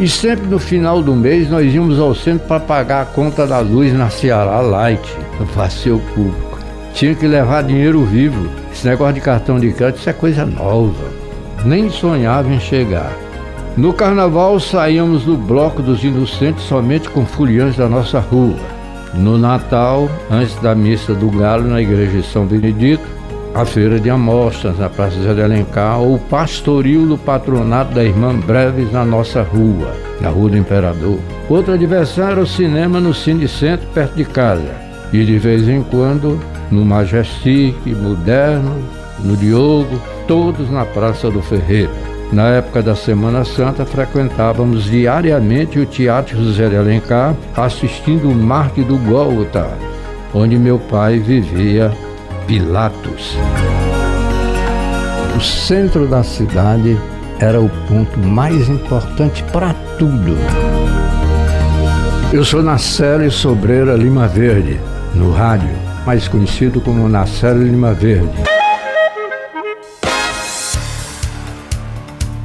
E 0.00 0.08
sempre 0.08 0.46
no 0.46 0.58
final 0.58 1.02
do 1.02 1.14
mês 1.14 1.50
nós 1.50 1.72
íamos 1.72 2.00
ao 2.00 2.14
centro 2.14 2.48
para 2.48 2.58
pagar 2.58 3.02
a 3.02 3.04
conta 3.04 3.46
da 3.46 3.60
luz 3.60 3.92
na 3.92 4.08
Ceará 4.08 4.60
Light, 4.60 5.02
no 5.38 5.46
passeio 5.48 5.98
público. 6.14 6.58
Tinha 6.94 7.14
que 7.14 7.26
levar 7.26 7.64
dinheiro 7.64 8.02
vivo. 8.04 8.48
Esse 8.72 8.86
negócio 8.86 9.14
de 9.14 9.20
cartão 9.20 9.60
de 9.60 9.70
crédito 9.70 10.08
é 10.08 10.12
coisa 10.12 10.46
nova. 10.46 11.04
Nem 11.64 11.90
sonhava 11.90 12.50
em 12.50 12.58
chegar. 12.58 13.12
No 13.76 13.92
carnaval 13.92 14.58
saíamos 14.58 15.24
do 15.24 15.36
bloco 15.36 15.82
dos 15.82 16.02
inocentes 16.02 16.64
somente 16.64 17.08
com 17.08 17.24
foliões 17.24 17.76
da 17.76 17.88
nossa 17.88 18.18
rua. 18.20 18.71
No 19.14 19.36
Natal, 19.36 20.10
antes 20.30 20.54
da 20.56 20.74
missa 20.74 21.14
do 21.14 21.30
Galo 21.30 21.68
na 21.68 21.82
igreja 21.82 22.18
de 22.18 22.26
São 22.26 22.46
Benedito, 22.46 23.04
a 23.54 23.64
feira 23.66 24.00
de 24.00 24.08
amostras 24.08 24.78
na 24.78 24.88
Praça 24.88 25.20
Zé 25.22 25.34
de 25.34 25.42
Alencar 25.42 26.00
ou 26.00 26.14
o 26.14 26.18
pastoril 26.18 27.06
do 27.06 27.18
patronato 27.18 27.94
da 27.94 28.02
Irmã 28.02 28.34
Breves 28.34 28.90
na 28.90 29.04
nossa 29.04 29.42
rua, 29.42 29.94
na 30.20 30.30
Rua 30.30 30.50
do 30.50 30.56
Imperador. 30.56 31.18
Outra 31.50 31.76
diversão 31.76 32.28
era 32.28 32.40
o 32.40 32.46
cinema 32.46 32.98
no 32.98 33.12
Cine 33.12 33.46
Centro, 33.46 33.86
perto 33.88 34.14
de 34.14 34.24
casa. 34.24 34.74
E 35.12 35.22
de 35.22 35.38
vez 35.38 35.68
em 35.68 35.82
quando 35.82 36.40
no 36.70 36.82
Majestic, 36.84 37.76
Moderno, 37.86 38.82
no 39.20 39.36
Diogo, 39.36 40.00
todos 40.26 40.70
na 40.70 40.86
Praça 40.86 41.30
do 41.30 41.42
Ferreira. 41.42 41.90
Na 42.32 42.48
época 42.48 42.82
da 42.82 42.96
Semana 42.96 43.44
Santa, 43.44 43.84
frequentávamos 43.84 44.84
diariamente 44.84 45.78
o 45.78 45.84
Teatro 45.84 46.42
José 46.42 46.68
de 46.70 46.76
Alencar, 46.76 47.34
assistindo 47.54 48.30
o 48.30 48.34
Marte 48.34 48.82
do 48.82 48.96
Gólgota, 48.96 49.68
onde 50.32 50.56
meu 50.56 50.78
pai 50.78 51.18
vivia 51.18 51.92
Pilatos. 52.46 53.36
O 55.36 55.40
centro 55.40 56.06
da 56.06 56.22
cidade 56.22 56.98
era 57.38 57.60
o 57.60 57.68
ponto 57.86 58.18
mais 58.18 58.68
importante 58.68 59.44
para 59.52 59.74
tudo. 59.98 60.36
Eu 62.32 62.44
sou 62.44 62.62
Nacélio 62.62 63.30
Sobreira 63.30 63.94
Lima 63.94 64.26
Verde, 64.26 64.80
no 65.14 65.32
rádio 65.32 65.92
mais 66.06 66.26
conhecido 66.28 66.80
como 66.80 67.08
Nacélio 67.08 67.62
Lima 67.62 67.92
Verde. 67.92 68.61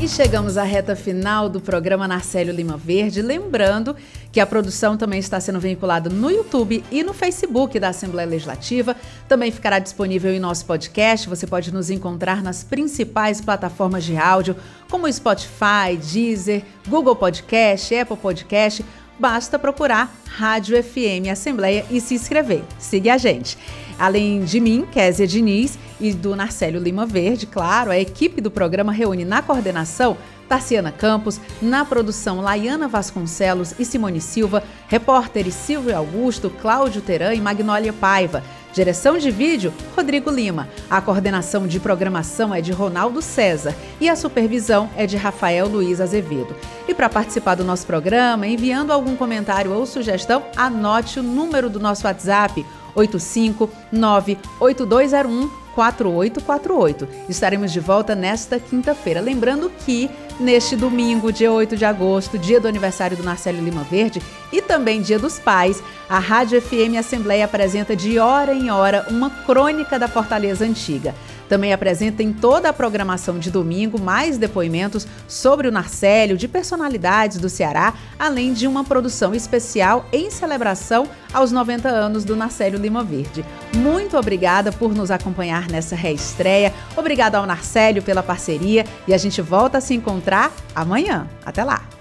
E 0.07 0.09
chegamos 0.09 0.57
à 0.57 0.63
reta 0.63 0.95
final 0.95 1.49
do 1.49 1.59
programa 1.59 2.07
Narcélio 2.07 2.53
Lima 2.53 2.77
Verde, 2.77 3.21
lembrando 3.21 3.93
que 4.31 4.39
a 4.39 4.45
produção 4.45 4.95
também 4.95 5.19
está 5.19 5.37
sendo 5.37 5.59
veiculada 5.59 6.09
no 6.09 6.31
YouTube 6.31 6.81
e 6.89 7.03
no 7.03 7.13
Facebook 7.13 7.77
da 7.77 7.89
Assembleia 7.89 8.25
Legislativa. 8.25 8.95
Também 9.27 9.51
ficará 9.51 9.79
disponível 9.79 10.33
em 10.33 10.39
nosso 10.39 10.65
podcast. 10.65 11.27
Você 11.27 11.45
pode 11.45 11.73
nos 11.73 11.89
encontrar 11.89 12.41
nas 12.41 12.63
principais 12.63 13.41
plataformas 13.41 14.05
de 14.05 14.15
áudio, 14.15 14.55
como 14.89 15.11
Spotify, 15.11 15.97
Deezer, 16.01 16.63
Google 16.87 17.17
Podcast, 17.17 17.93
Apple 17.93 18.15
Podcast 18.15 18.85
basta 19.19 19.57
procurar 19.57 20.15
Rádio 20.25 20.81
FM 20.81 21.29
Assembleia 21.31 21.85
e 21.89 21.99
se 21.99 22.13
inscrever. 22.13 22.63
Siga 22.77 23.15
a 23.15 23.17
gente. 23.17 23.57
Além 23.99 24.43
de 24.43 24.59
mim, 24.59 24.87
Késia 24.91 25.25
Diniz 25.25 25.77
e 25.99 26.13
do 26.13 26.35
Narcélio 26.35 26.79
Lima 26.79 27.05
Verde, 27.05 27.47
claro, 27.47 27.89
a 27.89 27.97
equipe 27.97 28.39
do 28.41 28.51
programa 28.51 28.91
reúne 28.91 29.25
na 29.25 29.41
coordenação 29.41 30.17
Tarciana 30.47 30.91
Campos, 30.91 31.41
na 31.61 31.83
produção 31.83 32.39
Laiana 32.39 32.87
Vasconcelos 32.87 33.73
e 33.77 33.83
Simone 33.83 34.21
Silva, 34.21 34.63
repórteres 34.87 35.53
Silvio 35.53 35.95
Augusto, 35.95 36.49
Cláudio 36.49 37.01
Teran 37.01 37.33
e 37.33 37.41
Magnólia 37.41 37.91
Paiva. 37.91 38.43
Direção 38.73 39.17
de 39.17 39.31
vídeo, 39.31 39.73
Rodrigo 39.95 40.29
Lima. 40.29 40.69
A 40.89 41.01
coordenação 41.01 41.67
de 41.67 41.79
programação 41.79 42.53
é 42.53 42.61
de 42.61 42.71
Ronaldo 42.71 43.21
César 43.21 43.75
e 43.99 44.07
a 44.07 44.15
supervisão 44.15 44.89
é 44.95 45.07
de 45.07 45.17
Rafael 45.17 45.67
Luiz 45.67 45.99
Azevedo. 45.99 46.55
E 46.87 46.93
para 46.93 47.09
participar 47.09 47.55
do 47.55 47.63
nosso 47.63 47.87
programa, 47.87 48.45
enviando 48.45 48.93
algum 48.93 49.15
comentário 49.15 49.73
ou 49.73 49.85
sugestão, 49.85 50.43
anote 50.55 51.19
o 51.19 51.23
número 51.23 51.69
do 51.69 51.79
nosso 51.79 52.05
WhatsApp 52.05 52.63
8598201 52.97 55.66
4848. 55.77 57.07
Estaremos 57.29 57.71
de 57.71 57.79
volta 57.79 58.15
nesta 58.15 58.59
quinta-feira. 58.59 59.21
Lembrando 59.21 59.71
que 59.85 60.09
neste 60.39 60.75
domingo, 60.75 61.31
dia 61.31 61.51
8 61.51 61.77
de 61.77 61.85
agosto, 61.85 62.39
dia 62.39 62.59
do 62.59 62.67
aniversário 62.67 63.15
do 63.15 63.23
Marcelo 63.23 63.63
Lima 63.63 63.83
Verde 63.83 64.19
e 64.51 64.59
também 64.59 65.01
dia 65.03 65.19
dos 65.19 65.37
pais, 65.37 65.83
a 66.09 66.17
Rádio 66.17 66.59
FM 66.59 66.97
Assembleia 66.97 67.45
apresenta 67.45 67.95
de 67.95 68.17
hora 68.17 68.55
em 68.55 68.71
hora 68.71 69.05
uma 69.09 69.29
crônica 69.29 69.99
da 69.99 70.07
Fortaleza 70.07 70.65
Antiga. 70.65 71.13
Também 71.47 71.71
apresenta 71.71 72.21
em 72.21 72.33
toda 72.33 72.69
a 72.69 72.73
programação 72.73 73.39
de 73.39 73.49
domingo 73.49 73.99
mais 73.99 74.37
depoimentos 74.37 75.07
sobre 75.27 75.67
o 75.67 75.71
Narcélio, 75.71 76.37
de 76.37 76.47
personalidades 76.47 77.37
do 77.37 77.49
Ceará, 77.49 77.93
além 78.19 78.53
de 78.53 78.67
uma 78.67 78.83
produção 78.83 79.33
especial 79.33 80.05
em 80.11 80.29
celebração 80.29 81.07
aos 81.33 81.51
90 81.51 81.87
anos 81.87 82.25
do 82.25 82.35
Narcélio 82.35 82.79
Lima 82.79 83.03
Verde. 83.03 83.45
Muito 83.75 84.17
obrigada 84.17 84.71
por 84.71 84.93
nos 84.93 85.09
acompanhar 85.09 85.66
nessa 85.71 85.95
reestreia. 85.95 86.73
Obrigada 86.95 87.37
ao 87.37 87.45
Narcélio 87.45 88.01
pela 88.01 88.23
parceria 88.23 88.85
e 89.07 89.13
a 89.13 89.17
gente 89.17 89.41
volta 89.41 89.77
a 89.77 89.81
se 89.81 89.93
encontrar 89.93 90.51
amanhã. 90.75 91.27
Até 91.45 91.63
lá! 91.63 91.96